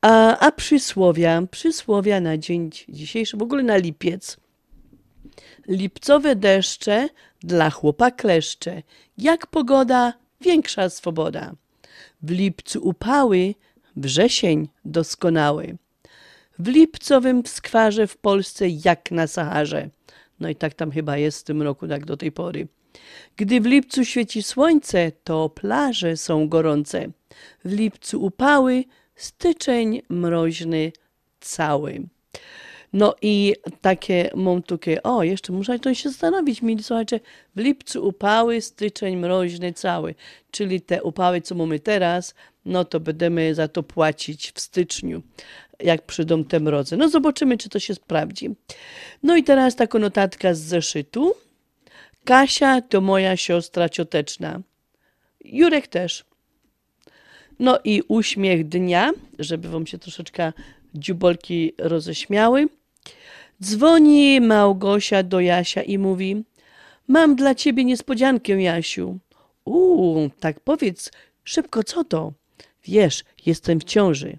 A, 0.00 0.38
a 0.38 0.52
przysłowia, 0.52 1.42
przysłowia 1.50 2.20
na 2.20 2.38
dzień 2.38 2.70
dzisiejszy, 2.88 3.36
w 3.36 3.42
ogóle 3.42 3.62
na 3.62 3.76
lipiec. 3.76 4.36
Lipcowe 5.68 6.36
deszcze 6.36 7.08
dla 7.40 7.70
chłopa 7.70 8.10
kleszcze. 8.10 8.82
Jak 9.18 9.46
pogoda, 9.46 10.12
większa 10.40 10.90
swoboda. 10.90 11.54
W 12.22 12.30
lipcu 12.30 12.88
upały, 12.88 13.54
wrzesień 13.96 14.68
doskonały. 14.84 15.76
W 16.58 16.68
lipcowym 16.68 17.46
skwarze 17.46 18.06
w 18.06 18.16
Polsce 18.16 18.68
jak 18.68 19.10
na 19.10 19.26
Saharze. 19.26 19.88
No 20.40 20.48
i 20.48 20.56
tak 20.56 20.74
tam 20.74 20.90
chyba 20.90 21.16
jest 21.16 21.40
w 21.40 21.44
tym 21.44 21.62
roku, 21.62 21.88
tak 21.88 22.04
do 22.04 22.16
tej 22.16 22.32
pory. 22.32 22.68
Gdy 23.36 23.60
w 23.60 23.66
lipcu 23.66 24.04
świeci 24.04 24.42
słońce, 24.42 25.12
to 25.24 25.48
plaże 25.48 26.16
są 26.16 26.48
gorące. 26.48 27.06
W 27.64 27.72
lipcu 27.72 28.22
upały, 28.22 28.84
styczeń 29.16 30.02
mroźny 30.08 30.92
cały. 31.40 32.02
No 32.92 33.14
i 33.22 33.54
takie 33.80 34.30
mam 34.34 34.62
takie, 34.62 35.02
o 35.02 35.22
jeszcze 35.22 35.52
muszę 35.52 35.78
to 35.78 35.94
się 35.94 36.08
zastanowić, 36.08 36.62
mili 36.62 36.82
słuchajcie, 36.82 37.20
w 37.56 37.60
lipcu 37.60 38.06
upały, 38.06 38.60
styczeń 38.60 39.16
mroźny 39.16 39.72
cały, 39.72 40.14
czyli 40.50 40.80
te 40.80 41.02
upały, 41.02 41.40
co 41.40 41.54
mamy 41.54 41.80
teraz, 41.80 42.34
no 42.64 42.84
to 42.84 43.00
będziemy 43.00 43.54
za 43.54 43.68
to 43.68 43.82
płacić 43.82 44.52
w 44.52 44.60
styczniu, 44.60 45.22
jak 45.80 46.02
przyjdą 46.02 46.44
te 46.44 46.60
mrozy. 46.60 46.96
No 46.96 47.08
zobaczymy, 47.08 47.58
czy 47.58 47.68
to 47.68 47.78
się 47.78 47.94
sprawdzi. 47.94 48.50
No 49.22 49.36
i 49.36 49.44
teraz 49.44 49.76
taka 49.76 49.98
notatka 49.98 50.54
z 50.54 50.60
zeszytu. 50.60 51.34
Kasia 52.24 52.80
to 52.80 53.00
moja 53.00 53.36
siostra 53.36 53.88
cioteczna. 53.88 54.60
Jurek 55.44 55.86
też. 55.86 56.24
No 57.58 57.78
i 57.84 58.02
uśmiech 58.08 58.68
dnia, 58.68 59.12
żeby 59.38 59.68
wam 59.68 59.86
się 59.86 59.98
troszeczkę 59.98 60.52
dziubolki 60.94 61.72
roześmiały. 61.78 62.68
Dzwoni 63.62 64.40
Małgosia 64.40 65.22
do 65.22 65.40
Jasia 65.40 65.82
i 65.82 65.98
mówi: 65.98 66.44
Mam 67.08 67.36
dla 67.36 67.54
ciebie 67.54 67.84
niespodziankę, 67.84 68.62
Jasiu. 68.62 69.18
Uuu, 69.64 70.30
tak 70.40 70.60
powiedz, 70.60 71.10
szybko 71.44 71.82
co 71.82 72.04
to? 72.04 72.32
Wiesz, 72.84 73.24
jestem 73.46 73.80
w 73.80 73.84
ciąży. 73.84 74.38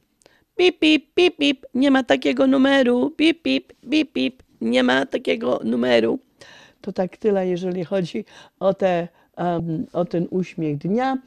Pip, 0.55 0.79
pip, 0.79 1.13
pip, 1.15 1.37
pip, 1.37 1.65
nie 1.73 1.91
ma 1.91 2.03
takiego 2.03 2.47
numeru. 2.47 3.11
Pip, 3.11 3.41
pip, 3.41 3.73
pip, 3.89 4.13
pip, 4.13 4.43
nie 4.61 4.83
ma 4.83 5.05
takiego 5.05 5.59
numeru. 5.63 6.19
To 6.81 6.91
tak 6.91 7.17
tyle, 7.17 7.47
jeżeli 7.47 7.83
chodzi 7.85 8.25
o, 8.59 8.73
te, 8.73 9.07
um, 9.37 9.85
o 9.93 10.05
ten 10.05 10.27
uśmiech 10.31 10.77
dnia. 10.77 11.17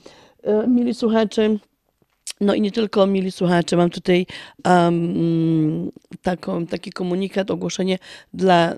E, 0.42 0.66
Mili 0.66 0.94
słuchacze, 0.94 1.58
No 2.40 2.54
i 2.54 2.60
nie 2.60 2.72
tylko, 2.72 3.06
mili 3.06 3.32
słuchacze, 3.32 3.76
mam 3.76 3.90
tutaj 3.90 4.26
um, 4.64 5.90
taką, 6.22 6.66
taki 6.66 6.92
komunikat, 6.92 7.50
ogłoszenie 7.50 7.98
dla 8.34 8.72
y, 8.72 8.76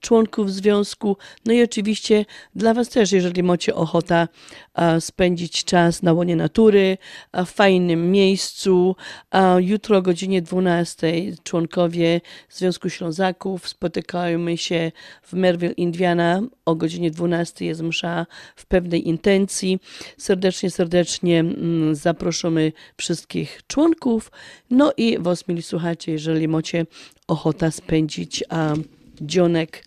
członków 0.00 0.52
związku, 0.52 1.16
no 1.46 1.52
i 1.52 1.62
oczywiście 1.62 2.24
dla 2.54 2.74
Was 2.74 2.88
też, 2.88 3.12
jeżeli 3.12 3.42
macie 3.42 3.74
ochota 3.74 4.28
a, 4.74 5.00
spędzić 5.00 5.64
czas 5.64 6.02
na 6.02 6.12
łonie 6.12 6.36
natury, 6.36 6.98
a, 7.32 7.44
w 7.44 7.50
fajnym 7.50 8.10
miejscu. 8.10 8.96
A, 9.30 9.56
jutro 9.60 9.96
o 9.96 10.02
godzinie 10.02 10.42
12 10.42 11.12
członkowie 11.42 12.20
Związku 12.48 12.90
Ślązaków 12.90 13.68
spotykajmy 13.68 14.56
się 14.56 14.92
w 15.22 15.32
Merville, 15.32 15.72
Indiana. 15.72 16.42
O 16.64 16.74
godzinie 16.74 17.10
12 17.10 17.64
jest 17.64 17.82
msza 17.82 18.26
w 18.56 18.66
pewnej 18.66 19.08
intencji. 19.08 19.78
Serdecznie, 20.18 20.70
serdecznie 20.70 21.40
mm, 21.40 21.94
zapraszamy 21.94 22.72
wszystkich 23.00 23.60
członków. 23.66 24.30
No 24.70 24.92
i 24.96 25.18
Was, 25.18 25.48
mili 25.48 25.62
słuchacze, 25.62 26.10
jeżeli 26.10 26.48
macie 26.48 26.86
ochota 27.28 27.70
spędzić 27.70 28.44
a, 28.48 28.74
dzionek, 29.20 29.84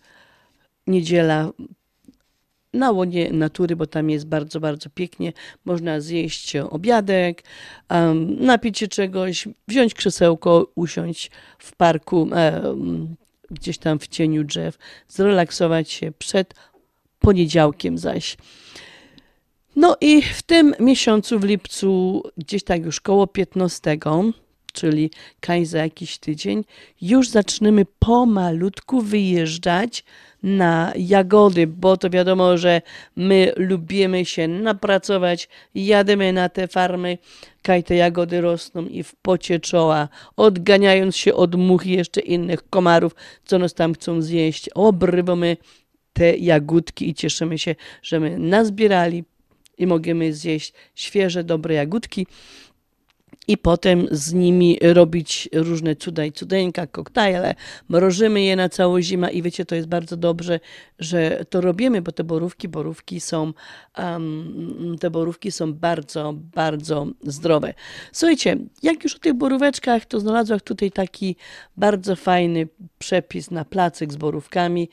niedziela 0.86 1.52
na 2.72 2.90
łonie 2.90 3.30
natury, 3.32 3.76
bo 3.76 3.86
tam 3.86 4.10
jest 4.10 4.26
bardzo, 4.26 4.60
bardzo 4.60 4.90
pięknie. 4.90 5.32
Można 5.64 6.00
zjeść 6.00 6.56
obiadek, 6.56 7.42
um, 7.90 8.44
napić 8.44 8.78
się 8.78 8.88
czegoś, 8.88 9.48
wziąć 9.68 9.94
krzesełko, 9.94 10.66
usiąść 10.74 11.30
w 11.58 11.76
parku, 11.76 12.22
um, 12.22 13.16
gdzieś 13.50 13.78
tam 13.78 13.98
w 13.98 14.08
cieniu 14.08 14.44
drzew, 14.44 14.78
zrelaksować 15.08 15.90
się 15.90 16.12
przed 16.18 16.54
poniedziałkiem 17.18 17.98
zaś. 17.98 18.36
No 19.76 19.96
i 20.00 20.22
w 20.22 20.42
tym 20.42 20.74
miesiącu, 20.80 21.38
w 21.38 21.44
lipcu, 21.44 22.22
gdzieś 22.36 22.64
tak 22.64 22.84
już 22.84 23.00
koło 23.00 23.26
15, 23.26 23.98
czyli 24.72 25.10
kań 25.40 25.64
za 25.64 25.78
jakiś 25.78 26.18
tydzień, 26.18 26.64
już 27.00 27.28
zaczniemy 27.28 27.86
pomalutku 27.98 29.00
wyjeżdżać 29.00 30.04
na 30.42 30.92
jagody, 30.96 31.66
bo 31.66 31.96
to 31.96 32.10
wiadomo, 32.10 32.58
że 32.58 32.82
my 33.16 33.52
lubimy 33.56 34.24
się 34.24 34.48
napracować, 34.48 35.48
jademy 35.74 36.32
na 36.32 36.48
te 36.48 36.68
farmy, 36.68 37.18
kaj 37.62 37.84
te 37.84 37.94
jagody 37.96 38.40
rosną 38.40 38.86
i 38.86 39.02
w 39.02 39.14
pocie 39.16 39.60
czoła, 39.60 40.08
odganiając 40.36 41.16
się 41.16 41.34
od 41.34 41.54
much 41.54 41.86
i 41.86 41.90
jeszcze 41.90 42.20
innych 42.20 42.68
komarów, 42.70 43.14
co 43.44 43.58
nas 43.58 43.74
tam 43.74 43.94
chcą 43.94 44.22
zjeść, 44.22 44.68
obrywamy 44.68 45.56
te 46.12 46.36
jagódki 46.36 47.08
i 47.08 47.14
cieszymy 47.14 47.58
się, 47.58 47.74
że 48.02 48.20
my 48.20 48.38
nazbierali 48.38 49.24
i 49.78 49.86
możemy 49.86 50.32
zjeść 50.32 50.72
świeże, 50.94 51.44
dobre 51.44 51.74
jagódki 51.74 52.26
i 53.48 53.58
potem 53.58 54.06
z 54.10 54.32
nimi 54.32 54.78
robić 54.82 55.48
różne 55.52 55.96
cuda 55.96 56.24
i 56.24 56.32
cudeńka, 56.32 56.86
koktajle, 56.86 57.54
mrożymy 57.88 58.42
je 58.42 58.56
na 58.56 58.68
całą 58.68 59.00
zimę 59.00 59.32
i 59.32 59.42
wiecie, 59.42 59.64
to 59.64 59.74
jest 59.74 59.88
bardzo 59.88 60.16
dobrze, 60.16 60.60
że 60.98 61.44
to 61.50 61.60
robimy, 61.60 62.02
bo 62.02 62.12
te 62.12 62.24
borówki, 62.24 62.68
borówki 62.68 63.20
są, 63.20 63.52
um, 63.98 64.96
te 65.00 65.10
borówki 65.10 65.52
są 65.52 65.74
bardzo, 65.74 66.34
bardzo 66.54 67.06
zdrowe. 67.22 67.74
Słuchajcie, 68.12 68.56
jak 68.82 69.04
już 69.04 69.14
o 69.14 69.18
tych 69.18 69.34
boróweczkach, 69.34 70.06
to 70.06 70.20
znalazłam 70.20 70.60
tutaj 70.60 70.90
taki 70.90 71.36
bardzo 71.76 72.16
fajny 72.16 72.68
przepis 72.98 73.50
na 73.50 73.64
placyk 73.64 74.12
z 74.12 74.16
borówkami. 74.16 74.88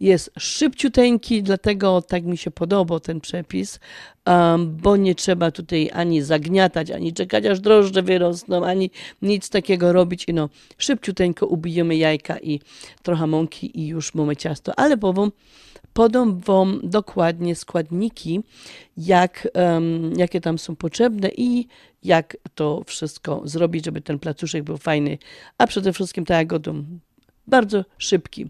Jest 0.00 0.30
szybciuteńki, 0.38 1.42
dlatego 1.42 2.02
tak 2.02 2.24
mi 2.24 2.36
się 2.36 2.50
podobał 2.50 3.00
ten 3.00 3.20
przepis, 3.20 3.80
bo 4.58 4.96
nie 4.96 5.14
trzeba 5.14 5.50
tutaj 5.50 5.90
ani 5.92 6.22
zagniatać, 6.22 6.90
ani 6.90 7.12
czekać 7.12 7.46
aż 7.46 7.60
drożdże 7.60 8.02
wyrosną, 8.02 8.64
ani 8.64 8.90
nic 9.22 9.50
takiego 9.50 9.92
robić. 9.92 10.24
I 10.28 10.34
no, 10.34 10.48
szybciuteńko 10.78 11.46
ubijemy 11.46 11.96
jajka 11.96 12.38
i 12.38 12.60
trochę 13.02 13.26
mąki 13.26 13.80
i 13.80 13.86
już 13.86 14.14
mamy 14.14 14.36
ciasto. 14.36 14.78
Ale 14.78 14.96
powiem, 14.96 15.32
podam 15.92 16.40
Wam 16.40 16.80
dokładnie 16.82 17.54
składniki, 17.54 18.40
jak, 18.96 19.48
um, 19.54 20.12
jakie 20.16 20.40
tam 20.40 20.58
są 20.58 20.76
potrzebne 20.76 21.30
i 21.36 21.66
jak 22.02 22.36
to 22.54 22.82
wszystko 22.86 23.42
zrobić, 23.44 23.84
żeby 23.84 24.00
ten 24.00 24.18
placuszek 24.18 24.64
był 24.64 24.76
fajny, 24.76 25.18
a 25.58 25.66
przede 25.66 25.92
wszystkim 25.92 26.24
tak 26.24 26.52
jak 26.52 26.62
bardzo 27.46 27.84
szybki. 27.98 28.46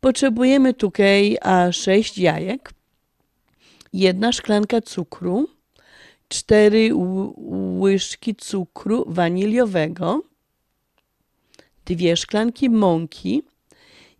Potrzebujemy 0.00 0.74
tutaj 0.74 1.36
a 1.42 1.72
6 1.72 2.18
jajek, 2.18 2.72
jedna 3.92 4.32
szklanka 4.32 4.80
cukru, 4.80 5.48
cztery 6.28 6.90
łyżki 7.80 8.34
cukru 8.34 9.04
waniliowego, 9.08 10.22
dwie 11.86 12.16
szklanki 12.16 12.70
mąki, 12.70 13.42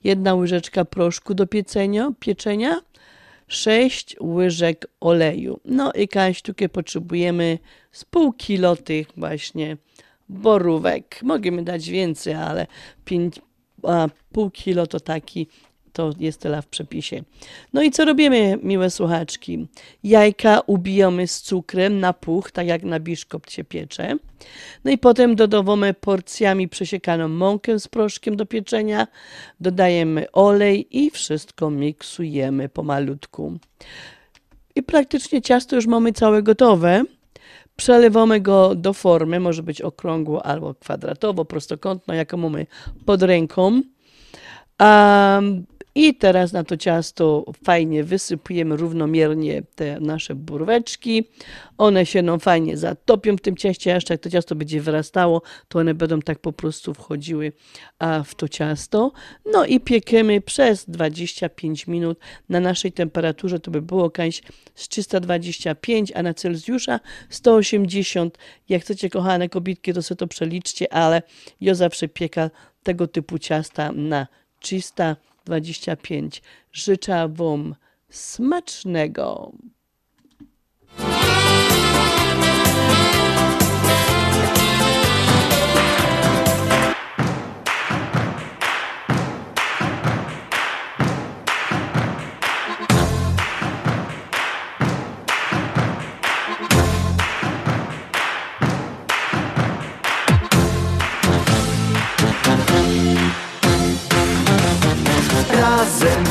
jedna 0.04 0.34
łyżeczka 0.34 0.84
proszku 0.84 1.34
do 1.34 1.46
pieczenia, 1.46 2.12
pieczenia, 2.20 2.80
sześć 3.48 4.16
łyżek 4.20 4.86
oleju. 5.00 5.60
No 5.64 5.92
i 5.92 6.08
kańsztukie 6.08 6.68
potrzebujemy 6.68 7.58
z 7.92 8.04
pół 8.04 8.32
kilo 8.32 8.76
tych 8.76 9.08
właśnie 9.16 9.76
borówek. 10.28 11.20
Możemy 11.22 11.62
dać 11.62 11.88
więcej, 11.88 12.34
ale 12.34 12.66
a, 13.82 14.08
pół 14.32 14.50
kilo 14.50 14.86
to 14.86 15.00
taki 15.00 15.46
to 15.92 16.12
jest 16.18 16.40
tyle 16.40 16.62
w 16.62 16.66
przepisie. 16.66 17.22
No 17.72 17.82
i 17.82 17.90
co 17.90 18.04
robimy, 18.04 18.58
miłe 18.62 18.90
słuchaczki? 18.90 19.66
Jajka 20.04 20.60
ubijamy 20.66 21.26
z 21.26 21.40
cukrem 21.40 22.00
na 22.00 22.12
puch, 22.12 22.50
tak 22.50 22.66
jak 22.66 22.82
na 22.82 23.00
biszkopt 23.00 23.52
się 23.52 23.64
piecze. 23.64 24.16
No 24.84 24.90
i 24.90 24.98
potem 24.98 25.36
dodawamy 25.36 25.94
porcjami 25.94 26.68
przesiekaną 26.68 27.28
mąkę 27.28 27.78
z 27.78 27.88
proszkiem 27.88 28.36
do 28.36 28.46
pieczenia, 28.46 29.06
dodajemy 29.60 30.32
olej 30.32 30.98
i 30.98 31.10
wszystko 31.10 31.70
miksujemy 31.70 32.68
pomalutku. 32.68 33.58
I 34.74 34.82
praktycznie 34.82 35.42
ciasto 35.42 35.76
już 35.76 35.86
mamy 35.86 36.12
całe 36.12 36.42
gotowe. 36.42 37.04
Przelewamy 37.76 38.40
go 38.40 38.74
do 38.74 38.92
formy, 38.92 39.40
może 39.40 39.62
być 39.62 39.82
okrągło 39.82 40.46
albo 40.46 40.74
kwadratowo, 40.74 41.44
prostokątno, 41.44 42.14
jaką 42.14 42.36
mamy 42.36 42.66
pod 43.06 43.22
ręką. 43.22 43.82
Um, 44.80 45.66
i 45.98 46.14
teraz 46.14 46.52
na 46.52 46.64
to 46.64 46.76
ciasto 46.76 47.44
fajnie 47.64 48.04
wysypujemy 48.04 48.76
równomiernie 48.76 49.62
te 49.74 50.00
nasze 50.00 50.34
burweczki. 50.34 51.28
One 51.78 52.06
się 52.06 52.22
no 52.22 52.38
fajnie 52.38 52.76
zatopią 52.76 53.36
w 53.36 53.40
tym 53.40 53.56
cieście, 53.56 53.90
jeszcze 53.90 54.14
jak 54.14 54.20
to 54.20 54.30
ciasto 54.30 54.54
będzie 54.54 54.80
wyrastało, 54.80 55.42
to 55.68 55.78
one 55.78 55.94
będą 55.94 56.20
tak 56.20 56.38
po 56.38 56.52
prostu 56.52 56.94
wchodziły 56.94 57.52
w 58.24 58.34
to 58.34 58.48
ciasto. 58.48 59.12
No 59.52 59.64
i 59.64 59.80
piekiemy 59.80 60.40
przez 60.40 60.90
25 60.90 61.86
minut 61.86 62.18
na 62.48 62.60
naszej 62.60 62.92
temperaturze, 62.92 63.60
to 63.60 63.70
by 63.70 63.82
było 63.82 64.04
jakaś 64.04 64.42
z 64.74 64.88
325, 64.88 66.12
a 66.12 66.22
na 66.22 66.34
Celsjusza 66.34 67.00
180. 67.30 68.38
Jak 68.68 68.82
chcecie, 68.82 69.10
kochane 69.10 69.48
kobitki, 69.48 69.92
to 69.92 70.02
sobie 70.02 70.16
to 70.16 70.26
przeliczcie, 70.26 70.92
ale 70.92 71.22
ja 71.60 71.74
zawsze 71.74 72.08
pieka 72.08 72.50
tego 72.82 73.06
typu 73.06 73.38
ciasta 73.38 73.92
na 73.92 74.26
300 74.60 75.16
25. 75.48 76.42
Życzę 76.72 77.28
Wam 77.28 77.74
smacznego. 78.10 79.52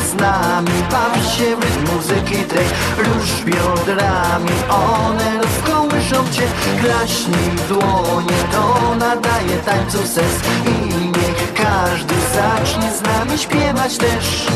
Z 0.08 0.14
nami. 0.14 0.82
Baw 0.90 1.32
się 1.34 1.56
w 1.56 1.94
muzyki 1.94 2.44
tej 2.44 2.66
Róż 2.98 3.44
biodrami. 3.44 4.50
One 4.68 5.38
rozkołyszą 5.42 6.32
cię. 6.32 6.42
Klaśnij 6.80 7.50
w 7.56 7.68
dłonie. 7.68 8.38
To 8.52 8.94
nadaje 8.94 9.56
tańcu 9.66 9.98
sens. 9.98 10.34
I 10.66 10.94
niech 11.06 11.54
każdy 11.54 12.14
zacznie 12.34 12.92
z 12.92 13.02
nami 13.02 13.38
śpiewać 13.38 13.98
też. 13.98 14.46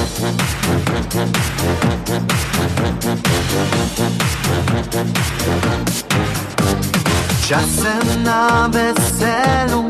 Czasem 7.49 8.23
na 8.23 8.69
weselu 8.69 9.85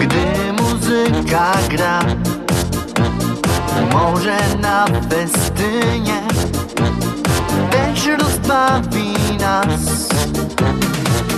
Gdy 0.00 0.52
muzyka 0.62 1.52
gra 1.70 2.00
może 3.92 4.36
na 4.60 4.86
festynie 4.86 6.22
też 7.70 8.06
rozbawi 8.06 9.14
nas? 9.40 10.08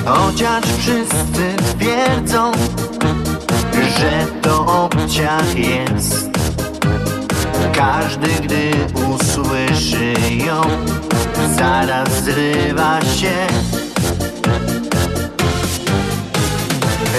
Chociaż 0.06 0.64
wszyscy 0.78 1.56
twierdzą, 1.78 2.52
że 3.98 4.26
to 4.42 4.66
obciach 4.66 5.58
jest. 5.58 6.30
Każdy, 7.74 8.28
gdy 8.28 8.70
usłyszy 9.14 10.14
ją, 10.46 10.62
zaraz 11.56 12.08
zrywa 12.24 13.00
się 13.00 13.46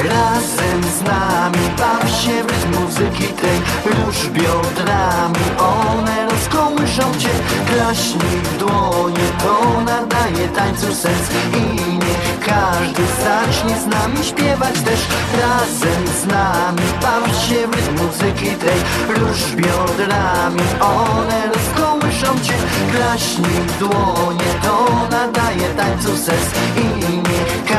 Razem 0.09 0.83
z 0.97 1.01
nami 1.01 1.69
baw 1.77 2.09
się 2.09 2.43
w 2.43 2.47
rytm 2.47 2.83
muzyki 2.83 3.27
tej. 3.27 3.59
Rusz 3.85 4.29
biodrami, 4.29 5.45
one 5.57 6.27
rozkołyszą 6.29 7.03
cię. 7.19 7.29
Klaśnij 7.67 8.41
w 8.43 8.57
dłonie, 8.57 9.27
to 9.43 9.81
nadaje 9.85 10.47
tańcu 10.55 10.95
sens. 10.95 11.29
I 11.53 11.81
niech 11.97 12.39
każdy 12.45 13.03
zacznie 13.23 13.75
z 13.79 13.85
nami 13.85 14.23
śpiewać 14.23 14.73
też. 14.73 14.99
Razem 15.41 16.07
z 16.21 16.25
nami 16.25 16.87
baw 17.01 17.35
się 17.43 17.67
w 17.67 17.75
rytm 17.75 18.05
muzyki 18.05 18.55
tej. 18.55 18.79
Rusz 19.15 19.55
biodrami, 19.55 20.61
one 20.79 21.41
rozkołyszą 21.55 22.39
cię. 22.43 22.53
Klaśnij 22.91 23.61
w 23.67 23.79
dłonie, 23.79 24.49
to 24.63 24.87
nadaje 25.11 25.69
tańcu 25.77 26.17
sens. 26.17 26.47
I 26.77 26.90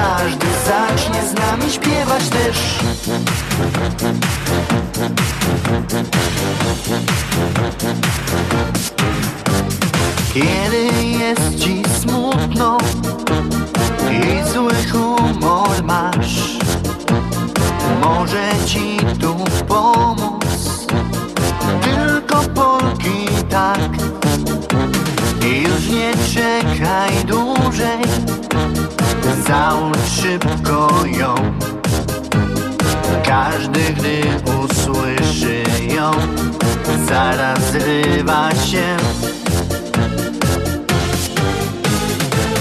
każdy 0.03 0.47
zacznie 0.67 1.23
z 1.29 1.35
nami 1.35 1.73
śpiewać 1.73 2.29
też. 2.29 2.79
Kiedy 10.35 11.09
jest 11.09 11.65
ci 11.65 11.83
smutno 12.01 12.79
i 14.11 14.53
zły 14.53 14.73
humor 14.93 15.85
masz 15.85 16.59
Może 18.01 18.51
ci 18.67 18.97
tu 19.21 19.37
pomóc 19.69 20.87
tylko 21.83 22.43
Polki 22.43 23.27
tak? 23.51 23.81
Już 25.43 25.89
nie 25.89 26.13
czekaj 26.35 27.25
dłużej 27.25 28.42
Załóż 29.53 29.97
szybko 30.23 31.07
ją. 31.19 31.35
Każdy, 33.25 33.81
gdy 33.81 34.21
usłyszy 34.65 35.63
ją 35.95 36.11
Zaraz 37.09 37.73
zrywa 37.73 38.51
się 38.55 38.97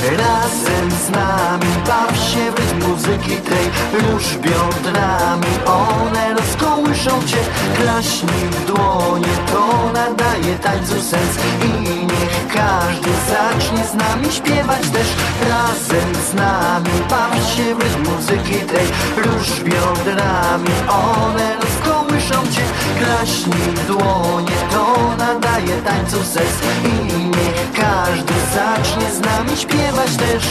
Razem 0.01 0.91
z 0.91 1.09
nami 1.09 1.71
baw 1.87 2.17
się 2.17 2.51
w 2.51 2.59
rytm 2.59 2.89
muzyki 2.89 3.35
tej. 3.35 3.65
Rusz 4.01 4.37
biodrami, 4.37 5.53
one 5.65 6.33
rozkołyszą 6.33 7.23
cię. 7.27 7.37
Klaśnij 7.77 8.49
w 8.51 8.65
dłonie, 8.65 9.33
to 9.51 9.91
nadaje 9.93 10.55
tańcu 10.55 11.01
sens. 11.01 11.37
I 11.63 11.85
niech 12.05 12.47
każdy 12.53 13.09
zacznie 13.29 13.85
z 13.85 13.93
nami 13.93 14.31
śpiewać 14.31 14.89
też. 14.89 15.07
Razem 15.49 16.15
z 16.31 16.33
nami 16.33 17.01
baw 17.09 17.35
się 17.55 17.75
w 17.75 17.79
rytm 17.79 18.11
muzyki 18.11 18.65
tej. 18.65 18.87
Rusz 19.17 19.59
biodrami, 19.63 20.73
one 20.87 21.55
rozkołyszą 21.55 21.90
cię 22.31 22.61
Klaśnij 22.99 23.75
w 23.75 23.87
dłonie, 23.87 24.55
to 24.71 25.15
nadaje 25.17 25.81
tańcu 25.81 26.23
sens. 26.23 26.55
I 26.85 27.19
niech 27.25 27.71
każdy 27.75 28.33
zacznie 28.53 29.11
z 29.11 29.19
nami 29.19 29.57
śpiewać 29.57 30.15
też. 30.17 30.43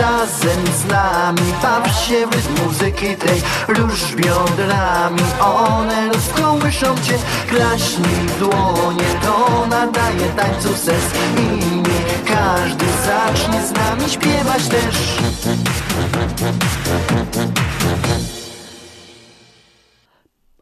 Razem 0.00 0.66
z 0.82 0.90
nami 0.90 1.52
baw 1.62 2.04
się 2.06 2.26
w 2.26 2.34
rytm 2.34 2.64
muzyki 2.64 3.16
tej. 3.16 3.42
Rusz 3.68 4.14
biodrami, 4.14 5.22
one 5.40 6.08
rozkołyszą 6.12 6.86
cię. 6.86 7.18
Klaśnij 7.48 8.14
w 8.26 8.38
dłonie, 8.38 9.04
to 9.22 9.66
nadaje 9.70 10.28
tańcu 10.36 10.68
sens. 10.68 11.04
I 11.36 11.76
niech 11.76 12.24
każdy 12.24 12.84
zacznie 13.06 13.62
z 13.66 13.72
nami 13.72 14.10
śpiewać 14.10 14.68
też 14.68 15.18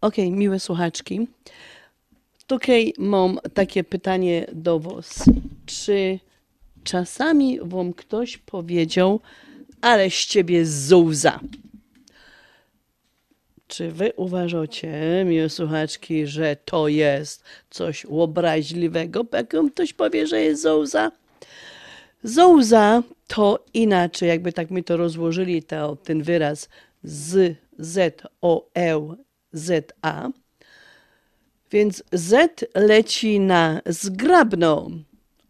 Okej, 0.01 0.31
miłe 0.31 0.61
słuchaczki. 0.61 1.29
Tutaj 2.47 2.95
mam 2.99 3.39
takie 3.55 3.85
pytanie 3.85 4.47
do 4.53 4.79
Was. 4.79 5.25
Czy 5.67 6.19
czasami 6.85 7.59
Wam 7.63 7.93
ktoś 7.93 8.39
powiedział, 8.39 9.21
ale 9.81 10.11
z 10.11 10.27
Ciebie 10.27 10.67
zuza? 10.67 11.41
Czy 13.69 13.91
Wy 13.91 14.13
uważacie, 14.17 15.25
miłe 15.27 15.49
słuchaczki, 15.49 16.27
że 16.27 16.57
to 16.65 16.89
jest 16.89 17.45
coś 17.71 18.05
obraźliwego, 18.05 19.27
jak 19.33 19.55
ktoś 19.73 19.93
powie, 19.93 20.27
że 20.27 20.41
jest 20.41 20.63
zuza? 20.63 21.13
Zuza 22.23 23.03
to 23.27 23.65
inaczej, 23.75 24.29
jakby 24.29 24.53
tak 24.53 24.71
mi 24.71 24.85
to 24.85 24.97
rozłożyli, 24.97 25.63
to, 25.63 25.97
ten 25.97 26.23
wyraz 26.23 26.69
z, 27.07 27.57
z, 27.79 28.23
o, 28.41 28.69
e, 28.75 29.17
z, 29.53 29.93
a. 30.03 30.29
Więc 31.71 32.03
Z 32.13 32.65
leci 32.75 33.41
na 33.41 33.81
zgrabną, 33.87 35.03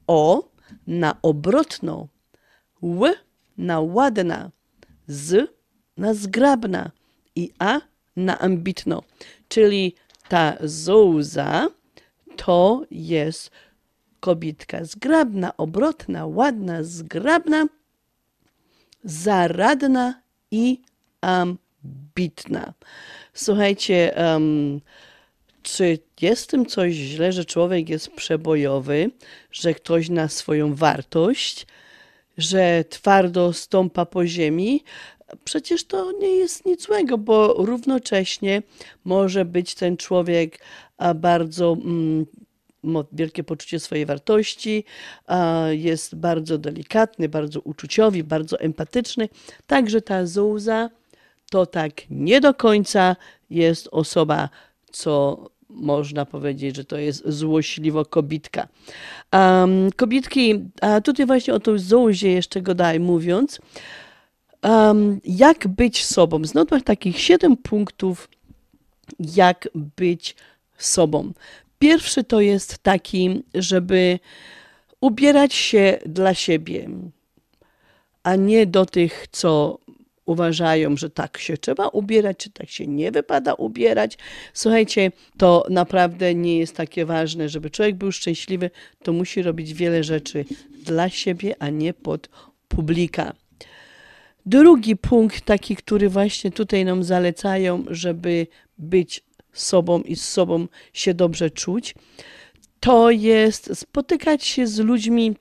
O 0.07 0.49
na 0.87 1.19
obrotną, 1.23 2.09
Ł 2.83 3.15
na 3.59 3.81
ładna, 3.81 4.51
Z 5.07 5.51
na 5.97 6.15
zgrabna 6.15 6.91
i 7.37 7.53
A 7.59 7.81
na 8.17 8.39
ambitną. 8.39 9.03
Czyli 9.49 9.95
ta 10.29 10.57
Zouza 10.61 11.69
to 12.37 12.85
jest 12.91 13.51
kobitka 14.21 14.85
zgrabna, 14.85 15.57
obrotna, 15.57 16.27
ładna, 16.27 16.85
zgrabna, 16.85 17.67
zaradna 19.05 20.23
i 20.51 20.83
ambitna. 21.21 22.75
Słuchajcie, 23.35 24.15
um, 24.17 24.81
czy 25.63 25.99
jest 26.21 26.51
tym 26.51 26.67
coś 26.67 26.95
źle, 26.95 27.33
że 27.33 27.45
człowiek 27.45 27.89
jest 27.89 28.11
przebojowy, 28.11 29.11
że 29.53 29.75
ktoś 29.75 30.09
na 30.09 30.29
swoją 30.29 30.75
wartość, 30.75 31.67
że 32.39 32.85
twardo 32.89 33.53
stąpa 33.53 34.07
po 34.07 34.27
ziemi? 34.27 34.85
Przecież 35.45 35.85
to 35.85 36.13
nie 36.13 36.37
jest 36.37 36.67
nic 36.67 36.83
złego, 36.87 37.19
bo 37.19 37.55
równocześnie 37.59 38.63
może 39.05 39.45
być 39.45 39.75
ten 39.75 39.97
człowiek 39.97 40.59
bardzo 41.15 41.77
mm, 41.85 42.27
ma 42.83 43.05
wielkie 43.13 43.45
poczucie 43.45 43.81
swojej 43.81 44.07
wartości, 44.07 44.85
jest 45.71 46.15
bardzo 46.15 46.59
delikatny, 46.59 47.29
bardzo 47.29 47.61
uczuciowy, 47.61 48.25
bardzo 48.25 48.61
empatyczny. 48.61 49.29
Także 49.67 50.03
ta 50.03 50.27
Zouza 50.27 50.91
to 51.51 51.67
tak 51.67 51.93
nie 52.11 52.41
do 52.41 52.55
końca 52.55 53.17
jest 53.51 53.89
osoba, 53.93 54.49
co 54.93 55.45
można 55.69 56.27
powiedzieć, 56.27 56.77
że 56.77 56.85
to 56.85 56.97
jest 56.99 57.23
złośliwo 57.29 58.05
kobitka. 58.05 58.69
Um, 59.33 59.93
kobitki, 59.97 60.55
a 60.81 61.01
tutaj 61.01 61.27
właśnie 61.27 61.55
o 61.55 61.61
tą 61.61 61.79
Zouzie 61.79 62.33
jeszcze 62.33 62.63
godaj 62.63 63.01
mówiąc, 63.01 63.61
um, 64.63 65.21
jak 65.25 65.69
być 65.69 66.05
sobą. 66.05 66.45
Znowu 66.45 66.81
takich 66.81 67.21
siedem 67.21 67.57
punktów, 67.57 68.29
jak 69.19 69.69
być 69.97 70.37
sobą. 70.79 71.33
Pierwszy 71.79 72.25
to 72.25 72.41
jest 72.41 72.79
taki, 72.79 73.43
żeby 73.55 74.19
ubierać 75.01 75.55
się 75.55 75.99
dla 76.07 76.35
siebie, 76.35 76.89
a 78.23 78.37
nie 78.37 78.67
do 78.67 78.87
tych, 78.87 79.27
co 79.33 79.79
uważają, 80.27 80.97
że 80.97 81.11
tak 81.11 81.39
się 81.39 81.57
trzeba 81.57 81.89
ubierać, 81.89 82.37
czy 82.37 82.51
tak 82.51 82.71
się 82.71 82.87
nie 82.87 83.13
wypada 83.13 83.55
ubierać. 83.55 84.19
Słuchajcie, 84.55 85.13
to 85.39 85.67
naprawdę 85.71 86.35
nie 86.35 86.59
jest 86.59 86.77
takie 86.77 87.07
ważne, 87.07 87.49
żeby 87.49 87.71
człowiek 87.71 87.97
był 87.97 88.13
szczęśliwy, 88.13 88.71
to 89.03 89.13
musi 89.13 89.43
robić 89.43 89.75
wiele 89.75 90.05
rzeczy 90.05 90.45
dla 90.85 91.09
siebie, 91.09 91.55
a 91.59 91.69
nie 91.69 91.95
pod 91.95 92.29
publika. 92.69 93.33
Drugi 94.47 94.97
punkt, 94.97 95.45
taki, 95.45 95.77
który 95.77 96.09
właśnie 96.09 96.51
tutaj 96.51 96.85
nam 96.85 97.05
zalecają, 97.05 97.85
żeby 97.91 98.47
być 98.79 99.25
sobą 99.53 100.01
i 100.01 100.17
z 100.17 100.29
sobą 100.29 100.67
się 100.93 101.15
dobrze 101.15 101.51
czuć, 101.51 101.95
to 102.81 103.11
jest 103.11 103.77
spotykać 103.79 104.45
się 104.45 104.67
z 104.67 104.79
ludźmi, 104.79 105.37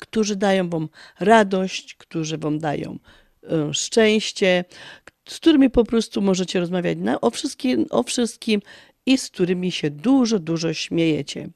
którzy 0.00 0.36
dają 0.36 0.68
Wam 0.68 0.88
radość, 1.20 1.94
którzy 1.94 2.38
Wam 2.38 2.58
dają 2.58 2.98
szczęście, 3.72 4.64
z 5.28 5.36
którymi 5.36 5.70
po 5.70 5.84
prostu 5.84 6.22
możecie 6.22 6.60
rozmawiać 6.60 6.98
na, 7.00 7.20
o, 7.20 7.30
wszystkim, 7.30 7.86
o 7.90 8.02
wszystkim 8.02 8.62
i 9.06 9.18
z 9.18 9.30
którymi 9.30 9.72
się 9.72 9.90
dużo, 9.90 10.38
dużo 10.38 10.74
śmiejecie. 10.74 11.48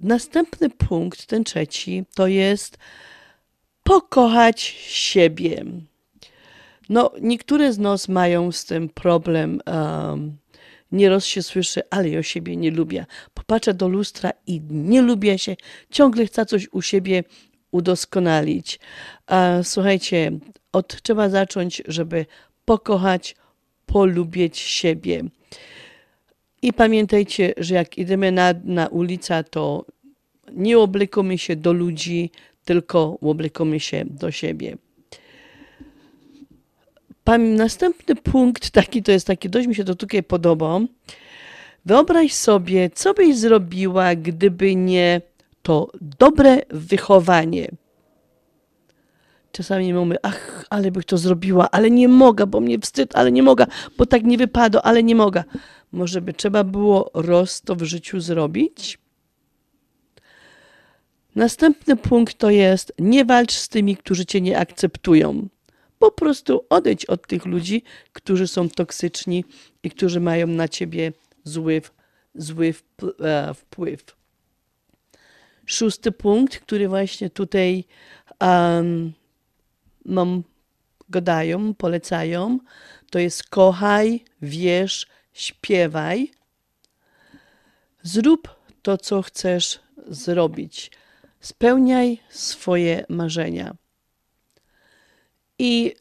Następny 0.00 0.70
punkt, 0.70 1.26
ten 1.26 1.44
trzeci, 1.44 2.04
to 2.14 2.26
jest 2.26 2.78
pokochać 3.82 4.60
siebie. 4.86 5.64
No, 6.88 7.10
niektóre 7.20 7.72
z 7.72 7.78
nas 7.78 8.08
mają 8.08 8.52
z 8.52 8.64
tym 8.64 8.88
problem. 8.88 9.60
Um, 9.66 10.36
nieraz 10.92 11.24
się 11.24 11.42
słyszy, 11.42 11.82
ale 11.90 12.08
ja 12.08 12.22
siebie 12.22 12.56
nie 12.56 12.70
lubię. 12.70 13.06
Popatrzę 13.34 13.74
do 13.74 13.88
lustra 13.88 14.30
i 14.46 14.60
nie 14.70 15.02
lubię 15.02 15.38
się. 15.38 15.56
Ciągle 15.90 16.26
chcę 16.26 16.46
coś 16.46 16.68
u 16.72 16.82
siebie 16.82 17.24
udoskonalić. 17.70 18.80
Słuchajcie, 19.62 20.32
od 20.72 21.02
trzeba 21.02 21.28
zacząć, 21.28 21.82
żeby 21.88 22.26
pokochać, 22.64 23.34
polubić 23.86 24.58
siebie. 24.58 25.24
I 26.62 26.72
pamiętajcie, 26.72 27.54
że 27.56 27.74
jak 27.74 27.98
idziemy 27.98 28.32
na, 28.32 28.54
na 28.64 28.86
ulicę, 28.86 29.44
to 29.44 29.84
nie 30.52 30.78
oblekamy 30.78 31.38
się 31.38 31.56
do 31.56 31.72
ludzi, 31.72 32.30
tylko 32.64 33.18
oblekamy 33.20 33.80
się 33.80 34.04
do 34.04 34.30
siebie. 34.30 34.76
Pam- 37.24 37.54
Następny 37.54 38.16
punkt, 38.16 38.70
taki 38.70 39.02
to 39.02 39.12
jest 39.12 39.26
taki, 39.26 39.50
dość 39.50 39.68
mi 39.68 39.74
się 39.74 39.84
to 39.84 39.94
tutaj 39.94 40.22
podoba. 40.22 40.80
Wyobraź 41.84 42.32
sobie, 42.32 42.90
co 42.90 43.14
byś 43.14 43.36
zrobiła, 43.36 44.14
gdyby 44.14 44.74
nie 44.74 45.20
to 45.62 45.90
dobre 46.18 46.62
wychowanie. 46.70 47.68
Czasami 49.52 49.94
mówimy, 49.94 50.16
ach, 50.22 50.64
ale 50.70 50.90
bych 50.90 51.04
to 51.04 51.18
zrobiła, 51.18 51.70
ale 51.70 51.90
nie 51.90 52.08
mogę, 52.08 52.46
bo 52.46 52.60
mnie 52.60 52.78
wstyd, 52.78 53.16
ale 53.16 53.32
nie 53.32 53.42
mogę, 53.42 53.66
bo 53.98 54.06
tak 54.06 54.24
nie 54.24 54.38
wypada, 54.38 54.82
ale 54.82 55.02
nie 55.02 55.14
mogę. 55.14 55.44
Może 55.92 56.20
by 56.20 56.32
trzeba 56.32 56.64
było 56.64 57.10
roz 57.14 57.60
to 57.60 57.76
w 57.76 57.82
życiu 57.82 58.20
zrobić? 58.20 58.98
Następny 61.34 61.96
punkt 61.96 62.38
to 62.38 62.50
jest 62.50 62.92
nie 62.98 63.24
walcz 63.24 63.52
z 63.52 63.68
tymi, 63.68 63.96
którzy 63.96 64.26
cię 64.26 64.40
nie 64.40 64.58
akceptują. 64.58 65.48
Po 65.98 66.10
prostu 66.10 66.64
odejdź 66.70 67.04
od 67.04 67.26
tych 67.26 67.46
ludzi, 67.46 67.82
którzy 68.12 68.46
są 68.46 68.68
toksyczni 68.68 69.44
i 69.82 69.90
którzy 69.90 70.20
mają 70.20 70.46
na 70.46 70.68
ciebie 70.68 71.12
zły, 71.44 71.82
zły 72.34 72.74
e, 73.20 73.54
wpływ. 73.54 74.17
Szósty 75.68 76.12
punkt, 76.12 76.58
który 76.58 76.88
właśnie 76.88 77.30
tutaj 77.30 77.84
um, 78.40 79.12
nam 80.04 80.42
gadają, 81.08 81.74
polecają, 81.74 82.58
to 83.10 83.18
jest 83.18 83.48
kochaj, 83.48 84.24
wierz, 84.42 85.06
śpiewaj. 85.32 86.30
Zrób 88.02 88.48
to, 88.82 88.98
co 88.98 89.22
chcesz 89.22 89.80
zrobić. 90.06 90.90
Spełniaj 91.40 92.18
swoje 92.30 93.04
marzenia. 93.08 93.76
I 95.58 95.94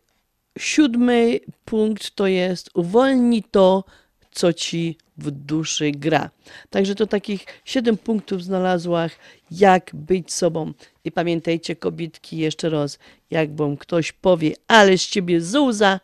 siódmy 0.58 1.40
punkt 1.66 2.16
to 2.16 2.28
jest 2.28 2.70
uwolnij 2.74 3.44
to, 3.44 3.84
co 4.32 4.54
ci 4.54 4.98
w 5.18 5.32
duszy 5.32 5.92
gra. 5.92 6.30
Także 6.70 6.96
to 6.96 7.08
takich 7.08 7.46
siedem 7.66 7.98
punktów 7.98 8.44
znalazłam, 8.44 9.10
jak 9.52 9.92
być 9.94 10.34
sobą. 10.34 10.74
I 11.04 11.12
pamiętajcie, 11.12 11.76
kobietki, 11.76 12.38
jeszcze 12.38 12.70
raz, 12.70 13.00
jak 13.32 13.56
wam 13.56 13.78
ktoś 13.78 14.12
powie, 14.12 14.54
ale 14.68 14.98
z 14.98 15.08
ciebie 15.08 15.42
zuza, 15.42 16.00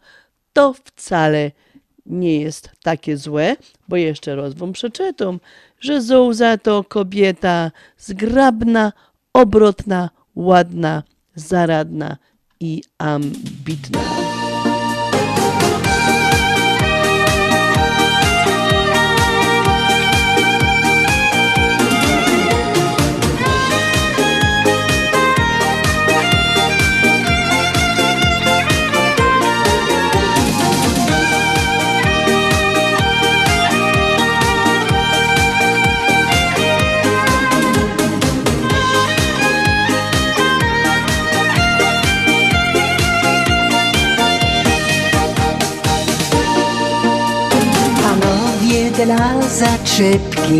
to 0.53 0.73
wcale 0.73 1.51
nie 2.05 2.41
jest 2.41 2.69
takie 2.83 3.17
złe, 3.17 3.55
bo 3.87 3.95
jeszcze 3.95 4.35
raz 4.35 4.53
wam 4.53 4.73
przeczytam, 4.73 5.39
że 5.79 6.01
Zouza 6.01 6.57
to 6.57 6.83
kobieta 6.83 7.71
zgrabna, 7.97 8.93
obrotna, 9.33 10.09
ładna, 10.35 11.03
zaradna 11.35 12.17
i 12.59 12.83
ambitna. 12.97 13.99
Dla 49.05 49.41
zaczepki 49.41 50.59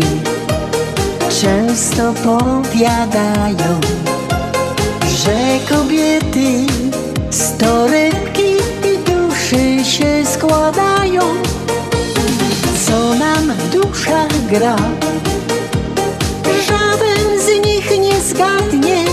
często 1.40 2.12
powiadają, 2.12 3.80
że 5.06 5.58
kobiety 5.68 6.66
z 7.30 7.56
torebki 7.56 8.56
i 8.84 8.98
duszy 9.10 9.84
się 9.84 10.26
składają. 10.26 11.20
Co 12.86 13.14
nam 13.14 13.52
w 13.52 13.70
duszach 13.70 14.46
gra, 14.50 14.76
żaden 16.68 17.40
z 17.40 17.66
nich 17.66 17.90
nie 18.00 18.20
zgadnie, 18.20 19.04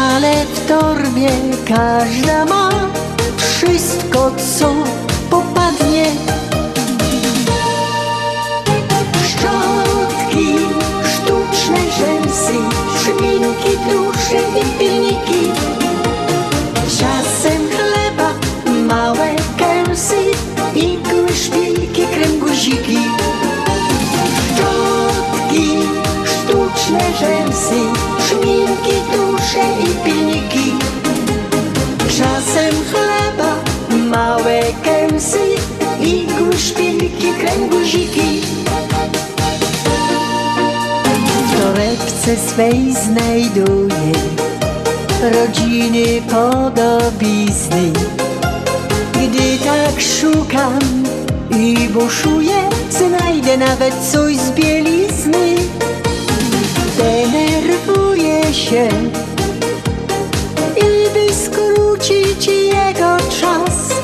ale 0.00 0.46
w 0.46 0.68
torbie 0.68 1.30
każda 1.68 2.44
ma 2.44 2.70
wszystko, 3.36 4.30
co 4.58 4.74
popadnie. 5.30 6.06
Swej 42.50 42.94
znajduję 42.94 44.12
rodziny 45.22 46.22
podobizny. 46.30 47.92
Gdy 49.12 49.58
tak 49.64 50.00
szukam 50.00 50.78
i 51.58 51.88
buszuję, 51.88 52.68
znajdę 52.90 53.56
nawet 53.56 53.94
coś 54.12 54.36
z 54.36 54.50
bielizny. 54.50 55.54
Denerwuję 56.98 58.54
się 58.54 58.88
i 60.76 61.10
by 61.14 61.34
skrócić 61.34 62.46
jego 62.46 63.16
czas, 63.40 63.94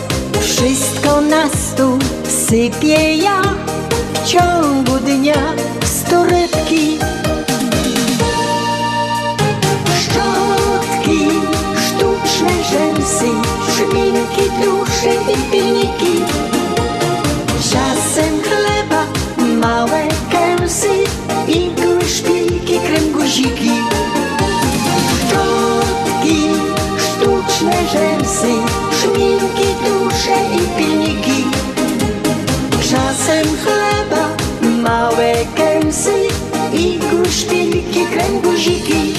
wszystko 0.41 1.21
na 1.21 1.49
stół 1.49 1.99
sypię 2.49 3.17
ja 3.17 3.43
w 4.15 4.29
ciągu 4.29 4.99
dnia 4.99 5.66
i 15.97 16.05
pilniki. 16.05 16.25
Czasem 17.73 18.43
chleba, 18.43 19.05
małe 19.61 20.09
kęsy, 20.31 20.89
igły, 21.49 22.09
szpilki, 22.09 22.81
krem, 22.81 23.13
guziki. 23.13 23.71
Szczotki, 25.17 26.41
sztuczne 26.99 27.77
rzęsy, 27.93 28.53
szpinki, 28.99 29.69
dusze 29.85 30.37
i 30.57 30.79
pilniki. 30.79 31.45
Czasem 32.81 33.47
chleba, 33.65 34.29
małe 34.83 35.35
kęsy, 35.55 36.15
igły, 36.73 37.31
szpilki, 37.31 38.07
krem, 38.07 38.41
guziki. 38.41 39.15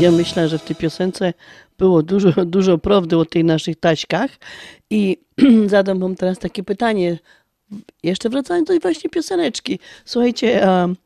Ja 0.00 0.10
myślę, 0.10 0.48
że 0.48 0.58
w 0.58 0.62
tej 0.62 0.76
piosence 0.76 1.32
było 1.78 2.02
dużo, 2.02 2.44
dużo 2.56 2.78
prawdy 2.78 3.16
o 3.16 3.24
tych 3.24 3.44
naszych 3.44 3.76
taśkach 3.80 4.30
i 4.90 5.18
zadam 5.66 5.98
wam 5.98 6.16
teraz 6.16 6.38
takie 6.38 6.62
pytanie, 6.62 7.18
jeszcze 8.02 8.28
wracając 8.28 8.66
do 8.66 8.72
tej 8.72 8.80
właśnie 8.80 9.10
pioseneczki. 9.10 9.78
Słuchajcie, 10.04 10.66
um, 10.66 10.96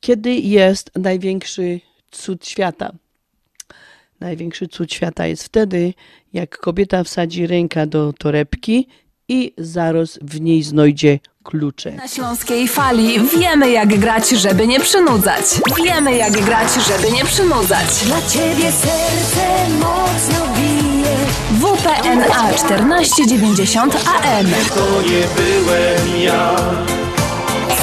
kiedy 0.00 0.34
jest 0.34 0.90
największy 0.96 1.80
cud 2.10 2.46
świata? 2.46 2.92
Największy 4.20 4.68
cud 4.68 4.92
świata 4.92 5.26
jest 5.26 5.44
wtedy, 5.44 5.94
jak 6.32 6.58
kobieta 6.58 7.04
wsadzi 7.04 7.46
rękę 7.46 7.86
do 7.86 8.12
torebki 8.12 8.86
i 9.28 9.52
zaraz 9.58 10.18
w 10.22 10.40
niej 10.40 10.62
znajdzie 10.62 11.18
klucze. 11.48 11.90
Na 11.92 12.08
Śląskiej 12.08 12.68
Fali 12.68 13.20
wiemy 13.38 13.70
jak 13.70 13.98
grać, 13.98 14.28
żeby 14.30 14.66
nie 14.66 14.80
przynudzać. 14.80 15.44
Wiemy 15.84 16.16
jak 16.16 16.32
grać, 16.32 16.68
żeby 16.88 17.12
nie 17.12 17.24
przynudzać. 17.24 17.86
Dla 18.04 18.22
ciebie 18.22 18.72
serce 18.72 19.70
mocno 19.78 20.54
bije. 20.56 21.16
WPNA 21.60 22.52
1490 22.52 23.94
AM. 23.94 24.46
To 24.74 25.02
nie 25.02 25.24
byłem 25.36 26.22
ja. 26.22 26.56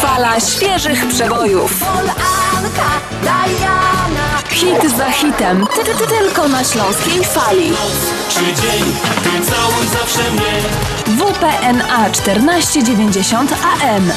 Fala 0.02 0.40
świeżych 0.40 1.08
przebojów. 1.08 1.84
Anka, 2.58 3.02
Diana. 3.22 4.05
Hit 4.56 4.98
za 4.98 5.12
hitem. 5.12 5.68
Ty, 5.76 5.84
ty, 5.84 5.98
ty, 5.98 6.08
tylko 6.08 6.48
na 6.48 6.64
Śląskiej 6.64 7.24
Fali. 7.24 7.72
Czy 8.30 8.40
dzień, 8.40 8.84
ty 9.24 9.52
całuj 9.52 9.88
zawsze 9.88 10.32
mnie. 10.32 10.62
WPNA 11.18 12.10
1490 12.10 13.52
AM. 13.52 14.12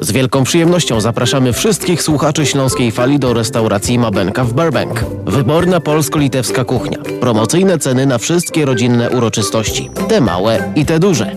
Z 0.00 0.12
wielką 0.12 0.44
przyjemnością 0.44 1.00
zapraszamy 1.00 1.52
wszystkich 1.52 2.02
słuchaczy 2.02 2.46
Śląskiej 2.46 2.92
Fali 2.92 3.18
do 3.18 3.34
restauracji 3.34 3.98
Mabenka 3.98 4.44
w 4.44 4.52
Burbank. 4.52 5.04
Wyborna 5.26 5.80
polsko-litewska 5.80 6.64
kuchnia. 6.64 6.98
Promocyjne 7.20 7.78
ceny 7.78 8.06
na 8.06 8.18
wszystkie 8.18 8.64
rodzinne 8.64 9.10
uroczystości. 9.10 9.90
Te 10.08 10.20
małe 10.20 10.72
i 10.76 10.84
te 10.84 10.98
duże. 10.98 11.36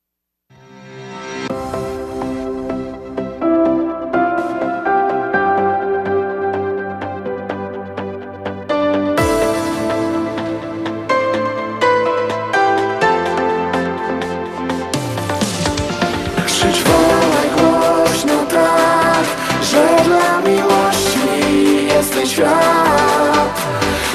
Świat 22.31 23.61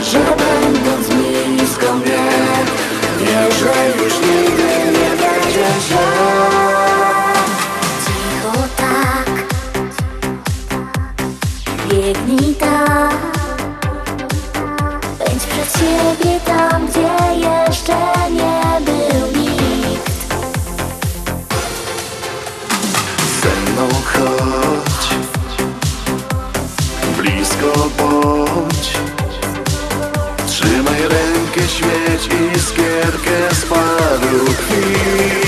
Że 0.03 0.19
będąc 0.19 1.07
blisko 1.09 1.95
mnie, 1.95 2.29
wiesz, 3.19 3.59
że 3.59 4.05
już 4.05 4.15
nigdy 4.15 4.69
nie 4.99 5.11
będzie 5.11 5.67
źle 5.89 6.07
Cicho 8.05 8.63
tak. 8.77 9.31
Biegnij 11.89 12.55
tak 12.55 13.16
świeć 32.23 32.57
iskierkę 32.57 33.55
z 33.55 33.65
paru 33.67 34.45
krwi 34.45 35.46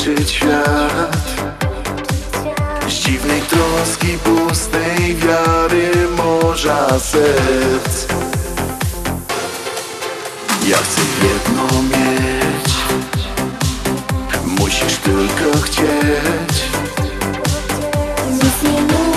zniszczyć 0.00 0.30
świat. 0.30 1.16
Z 2.88 2.92
dziwnej 2.92 3.40
troski, 3.40 4.18
pustej 4.18 5.16
wiary, 5.16 5.92
morza 6.16 6.98
serc. 6.98 8.06
Ja 10.66 10.76
chcę 10.76 11.00
jedno 11.22 11.82
mieć. 11.82 12.72
Musisz 14.46 14.96
tylko 14.96 15.58
chcieć. 15.62 16.64
Nic 18.32 18.62
nie 18.62 19.09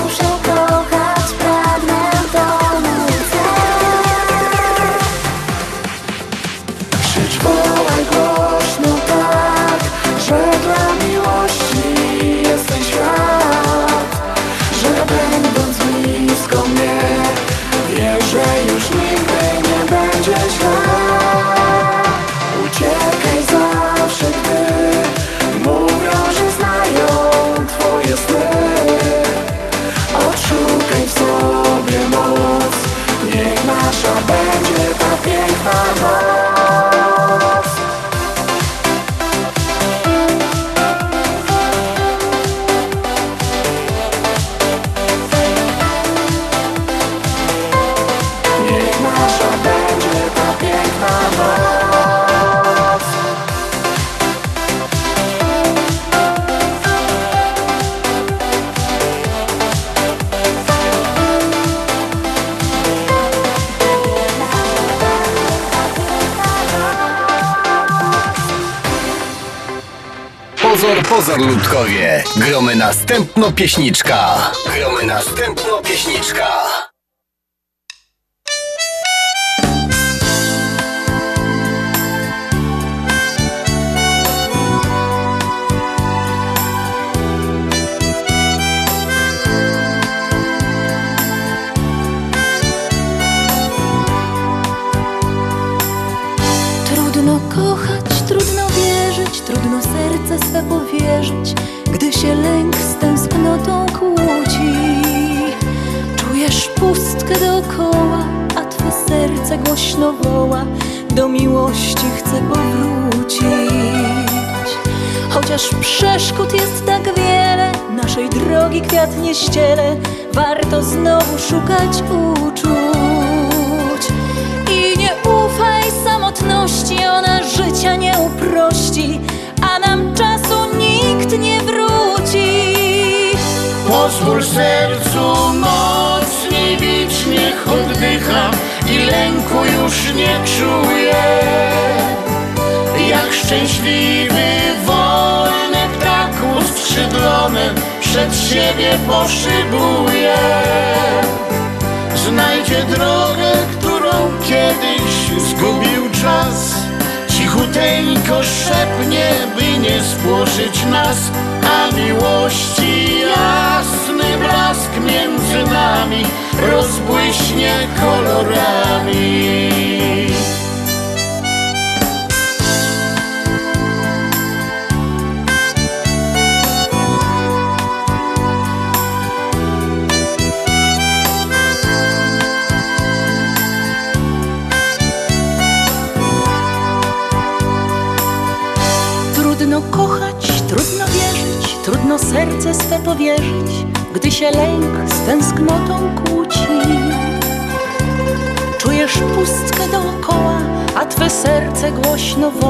Ludkowie, 71.48 72.24
gromy 72.36 72.76
następno 72.76 73.52
pieśniczka. 73.52 74.52
Gromy 74.78 75.04
następno 75.06 75.78
pieśniczka. 75.78 76.53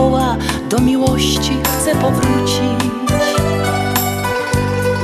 woła, 0.03 0.35
do 0.69 0.79
miłości 0.79 1.57
chce 1.63 1.95
powrócić. 1.95 2.83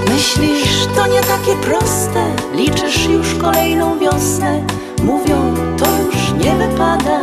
Myślisz, 0.09 0.87
to 0.95 1.07
nie 1.07 1.21
takie 1.21 1.55
proste, 1.61 2.25
liczysz 2.55 3.05
już 3.05 3.35
kolejną 3.35 3.99
wiosnę, 3.99 4.61
mówią, 5.03 5.55
to 5.77 5.85
już 6.05 6.45
nie 6.45 6.51
wypada. 6.51 7.19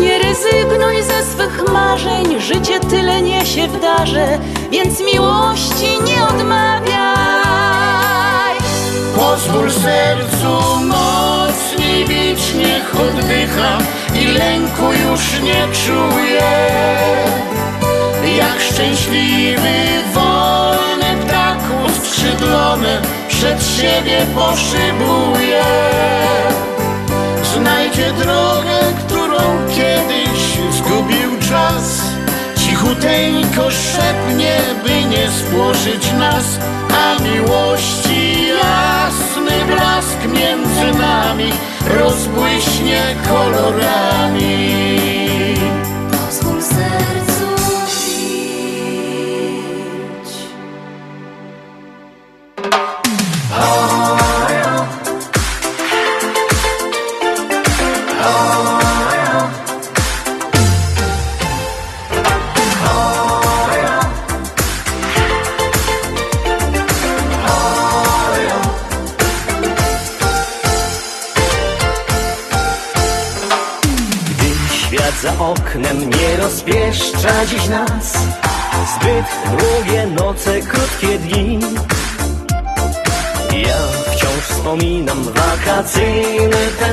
Nie 0.00 0.18
rezygnuj 0.18 1.02
ze 1.02 1.24
swych 1.32 1.72
marzeń, 1.72 2.40
życie 2.40 2.80
tyle 2.80 3.22
niesie 3.22 3.68
w 3.68 3.80
darze, 3.80 4.38
więc 4.70 5.00
miłości 5.00 6.02
nie 6.04 6.24
odmawiaj. 6.24 6.92
Pozwól 9.16 9.70
sercu 9.70 10.76
mojemu 10.86 11.31
kibić 12.02 12.54
niech 12.54 13.00
oddycha 13.00 13.78
i 14.14 14.26
lęku 14.26 14.92
już 14.92 15.40
nie 15.42 15.66
czuje. 15.84 16.52
Jak 18.36 18.60
szczęśliwy, 18.60 19.74
wolny 20.14 21.16
ptak 21.26 21.58
uskrzydlony 21.86 23.00
przed 23.28 23.62
siebie 23.78 24.26
poszybuje. 24.34 25.62
Znajdzie 27.54 28.12
drogę, 28.12 28.78
którą 29.06 29.42
kiedyś 29.68 30.74
zgubił 30.76 31.38
czas. 31.48 32.02
Cichuteńko 32.56 33.70
szepnie, 33.70 34.56
by 34.84 35.04
nie 35.04 35.30
spłoszyć 35.30 36.12
nas, 36.18 36.44
a 36.94 37.22
miłości 37.22 38.46
jasny 38.48 39.74
blask 39.74 40.18
między 40.24 40.98
nami 40.98 41.52
rozbłyśnie 41.86 43.16
kolorami. 43.28 45.21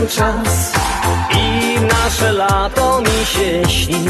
Czas 0.09 0.71
I 1.31 1.79
nasze 1.79 2.31
lato 2.33 3.01
mi 3.01 3.25
się 3.25 3.69
śni. 3.69 4.09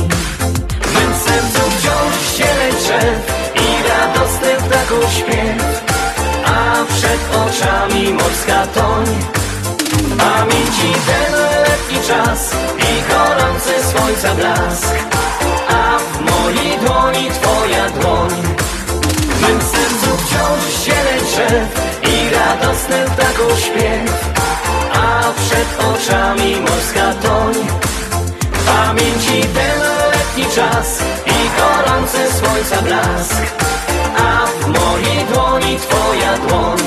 W 0.81 0.93
mym 0.93 1.13
sercu 1.25 1.61
wciąż 1.71 2.37
zieleń 2.37 2.71
drzew 2.71 3.19
I 3.55 3.89
radosny 3.89 4.67
ptaków 4.67 5.13
śpiew 5.13 5.83
A 6.45 6.85
przed 6.93 7.21
oczami 7.35 8.13
morska 8.13 8.67
toń. 8.67 9.05
Pamięci 10.17 10.93
ten 11.07 11.33
letni 11.33 12.07
czas 12.07 12.51
I 12.77 13.11
gorący 13.11 13.73
słońca 13.91 14.35
blask 14.35 14.95
A 15.69 15.99
w 15.99 16.31
mojej 16.31 16.77
dłoni 16.77 17.29
twoja 17.31 17.89
dłoń. 17.89 18.31
W 19.29 19.41
mym 19.41 19.61
sercu 19.61 20.17
wciąż 20.17 20.85
zieleń 20.85 21.25
drzew 21.25 21.81
I 22.03 22.35
radosny 22.35 23.05
ptaków 23.05 23.59
śpiew 23.59 24.29
A 24.93 25.23
przed 25.33 25.67
oczami 25.89 26.55
morska 26.55 27.13
toń 27.13 27.53
Pamięci 28.65 29.41
ten 29.53 29.79
letni 30.11 30.45
czas 30.55 30.99
I 31.25 31.59
gorący 31.59 32.17
słońca 32.39 32.81
blask. 32.81 33.41
A 34.17 34.45
w 34.45 34.67
mojej 34.67 35.25
dłoni 35.33 35.77
twoja 35.77 36.37
dłoń 36.37 36.79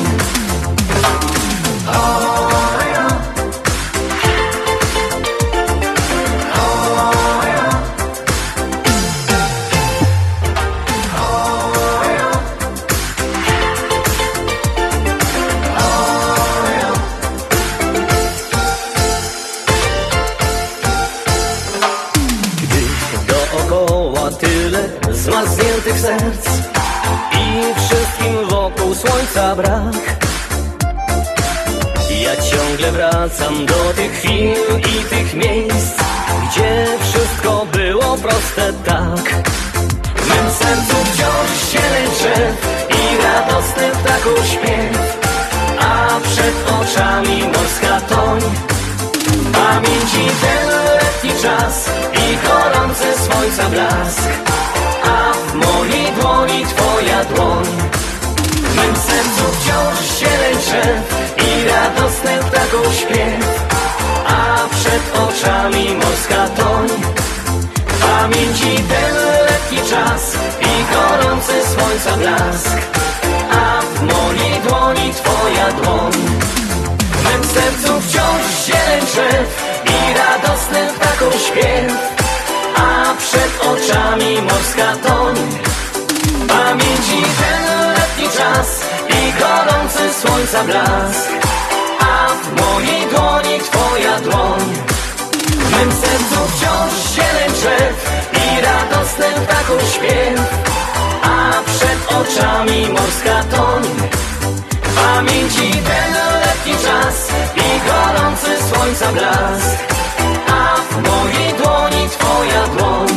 blask 53.71 54.29
A 55.05 55.33
w 55.33 55.55
mojej 55.55 56.13
dłoni 56.21 56.67
twoja 56.67 57.25
dłoń. 57.25 57.65
W 58.55 58.77
mym 58.77 58.97
sercu 58.97 59.45
wciąż 59.53 60.19
zieleń 60.19 60.57
drzew 60.57 61.03
I 61.39 61.69
radosny 61.69 62.31
ptaków 62.51 62.95
śpiew 62.95 63.65
A 64.27 64.69
przed 64.77 65.03
oczami 65.17 65.95
morska 65.95 66.49
toń. 66.49 66.89
Pamięci 68.01 68.83
ten 68.89 69.15
letni 69.47 69.79
czas 69.91 70.37
I 70.61 70.95
gorący 70.95 71.53
słońca 71.75 72.17
blask 72.17 72.77
A 73.53 73.81
w 73.81 74.03
mojej 74.03 74.61
dłoni 74.69 75.13
twoja 75.15 75.73
dłoń. 75.73 76.13
W 77.43 77.55
sercu 77.55 78.01
wciąż 78.01 78.67
zieleń 78.67 79.07
drzew 79.07 79.63
I 79.87 80.19
radosny 80.19 80.89
ptaków 80.99 81.43
śpiew 81.43 82.22
przed 83.23 83.67
oczami 83.67 84.43
morska 84.43 84.97
toń. 84.97 85.35
Pamięci 86.49 87.23
ten 87.39 87.89
letni 87.95 88.29
czas 88.39 88.69
I 89.09 89.41
gorący 89.41 90.15
słońca 90.21 90.65
blask. 90.65 91.31
A 92.01 92.29
w 92.29 92.61
mojej 92.61 93.07
dłoni 93.07 93.59
twoja 93.59 94.21
dłoń. 94.21 94.61
W 95.49 95.71
mym 95.71 95.93
sercu 95.93 96.41
wciąż 96.49 96.93
zieleń 97.15 97.53
drzew 97.53 98.11
I 98.33 98.61
radosny 98.61 99.27
ptaków 99.47 99.95
śpiew. 99.95 100.41
A 101.23 101.53
przed 101.67 102.01
oczami 102.21 102.89
morska 102.89 103.45
toń. 103.57 103.83
Pamięci 104.97 105.71
ten 105.71 106.13
letni 106.45 106.73
czas 106.73 107.29
i 107.57 107.89
gorący 107.89 108.51
słońca 108.69 109.13
blask 109.13 109.92
mojej 110.93 111.53
dłoni 111.63 112.09
twoja 112.11 112.67
dłoń 112.67 113.09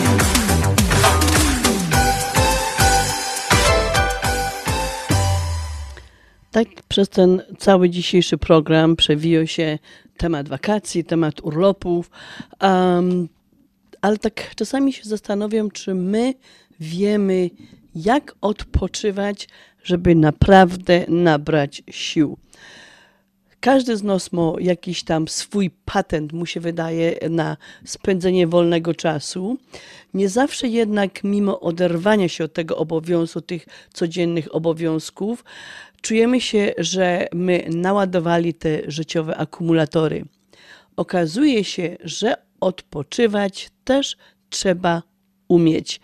Tak 6.52 6.68
przez 6.88 7.10
ten 7.10 7.42
cały 7.58 7.90
dzisiejszy 7.90 8.38
program 8.38 8.96
przewijał 8.96 9.48
się 9.48 9.80
temat 10.18 10.50
wakacji, 10.50 11.04
temat 11.04 11.42
urlopów, 11.44 12.10
um, 12.62 13.28
ale 14.02 14.18
tak 14.18 14.56
czasami 14.56 14.94
się 14.94 15.04
zastanawiam, 15.04 15.72
czy 15.72 15.94
my 15.94 16.34
wiemy, 16.80 17.50
jak 17.96 18.36
odpoczywać, 18.42 19.48
żeby 19.84 20.16
naprawdę 20.16 21.06
nabrać 21.08 21.84
sił. 21.92 22.38
Każdy 23.66 23.98
z 23.98 24.04
nas 24.04 24.32
ma 24.32 24.54
jakiś 24.60 25.04
tam 25.04 25.28
swój 25.28 25.70
patent, 25.86 26.34
mu 26.34 26.46
się 26.46 26.60
wydaje, 26.60 27.20
na 27.30 27.58
spędzenie 27.86 28.48
wolnego 28.48 28.94
czasu. 28.94 29.58
Nie 30.14 30.30
zawsze 30.30 30.68
jednak, 30.68 31.24
mimo 31.24 31.60
oderwania 31.60 32.30
się 32.30 32.44
od 32.44 32.54
tego 32.54 32.78
obowiązku, 32.78 33.42
tych 33.42 33.66
codziennych 33.94 34.56
obowiązków, 34.56 35.44
czujemy 36.02 36.42
się, 36.42 36.74
że 36.78 37.28
my 37.34 37.68
naładowali 37.70 38.54
te 38.54 38.82
życiowe 38.88 39.38
akumulatory. 39.38 40.26
Okazuje 40.96 41.64
się, 41.64 41.98
że 42.04 42.36
odpoczywać 42.60 43.70
też 43.84 44.18
trzeba 44.50 45.04
umieć. 45.48 46.00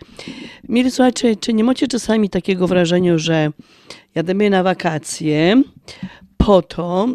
Mili 0.68 0.90
słuchacze, 0.90 1.36
czy 1.36 1.52
nie 1.52 1.64
macie 1.64 1.88
czasami 1.88 2.30
takiego 2.30 2.66
wrażenia, 2.68 3.18
że 3.18 3.50
jademy 4.14 4.50
na 4.50 4.62
wakacje 4.62 5.62
po 6.36 6.62
to, 6.62 7.08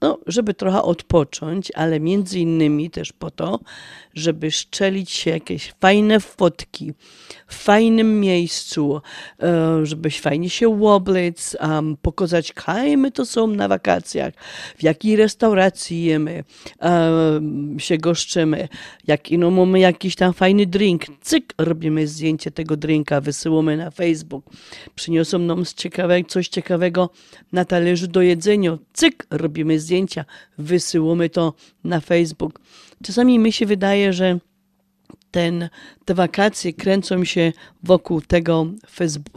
no, 0.00 0.18
żeby 0.26 0.54
trochę 0.54 0.82
odpocząć, 0.82 1.72
ale 1.74 2.00
między 2.00 2.38
innymi 2.38 2.90
też 2.90 3.12
po 3.12 3.30
to, 3.30 3.60
żeby 4.14 4.50
szczelić 4.50 5.10
się 5.10 5.30
jakieś 5.30 5.72
fajne 5.80 6.20
fotki 6.20 6.92
w 7.46 7.54
fajnym 7.54 8.20
miejscu, 8.20 9.00
e, 9.42 9.86
żebyś 9.86 10.20
fajnie 10.20 10.50
się 10.50 10.68
łoblić, 10.68 11.36
um, 11.60 11.96
pokazać, 12.02 12.52
kaj 12.52 12.96
my 12.96 13.10
to 13.10 13.26
są 13.26 13.46
na 13.46 13.68
wakacjach, 13.68 14.34
w 14.78 14.82
jakiej 14.82 15.16
restauracji 15.16 16.04
jemy, 16.04 16.44
się 17.78 17.98
goszczymy, 17.98 18.68
jak 19.06 19.20
no, 19.30 19.50
mamy 19.50 19.80
jakiś 19.80 20.16
tam 20.16 20.32
fajny 20.32 20.66
drink, 20.66 21.04
cyk, 21.20 21.54
robimy 21.58 22.06
zdjęcie 22.06 22.50
tego 22.50 22.76
drinka, 22.76 23.20
wysyłamy 23.20 23.76
na 23.76 23.90
Facebook, 23.90 24.44
przyniosą 24.94 25.38
nam 25.38 25.64
coś 26.28 26.48
ciekawego 26.48 27.10
na 27.52 27.64
talerzu 27.64 28.06
do 28.06 28.22
jedzenia, 28.22 28.78
cyk, 28.92 29.26
robimy 29.30 29.80
zdjęcia, 29.90 30.24
wysyłamy 30.58 31.30
to 31.30 31.54
na 31.84 32.00
Facebook. 32.00 32.60
Czasami 33.04 33.38
mi 33.38 33.52
się 33.52 33.66
wydaje, 33.66 34.12
że 34.12 34.38
ten, 35.30 35.68
te 36.04 36.14
wakacje 36.14 36.72
kręcą 36.72 37.24
się 37.24 37.52
wokół 37.82 38.20
tego 38.20 38.66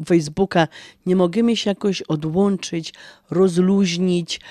Facebooka. 0.06 0.68
Nie 1.06 1.16
możemy 1.16 1.58
się 1.58 1.70
jakoś 1.70 2.02
odłączyć, 2.02 2.94
rozluźnić, 3.30 4.42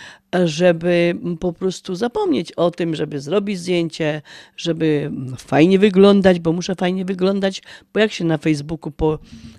żeby 0.44 1.14
po 1.40 1.52
prostu 1.52 1.94
zapomnieć 1.94 2.52
o 2.52 2.70
tym, 2.70 2.94
żeby 2.94 3.20
zrobić 3.20 3.58
zdjęcie, 3.58 4.22
żeby 4.56 5.10
fajnie 5.38 5.78
wyglądać, 5.78 6.40
bo 6.40 6.52
muszę 6.52 6.74
fajnie 6.74 7.04
wyglądać, 7.04 7.62
bo 7.94 8.00
jak 8.00 8.12
się 8.12 8.24
na 8.24 8.38
Facebooku 8.38 8.90
po 8.92 9.18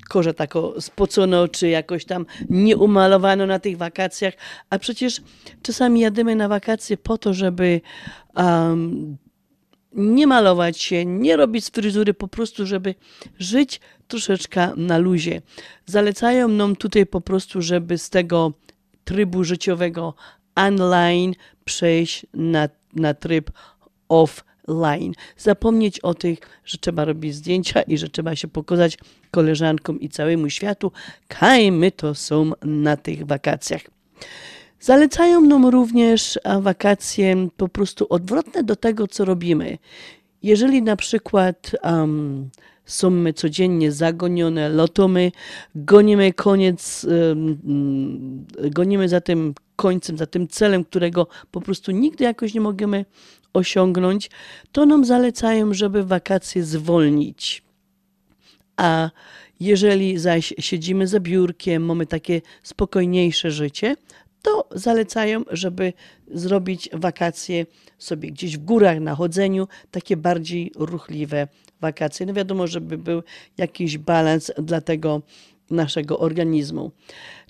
korze 0.09 0.33
tako 0.33 0.81
spocono, 0.81 1.47
czy 1.47 1.67
jakoś 1.67 2.05
tam 2.05 2.25
nie 2.49 2.77
umalowano 2.77 3.45
na 3.45 3.59
tych 3.59 3.77
wakacjach, 3.77 4.33
a 4.69 4.79
przecież 4.79 5.21
czasami 5.61 5.99
jadymy 5.99 6.35
na 6.35 6.47
wakacje 6.47 6.97
po 6.97 7.17
to, 7.17 7.33
żeby 7.33 7.81
um, 8.35 9.17
nie 9.95 10.27
malować 10.27 10.81
się, 10.81 11.05
nie 11.05 11.37
robić 11.37 11.65
fryzury, 11.65 12.13
po 12.13 12.27
prostu, 12.27 12.65
żeby 12.65 12.95
żyć 13.39 13.81
troszeczkę 14.07 14.71
na 14.75 14.97
luzie. 14.97 15.41
Zalecają 15.85 16.47
nam 16.47 16.75
tutaj 16.75 17.05
po 17.05 17.21
prostu, 17.21 17.61
żeby 17.61 17.97
z 17.97 18.09
tego 18.09 18.53
trybu 19.03 19.43
życiowego 19.43 20.13
online 20.55 21.33
przejść 21.65 22.25
na, 22.33 22.69
na 22.93 23.13
tryb 23.13 23.51
offline 24.09 24.53
line. 24.67 25.13
Zapomnieć 25.37 25.99
o 25.99 26.13
tych, 26.13 26.39
że 26.65 26.77
trzeba 26.77 27.05
robić 27.05 27.35
zdjęcia 27.35 27.81
i 27.81 27.97
że 27.97 28.09
trzeba 28.09 28.35
się 28.35 28.47
pokazać 28.47 28.97
koleżankom 29.31 29.99
i 29.99 30.09
całemu 30.09 30.49
światu, 30.49 30.91
kaj 31.27 31.71
my 31.71 31.91
to 31.91 32.15
są 32.15 32.51
na 32.61 32.97
tych 32.97 33.25
wakacjach. 33.25 33.81
Zalecają 34.79 35.41
nam 35.41 35.65
również 35.65 36.39
wakacje 36.61 37.47
po 37.57 37.67
prostu 37.67 38.07
odwrotne 38.09 38.63
do 38.63 38.75
tego, 38.75 39.07
co 39.07 39.25
robimy. 39.25 39.77
Jeżeli 40.43 40.81
na 40.81 40.95
przykład 40.95 41.71
um, 41.83 42.49
są 42.85 43.09
my 43.09 43.33
codziennie 43.33 43.91
zagonione, 43.91 44.69
lotomy, 44.69 45.31
gonimy 45.75 46.33
koniec, 46.33 47.05
um, 47.29 48.45
gonimy 48.71 49.09
za 49.09 49.21
tym 49.21 49.53
końcem, 49.75 50.17
za 50.17 50.25
tym 50.25 50.47
celem, 50.47 50.83
którego 50.83 51.27
po 51.51 51.61
prostu 51.61 51.91
nigdy 51.91 52.23
jakoś 52.23 52.53
nie 52.53 52.61
możemy 52.61 53.05
osiągnąć, 53.53 54.29
to 54.71 54.85
nam 54.85 55.05
zalecają, 55.05 55.73
żeby 55.73 56.03
wakacje 56.03 56.63
zwolnić. 56.63 57.63
A 58.77 59.09
jeżeli 59.59 60.17
zaś 60.17 60.53
siedzimy 60.59 61.07
za 61.07 61.19
biurkiem, 61.19 61.85
mamy 61.85 62.05
takie 62.05 62.41
spokojniejsze 62.63 63.51
życie, 63.51 63.95
to 64.41 64.67
zalecają, 64.71 65.43
żeby 65.51 65.93
zrobić 66.27 66.89
wakacje 66.93 67.65
sobie 67.97 68.31
gdzieś 68.31 68.57
w 68.57 68.63
górach 68.63 68.99
na 68.99 69.15
chodzeniu, 69.15 69.67
takie 69.91 70.17
bardziej 70.17 70.71
ruchliwe 70.75 71.47
wakacje. 71.81 72.25
No 72.25 72.33
wiadomo, 72.33 72.67
żeby 72.67 72.97
był 72.97 73.23
jakiś 73.57 73.97
balans 73.97 74.51
dla 74.57 74.81
tego 74.81 75.21
naszego 75.69 76.19
organizmu. 76.19 76.91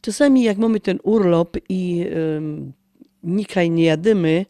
Czasami 0.02 0.44
jak 0.44 0.58
mamy 0.58 0.80
ten 0.80 1.00
urlop 1.04 1.58
i 1.70 2.06
um, 2.36 2.74
nikaj 3.24 3.70
nie 3.70 3.84
jadymy, 3.84 4.46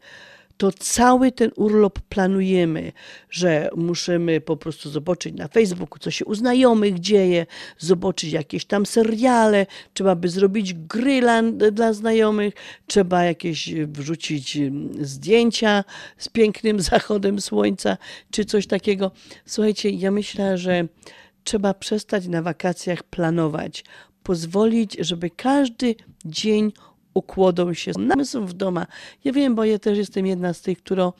to 0.56 0.72
cały 0.72 1.32
ten 1.32 1.50
urlop 1.56 2.00
planujemy, 2.00 2.92
że 3.30 3.70
musimy 3.76 4.40
po 4.40 4.56
prostu 4.56 4.90
zobaczyć 4.90 5.34
na 5.34 5.48
Facebooku, 5.48 5.98
co 5.98 6.10
się 6.10 6.24
u 6.24 6.34
znajomych 6.34 7.00
dzieje, 7.00 7.46
zobaczyć 7.78 8.32
jakieś 8.32 8.64
tam 8.64 8.86
seriale, 8.86 9.66
trzeba 9.94 10.14
by 10.14 10.28
zrobić 10.28 10.74
gryla 10.74 11.42
dla 11.72 11.92
znajomych, 11.92 12.54
trzeba 12.86 13.24
jakieś 13.24 13.74
wrzucić 13.74 14.58
zdjęcia 15.00 15.84
z 16.18 16.28
pięknym 16.28 16.80
zachodem 16.90 17.40
słońca, 17.40 17.96
czy 18.30 18.44
coś 18.44 18.66
takiego. 18.66 19.10
Słuchajcie, 19.46 19.90
ja 19.90 20.10
myślę, 20.10 20.58
że 20.58 20.88
trzeba 21.44 21.74
przestać 21.74 22.26
na 22.26 22.42
wakacjach 22.42 23.02
planować, 23.02 23.84
pozwolić, 24.22 24.96
żeby 25.00 25.30
każdy 25.30 25.94
dzień 26.24 26.72
układał 27.14 27.74
się 27.74 27.92
namysł 27.98 28.44
w 28.44 28.52
doma. 28.52 28.86
Ja 29.24 29.32
wiem, 29.32 29.54
bo 29.54 29.64
ja 29.64 29.78
też 29.78 29.98
jestem 29.98 30.26
jedna 30.26 30.54
z 30.54 30.60
tych, 30.60 30.78
która 30.78 31.12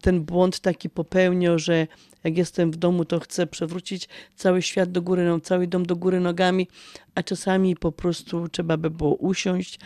ten 0.00 0.20
błąd 0.20 0.60
taki 0.60 0.90
popełniał, 0.90 1.58
że 1.58 1.86
jak 2.24 2.38
jestem 2.38 2.70
w 2.70 2.76
domu, 2.76 3.04
to 3.04 3.20
chcę 3.20 3.46
przewrócić 3.46 4.08
cały 4.36 4.62
świat 4.62 4.92
do 4.92 5.02
góry, 5.02 5.24
no, 5.24 5.40
cały 5.40 5.66
dom 5.66 5.86
do 5.86 5.96
góry 5.96 6.20
nogami, 6.20 6.68
a 7.14 7.22
czasami 7.22 7.76
po 7.76 7.92
prostu 7.92 8.48
trzeba 8.48 8.76
by 8.76 8.90
było 8.90 9.14
usiąść 9.14 9.78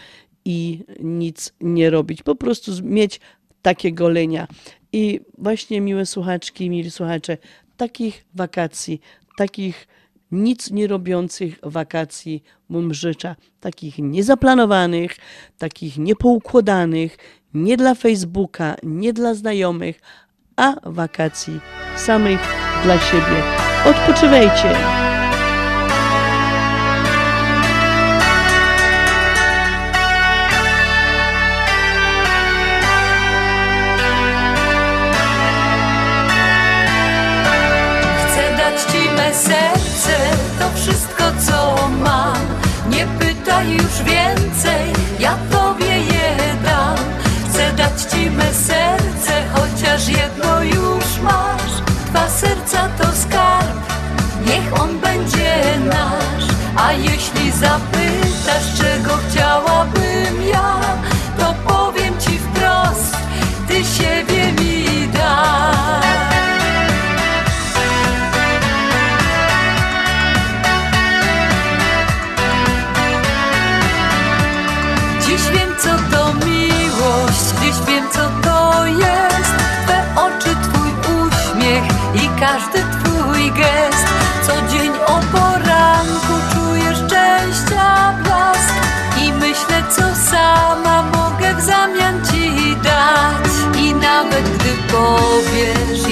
i 0.45 0.85
nic 1.01 1.53
nie 1.61 1.91
robić. 1.91 2.23
Po 2.23 2.35
prostu 2.35 2.73
mieć 2.83 3.21
takie 3.63 3.93
golenia. 3.93 4.49
I 4.93 5.21
właśnie 5.39 5.81
miłe 5.81 6.07
słuchaczki, 6.07 6.71
mili 6.71 6.91
słuchacze, 6.91 7.39
takich 7.77 8.25
wakacji, 8.35 9.01
takich 9.37 9.87
nic 10.31 10.71
nie 10.71 10.87
robiących 10.87 11.59
wakacji 11.63 12.43
Mumrzycza, 12.69 13.37
takich 13.61 13.99
niezaplanowanych, 13.99 15.17
takich 15.59 15.99
niepoukładanych, 15.99 17.17
nie 17.55 17.77
dla 17.77 17.95
Facebooka, 17.95 18.77
nie 18.83 19.13
dla 19.13 19.35
znajomych, 19.35 20.01
a 20.57 20.75
wakacji 20.91 21.61
samych 21.97 22.41
dla 22.85 22.99
siebie. 22.99 23.43
Odpoczywajcie! 23.87 25.14
Wszystko 40.85 41.25
co 41.47 41.89
mam. 41.89 42.37
Nie 42.91 43.07
pytaj 43.07 43.71
już 43.73 44.03
więcej, 44.03 44.93
ja 45.19 45.39
tobie 45.51 45.99
je 45.99 46.57
dam. 46.65 46.99
Chcę 47.49 47.73
dać 47.73 48.03
ci 48.03 48.31
me 48.31 48.55
serce, 48.55 49.33
chociaż 49.55 50.09
jedno 50.09 50.63
już 50.63 51.07
masz. 51.23 51.73
Dwa 52.07 52.29
serca 52.29 52.89
to 52.99 53.05
skarb, 53.23 53.81
niech 54.47 54.81
on 54.83 54.99
będzie 55.01 55.55
nasz. 55.87 56.47
A 56.77 56.93
jeśli 56.93 57.51
zapytasz, 57.51 57.94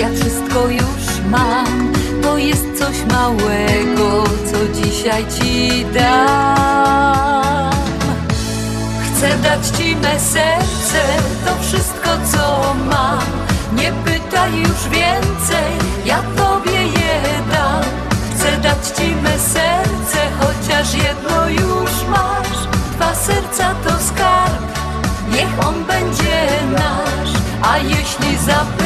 ja 0.02 0.08
wszystko 0.14 0.68
już 0.68 1.30
mam 1.30 1.92
To 2.22 2.38
jest 2.38 2.78
coś 2.78 2.96
małego 3.12 4.24
co 4.24 4.82
dzisiaj 4.82 5.24
ci 5.38 5.84
dam 5.84 7.72
Chcę 9.22 9.38
dać 9.38 9.66
ci 9.78 9.96
me 9.96 10.20
serce, 10.20 11.02
to 11.44 11.62
wszystko 11.62 12.08
co 12.32 12.74
mam. 12.90 13.22
Nie 13.72 13.92
pytaj 14.04 14.58
już 14.58 14.88
więcej, 14.90 15.72
ja 16.04 16.22
tobie 16.36 16.82
je 16.82 17.20
dam. 17.52 17.84
Chcę 18.34 18.58
dać 18.58 18.98
ci 18.98 19.14
me 19.14 19.38
serce, 19.38 20.18
chociaż 20.40 20.94
jedno 20.94 21.48
już 21.48 21.90
masz. 22.10 22.68
Dwa 22.96 23.14
serca 23.14 23.74
to 23.84 23.90
skarb, 23.90 24.62
niech 25.32 25.66
on 25.68 25.84
będzie 25.84 26.46
nasz. 26.72 27.32
A 27.62 27.78
jeśli 27.78 28.36
zapytasz, 28.46 28.81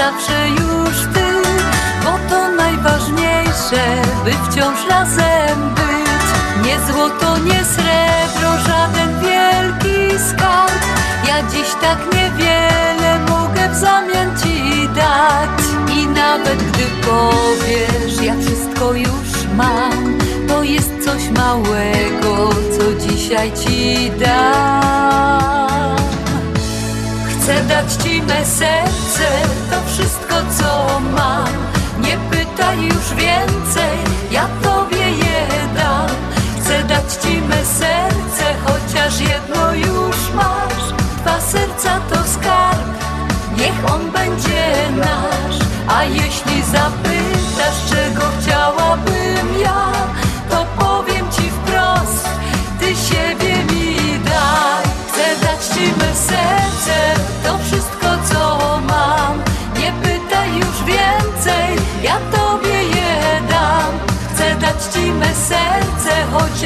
zawsze 0.00 0.48
już 0.48 0.96
ty, 1.14 1.26
bo 2.04 2.12
to 2.30 2.50
najważniejsze, 2.50 3.84
by 4.24 4.30
wciąż 4.32 4.78
razem 4.88 5.58
być. 5.74 6.26
Nie 6.64 6.76
złoto, 6.92 7.38
nie 7.38 7.64
srebro, 7.64 8.50
żaden 8.66 9.20
wielki 9.20 10.18
skarb. 10.28 10.82
Ja 11.28 11.42
dziś 11.42 11.68
tak 11.80 11.98
niewiele 12.14 13.18
mogę 13.28 13.68
w 13.68 13.74
zamian 13.74 14.38
ci 14.42 14.88
dać. 14.88 15.60
I 15.96 16.06
nawet 16.06 16.62
gdy 16.62 16.84
powiesz, 17.06 18.22
ja 18.22 18.34
wszystko 18.40 18.92
już 18.92 19.30
mam, 19.56 20.18
to 20.48 20.62
jest 20.62 21.04
coś 21.04 21.30
małego, 21.30 22.50
co 22.78 23.08
dzisiaj 23.08 23.52
ci 23.52 24.10
dam. 24.10 25.69
Chcę 27.50 27.64
dać 27.64 27.92
ci 27.92 28.22
me 28.22 28.46
serce, 28.46 29.28
to 29.70 29.76
wszystko 29.86 30.34
co 30.58 31.00
mam. 31.00 31.48
Nie 32.00 32.18
pytaj 32.30 32.82
już 32.82 33.14
więcej, 33.14 33.98
ja 34.30 34.48
tobie 34.62 35.10
je 35.10 35.46
dam. 35.74 36.10
Chcę 36.60 36.84
dać 36.84 37.12
ci 37.22 37.40
me 37.40 37.64
serce, 37.64 38.44
chociaż 38.64 39.20
jedno 39.20 39.72
już 39.72 40.16
masz. 40.34 40.92
Dwa 41.22 41.40
serca 41.40 42.00
to 42.10 42.16
skarb, 42.16 42.88
niech 43.56 43.94
on 43.94 44.10
będzie 44.10 44.90
nasz. 44.96 45.58
A 45.88 46.04
jeśli 46.04 46.62
zapytasz, 46.62 47.39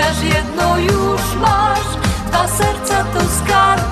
chociaż 0.04 0.34
jedno 0.34 0.78
już 0.78 1.34
masz. 1.40 1.96
Dwa 2.26 2.48
serca 2.48 3.04
to 3.04 3.20
skarb, 3.20 3.84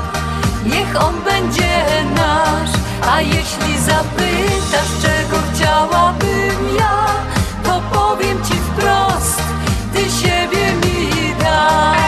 niech 0.66 1.04
on 1.04 1.14
będzie 1.24 1.84
nasz. 2.14 2.70
A 3.06 3.20
jeśli 3.20 3.78
zapytasz, 3.78 5.02
czego 5.02 5.36
chciałabym 5.54 6.76
ja, 6.78 7.06
to 7.64 7.82
powiem 7.92 8.44
ci 8.44 8.54
wprost, 8.54 9.42
ty 9.92 10.00
siebie 10.00 10.72
mi 10.72 11.34
daj. 11.40 12.02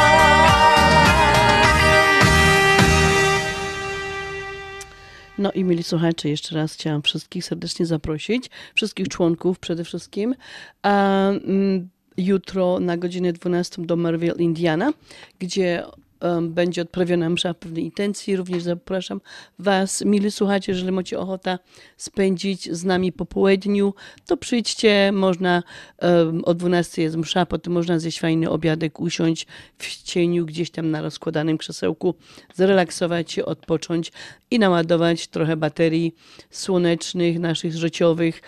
No 5.39 5.52
i 5.52 5.64
mieli 5.64 5.82
słuchacze, 5.82 6.28
jeszcze 6.28 6.55
raz 6.55 6.74
chciałam 6.74 7.02
wszystkich 7.02 7.44
serdecznie 7.44 7.86
zaprosić, 7.86 8.51
wszystkich 8.74 9.09
członków 9.09 9.59
przede 9.59 9.85
wszystkim. 9.85 10.35
Mm, 10.82 11.89
jutro 12.16 12.81
na 12.81 12.97
godzinę 12.97 13.32
12 13.32 13.82
do 13.86 13.97
Marville, 13.97 14.35
Indiana, 14.39 14.93
gdzie 15.39 15.85
em, 16.20 16.53
będzie 16.53 16.82
odprawiona 16.82 17.31
msza 17.31 17.55
pewnej 17.55 17.85
intencji. 17.85 18.36
Również 18.36 18.62
zapraszam 18.62 19.20
Was, 19.59 20.05
mili 20.05 20.31
słuchacze, 20.31 20.73
jeżeli 20.73 20.93
macie 20.93 21.19
ochotę 21.19 21.59
spędzić 21.97 22.73
z 22.73 22.85
nami 22.85 23.12
po 23.12 23.27
południu, 23.27 23.95
to 24.27 24.36
przyjdźcie, 24.36 25.12
można, 25.12 25.62
em, 25.99 26.43
o 26.45 26.55
12 26.55 27.03
jest 27.03 27.16
msza, 27.16 27.47
potem 27.47 27.73
można 27.73 27.99
zjeść 27.99 28.20
fajny 28.20 28.51
obiadek, 28.51 29.01
usiąść 29.01 29.47
w 29.78 30.03
cieniu 30.03 30.47
gdzieś 30.47 30.70
tam 30.70 30.91
na 30.91 31.03
rozkładanym 31.03 31.59
krzesełku, 31.59 32.15
zrelaksować 32.55 33.32
się, 33.32 33.45
odpocząć 33.45 34.12
i 34.51 34.59
naładować 34.59 35.27
trochę 35.27 35.57
baterii 35.57 36.15
słonecznych, 36.51 37.39
naszych 37.39 37.73
życiowych 37.73 38.43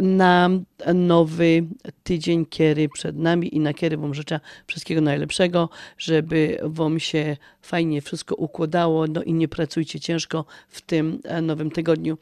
na 0.00 0.50
nowy 0.94 1.66
tydzień 2.02 2.46
kiery 2.46 2.88
przed 2.88 3.16
nami 3.16 3.56
i 3.56 3.60
na 3.60 3.74
kiery 3.74 3.96
Wam 3.96 4.14
życzę 4.14 4.40
wszystkiego 4.66 5.00
najlepszego, 5.00 5.68
żeby 5.98 6.58
Wam 6.62 7.00
się 7.00 7.36
fajnie 7.62 8.00
wszystko 8.02 8.34
układało, 8.34 9.06
no 9.06 9.22
i 9.22 9.32
nie 9.32 9.48
pracujcie 9.48 10.00
ciężko 10.00 10.44
w 10.68 10.80
tym 10.80 11.20
e, 11.24 11.42
nowym 11.42 11.70
tygodniu. 11.70 12.18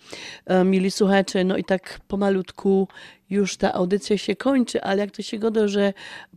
E, 0.46 0.64
Mili 0.64 0.90
słuchacze, 0.90 1.44
no 1.44 1.56
i 1.56 1.64
tak 1.64 2.00
pomalutku 2.08 2.88
już 3.30 3.56
ta 3.56 3.72
audycja 3.72 4.18
się 4.18 4.36
kończy, 4.36 4.82
ale 4.82 5.00
jak 5.00 5.10
to 5.10 5.22
się 5.22 5.38
goda, 5.38 5.68
że 5.68 5.92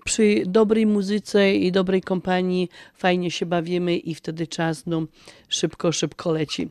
przy 0.06 0.44
dobrej 0.46 0.86
muzyce 0.86 1.56
i 1.56 1.72
dobrej 1.72 2.02
kompanii 2.02 2.70
fajnie 2.94 3.32
się 3.32 3.46
bawimy 3.46 3.98
i 3.98 4.16
wtedy 4.16 4.48
czas 4.48 4.86
no, 4.86 5.06
szybko, 5.50 5.92
szybko 5.92 6.32
leci. 6.32 6.70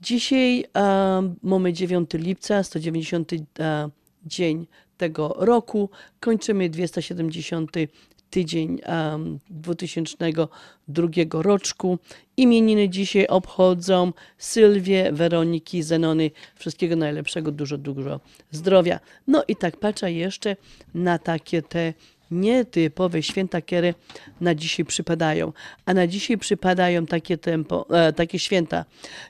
Dzisiaj 0.00 0.64
e, 0.76 1.34
mamy 1.42 1.72
9 1.72 2.10
lipca, 2.14 2.62
190 2.62 3.32
e, 3.32 3.90
dzień 4.26 4.66
tego 4.96 5.36
roku. 5.38 5.90
Kończymy 6.20 6.70
270 6.70 7.72
tydzień 8.30 8.78
em, 8.82 9.38
2002 9.50 11.08
roczku. 11.32 11.98
Imieniny 12.36 12.88
dzisiaj 12.88 13.26
obchodzą 13.26 14.12
Sylwię, 14.38 15.12
Weroniki, 15.12 15.82
Zenony. 15.82 16.30
Wszystkiego 16.56 16.96
najlepszego, 16.96 17.52
dużo, 17.52 17.78
dużo 17.78 18.20
zdrowia. 18.50 19.00
No 19.26 19.44
i 19.48 19.56
tak 19.56 19.76
patrzę 19.76 20.12
jeszcze 20.12 20.56
na 20.94 21.18
takie 21.18 21.62
te 21.62 21.94
nietypowe 22.30 23.22
święta, 23.22 23.60
które 23.60 23.94
na 24.40 24.54
dzisiaj 24.54 24.86
przypadają. 24.86 25.52
A 25.86 25.94
na 25.94 26.06
dzisiaj 26.06 26.38
przypadają 26.38 27.06
takie, 27.06 27.38
tempo, 27.38 27.86
e, 27.90 28.12
takie 28.12 28.38
święta. 28.38 28.84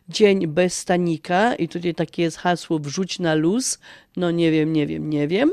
Dzień 0.08 0.46
bez 0.46 0.78
stanika 0.78 1.54
i 1.54 1.68
tutaj 1.68 1.94
takie 1.94 2.22
jest 2.22 2.36
hasło 2.36 2.78
wrzuć 2.78 3.18
na 3.18 3.34
luz. 3.34 3.78
No 4.16 4.30
nie 4.30 4.50
wiem, 4.50 4.72
nie 4.72 4.86
wiem, 4.86 5.10
nie 5.10 5.28
wiem. 5.28 5.50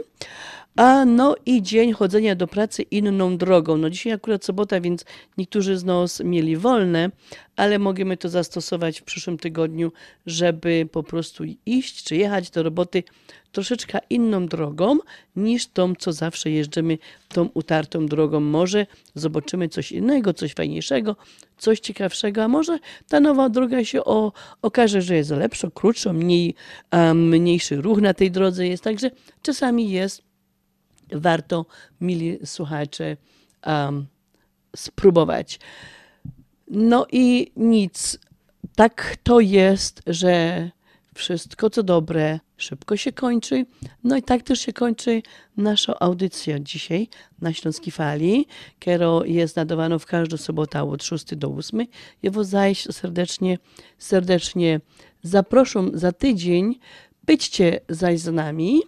A 0.76 1.06
no 1.06 1.36
i 1.46 1.62
dzień 1.62 1.92
chodzenia 1.92 2.36
do 2.36 2.48
pracy 2.48 2.82
inną 2.82 3.38
drogą. 3.38 3.78
No 3.78 3.90
dzisiaj 3.90 4.14
akurat 4.14 4.46
sobota, 4.46 4.82
więc 4.82 5.06
niektórzy 5.38 5.78
z 5.78 5.84
nas 5.84 6.20
mieli 6.20 6.58
wolne, 6.58 7.12
ale 7.56 7.80
możemy 7.80 8.18
to 8.18 8.30
zastosować 8.30 9.02
w 9.02 9.04
przyszłym 9.04 9.38
tygodniu, 9.38 9.92
żeby 10.26 10.90
po 10.92 11.04
prostu 11.04 11.44
iść 11.66 12.04
czy 12.04 12.16
jechać 12.16 12.50
do 12.50 12.64
roboty 12.64 13.04
troszeczkę 13.52 14.00
inną 14.10 14.48
drogą 14.48 14.98
niż 15.36 15.68
tą, 15.68 15.96
co 15.96 16.14
zawsze 16.14 16.50
jeżdżamy 16.50 16.98
tą 17.28 17.50
utartą 17.54 18.06
drogą. 18.06 18.40
Może 18.40 18.88
zobaczymy 19.16 19.70
coś 19.70 19.92
innego, 19.92 20.34
coś 20.34 20.54
fajniejszego, 20.54 21.16
coś 21.58 21.80
ciekawszego, 21.80 22.44
a 22.44 22.48
może 22.48 22.80
ta 23.08 23.20
nowa 23.20 23.50
droga 23.50 23.86
się 23.86 24.04
o, 24.04 24.32
okaże, 24.62 25.02
że 25.02 25.16
jest 25.16 25.30
lepsza, 25.30 25.68
krótsza, 25.74 26.14
mniej, 26.14 26.56
mniejszy 27.16 27.76
ruch 27.76 28.02
na 28.02 28.14
tej 28.14 28.32
drodze 28.32 28.68
jest. 28.68 28.84
Także 28.84 29.12
czasami 29.42 29.92
jest 29.92 30.33
warto, 31.12 31.66
mili 32.02 32.40
słuchacze, 32.46 33.18
um, 33.66 34.06
spróbować. 34.76 35.60
No 36.68 37.06
i 37.12 37.52
nic. 37.56 38.20
Tak 38.76 39.18
to 39.24 39.40
jest, 39.40 40.02
że 40.08 40.70
wszystko 41.16 41.70
co 41.70 41.84
dobre 41.84 42.40
szybko 42.58 42.98
się 42.98 43.12
kończy. 43.12 43.66
No 44.04 44.18
i 44.18 44.24
tak 44.24 44.44
też 44.44 44.60
się 44.60 44.74
kończy 44.74 45.22
nasza 45.58 46.00
audycja 46.00 46.60
dzisiaj 46.60 47.08
na 47.42 47.54
Śląskiej 47.54 47.92
Fali, 47.92 48.48
która 48.80 49.08
jest 49.26 49.56
nadawana 49.56 50.00
w 50.00 50.06
każdą 50.06 50.38
sobotę 50.38 50.84
od 50.84 51.04
6 51.04 51.36
do 51.36 51.48
8. 51.48 51.86
Ja 52.24 52.32
was 52.32 52.50
serdecznie, 52.92 53.58
serdecznie 53.98 54.80
zaproszę 55.24 55.86
za 55.94 56.12
tydzień. 56.12 56.80
Byćcie 57.26 57.80
zaś 57.90 58.20
z 58.20 58.34
nami. 58.34 58.82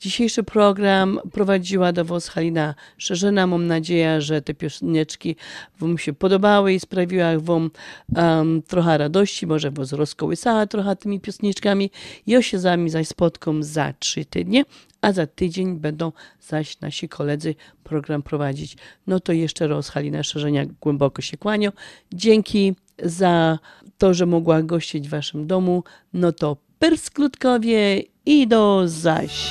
Dzisiejszy 0.00 0.42
program 0.42 1.20
prowadziła 1.32 1.92
do 1.92 2.04
Was 2.04 2.28
Halina 2.28 2.74
Szerzyna. 2.98 3.46
Mam 3.46 3.66
nadzieję, 3.66 4.20
że 4.20 4.42
te 4.42 4.54
pioseneczki 4.54 5.36
Wam 5.78 5.98
się 5.98 6.12
podobały 6.12 6.72
i 6.72 6.80
sprawiła 6.80 7.38
Wam 7.38 7.70
um, 8.16 8.62
trochę 8.62 8.98
radości, 8.98 9.46
może 9.46 9.70
Was 9.70 9.92
rozkołysała 9.92 10.66
trochę 10.66 10.96
tymi 10.96 11.20
pioseneczkami. 11.20 11.90
Ja 12.26 12.42
się 12.42 12.58
z 12.58 12.62
Wami 12.62 12.90
zaś 12.90 13.08
spotkam 13.08 13.62
za 13.62 13.94
trzy 13.98 14.24
tygodnie, 14.24 14.64
a 15.00 15.12
za 15.12 15.26
tydzień 15.26 15.78
będą 15.78 16.12
zaś 16.40 16.80
nasi 16.80 17.08
koledzy 17.08 17.54
program 17.84 18.22
prowadzić. 18.22 18.76
No 19.06 19.20
to 19.20 19.32
jeszcze 19.32 19.68
raz 19.68 19.88
Halina 19.88 20.22
Szerzenia 20.22 20.66
głęboko 20.80 21.22
się 21.22 21.36
kłanią. 21.36 21.70
Dzięki 22.12 22.74
za 23.02 23.58
to, 23.98 24.14
że 24.14 24.26
mogła 24.26 24.62
gościć 24.62 25.08
w 25.08 25.10
Waszym 25.10 25.46
domu. 25.46 25.84
No 26.12 26.32
to 26.32 26.69
persklutkowie 26.80 28.02
i 28.26 28.46
do 28.46 28.82
zaś. 28.86 29.50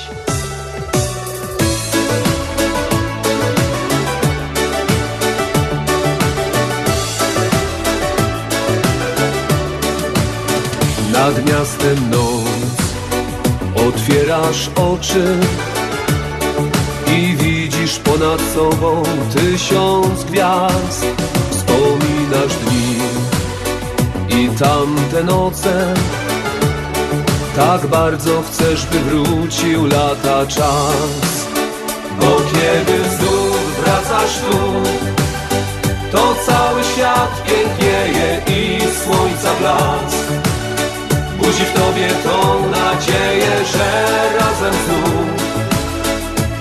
Nad 11.14 11.50
miastem 11.50 12.10
noc 12.10 12.80
Otwierasz 13.88 14.70
oczy 14.76 15.38
I 17.18 17.36
widzisz 17.36 18.00
ponad 18.00 18.42
sobą 18.42 19.04
tysiąc 19.34 20.24
gwiazd 20.24 21.06
Wspominasz 21.52 22.56
dni 22.66 22.96
I 24.30 24.50
tamte 24.50 25.24
noce 25.24 25.94
Tak 27.60 27.88
bardzo 27.88 28.42
chcesz, 28.42 28.86
by 28.86 29.00
wrócił 29.00 29.86
lata 29.86 30.46
czas. 30.48 31.48
Bo 32.20 32.38
kiedy 32.52 33.10
znów 33.10 33.82
wracasz 33.84 34.38
tu 34.40 34.58
To 36.12 36.36
cały 36.46 36.84
świat 36.84 37.44
pięknieje 37.44 38.42
i 38.48 38.80
słońca 39.04 39.54
blask. 39.60 40.28
Budzi 41.38 41.66
w 41.66 41.74
tobie 41.74 42.08
tą 42.24 42.70
nadzieję, 42.70 43.52
że 43.74 44.18
razem 44.40 44.74
znów 44.86 45.44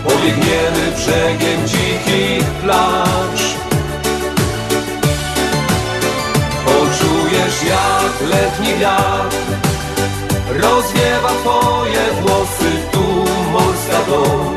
Pobiegniemy 0.05 0.93
brzegiem 0.97 1.67
dzikich 1.67 2.45
plaż. 2.63 3.55
Poczujesz 6.65 7.63
jak 7.63 8.31
letni 8.31 8.75
wiatr 8.81 9.48
Rozwiewa 10.71 11.29
twoje 11.29 12.05
włosy 12.21 12.71
tu 12.93 13.05
morska 13.53 14.01
dom 14.11 14.57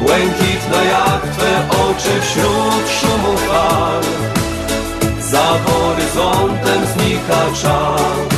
Błękitna 0.00 0.84
jak 0.84 1.22
twe 1.36 1.68
oczy 1.70 2.20
wśród 2.20 2.84
szumu 3.00 3.36
fal. 3.36 4.02
Za 5.20 5.58
horyzontem 5.66 6.86
znika 6.94 7.44
czas 7.62 8.35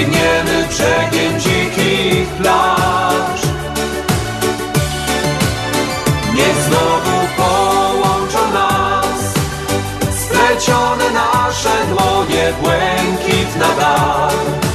Pobiegniemy 0.00 0.66
brzegiem 0.68 1.40
dzikich 1.40 2.28
plaż. 2.28 3.40
Niech 6.34 6.56
znowu 6.68 7.28
połączą 7.36 8.52
nas 8.52 9.34
Splecione 10.20 11.10
nasze 11.10 11.86
dłonie, 11.88 12.52
błękit 12.62 13.56
nadal 13.56 14.69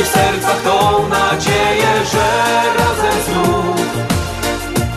Budzi 0.00 0.12
w 0.12 0.14
sercach 0.14 0.62
tą 0.62 1.08
nadzieję, 1.08 1.92
że 2.12 2.26
razem 2.78 3.22
znów 3.24 3.86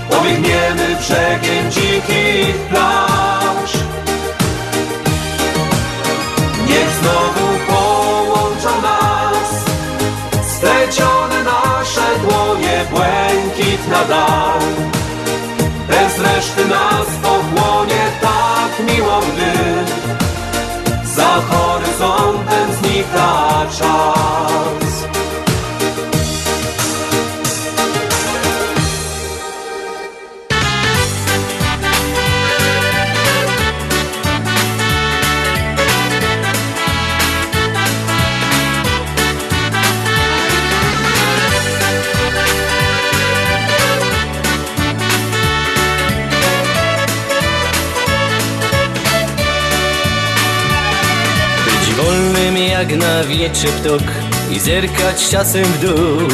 Pobiegniemy 0.09 0.95
brzegiem 0.99 1.71
dzikich 1.71 2.55
plaż. 2.69 3.73
Niech 6.67 6.89
znowu 7.01 7.47
połączą 7.67 8.81
nas 8.81 9.49
Splecione 10.57 11.43
nasze 11.43 12.19
dłonie, 12.21 12.85
błękit 12.91 13.87
nadal. 13.87 14.59
Bez 15.87 16.19
reszty 16.19 16.65
nas 16.65 17.07
pochłonie 17.21 18.05
tak 18.21 18.95
miło, 18.95 19.21
gdy 19.21 19.53
Za 21.15 21.41
horyzontem 21.49 22.73
znika 22.79 23.65
czas 23.79 24.82
jak 53.23 53.29
na 53.29 53.35
wietrze 53.35 53.67
ptok 53.67 54.01
I 54.51 54.59
zerkać 54.59 55.29
czasem 55.29 55.63
w 55.63 55.79
dół. 55.79 56.27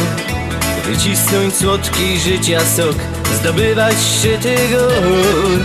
Wycisnąć 0.85 1.55
słodki 1.55 2.19
życia 2.19 2.59
sok 2.59 2.95
Zdobywać 3.39 3.95
szczyty 4.17 4.55
gór 4.69 5.59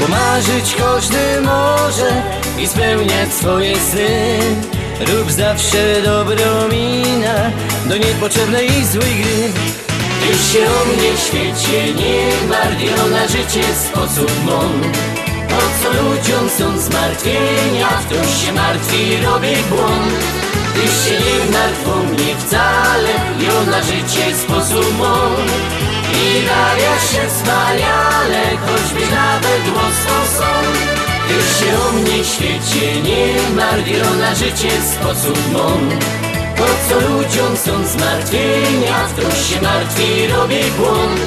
Pomarzyć 0.00 0.74
każdy 0.78 1.40
może 1.40 2.22
I 2.58 2.66
spełniać 2.66 3.32
swoje 3.32 3.76
sny. 3.76 4.38
Rób 5.00 5.30
zawsze 5.30 6.02
dobrą 6.04 6.68
minę 6.72 7.52
Do 7.86 7.96
niepotrzebnej 7.96 8.66
i 8.66 8.84
złej 8.84 9.14
gry. 9.14 9.52
Już 10.28 10.52
się 10.52 10.70
o 10.70 10.84
mnie 10.84 11.16
w 11.16 11.20
świecie 11.20 11.94
nie 11.94 12.48
martwi 12.48 12.86
Na 13.10 13.28
życie 13.28 13.64
sposób 13.74 14.44
mądry 14.44 14.90
po 15.50 15.56
co 15.82 16.02
ludziom 16.02 16.48
są 16.58 16.78
zmartwienia, 16.78 17.88
ktoś 17.88 18.46
się 18.46 18.52
martwi, 18.52 19.16
robi 19.16 19.56
błąd 19.70 20.39
Ty 20.74 20.80
się 20.80 21.14
nie 21.24 21.52
martw 21.52 21.86
mnie 22.12 22.36
wcale, 22.36 23.12
jo 23.38 23.70
na 23.70 23.82
życie 23.82 24.36
sposób 24.36 24.98
mąd 24.98 25.50
I 26.14 26.46
daje 26.46 26.92
się 27.10 27.28
wspaniale, 27.28 28.42
choćby 28.66 29.00
nawet 29.00 29.62
łoską 29.76 30.16
są. 30.38 30.52
Ty 31.28 31.64
się 31.64 31.80
o 31.80 31.92
mnie 31.92 32.24
świecie 32.24 33.02
nie 33.02 33.54
martw, 33.56 33.88
jo 33.88 34.14
na 34.20 34.34
życie 34.34 34.70
sposób 34.82 35.52
mąd 35.52 36.04
Po 36.56 36.66
co 36.88 37.00
ludziom 37.08 37.56
są 37.56 37.86
zmartwienia, 37.86 38.96
ktoś 39.16 39.50
się 39.50 39.62
martwi, 39.62 40.26
robi 40.26 40.60
błąd. 40.78 41.20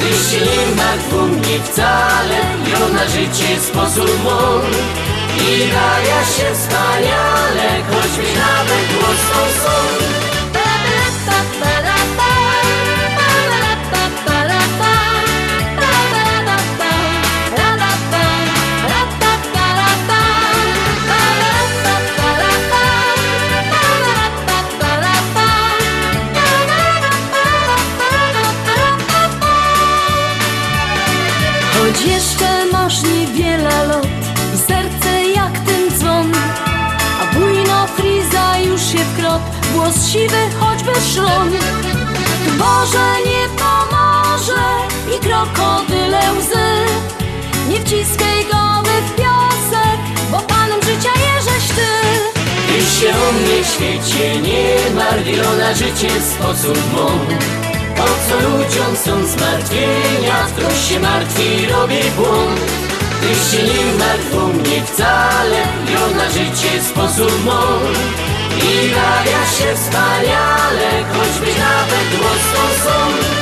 Ty 0.00 0.08
się 0.08 0.40
nie 0.40 0.76
martw 0.76 1.12
mnie 1.12 1.58
wcale, 1.64 2.38
jo 2.70 2.88
na 2.94 3.04
życie 3.08 3.60
sposób 3.60 4.10
mój 4.24 5.07
I 5.40 5.70
daje 5.72 6.24
się 6.26 6.54
wspaniale, 6.54 7.82
choćby 7.90 8.22
nawet 8.22 8.86
głosną 8.92 9.62
są 9.62 10.17
siwy 40.12 40.42
choćby 40.60 41.00
szron 41.12 41.50
Tu 42.44 42.50
Boże 42.58 43.08
nie 43.26 43.48
pomoże 43.58 44.64
I 45.16 45.20
krokodyle 45.20 46.20
łzy. 46.38 46.68
Nie 47.68 47.80
wciskaj 47.80 48.44
głowy 48.50 48.94
w 49.06 49.14
piasek 49.16 50.00
Bo 50.30 50.38
panem 50.38 50.80
życia 50.82 51.12
jeżeś 51.28 51.68
ty. 51.76 51.90
Ty 52.68 53.00
się 53.00 53.10
o 53.10 53.32
mnie 53.32 53.64
świecie 53.64 54.40
nie 54.40 54.94
martw, 54.94 55.26
jo 55.26 55.56
na 55.58 55.74
życie 55.74 56.10
sposób 56.20 56.78
mój 56.92 57.36
Po 57.96 58.04
co 58.04 58.48
ludziom 58.48 58.96
są 59.04 59.26
zmartwienia, 59.26 60.46
ktoś 60.56 60.88
się 60.88 61.00
martwi, 61.00 61.66
robi 61.66 62.10
błąd. 62.16 62.60
Ty 63.20 63.50
się 63.50 63.62
nie 63.62 63.98
martw 63.98 64.32
mnie 64.54 64.82
wcale, 64.86 65.62
jo 65.92 66.16
na 66.16 66.30
życie 66.30 66.82
sposób 66.82 67.44
mój 67.44 68.37
i 68.58 68.90
bawia 68.90 69.46
się 69.46 69.76
wspaniale, 69.76 71.04
choćby 71.12 71.46
nawet 71.58 72.22
mocno 72.22 72.84
są. 72.84 73.38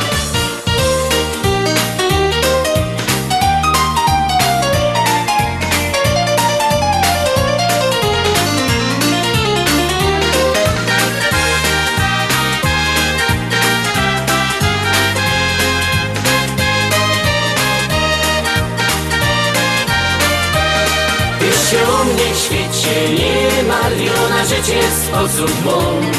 się 21.70 22.15
świecie 22.36 22.96
nie 23.18 23.62
marnią 23.62 24.28
na 24.30 24.44
życie 24.44 24.80
w 24.90 25.06
sposób 25.06 25.50
błąd 25.50 26.16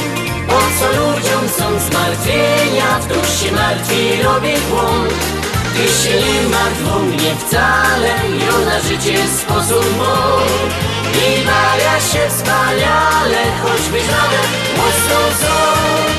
Po 0.48 0.60
co 0.80 0.88
ludziom 0.88 1.50
są 1.58 1.90
zmartwienia, 1.90 3.00
w 3.02 3.08
duch 3.08 3.28
się 3.40 3.52
martwi, 3.52 4.24
robię 4.24 4.58
błąd. 4.70 5.14
Ty 5.74 5.84
się 5.88 6.16
nie 6.16 6.50
martw 6.50 6.96
o 6.96 7.00
mnie 7.00 7.36
wcale, 7.36 8.14
ją 8.46 8.58
życie 8.90 9.24
w 9.24 9.40
sposób 9.42 9.86
błąd 9.98 10.74
I 11.14 11.46
Maria 11.46 12.00
się 12.00 12.30
wspaniale, 12.30 13.44
choćbyś 13.64 14.04
nawet 14.08 14.48
mocno 14.78 15.20
złą 15.40 16.17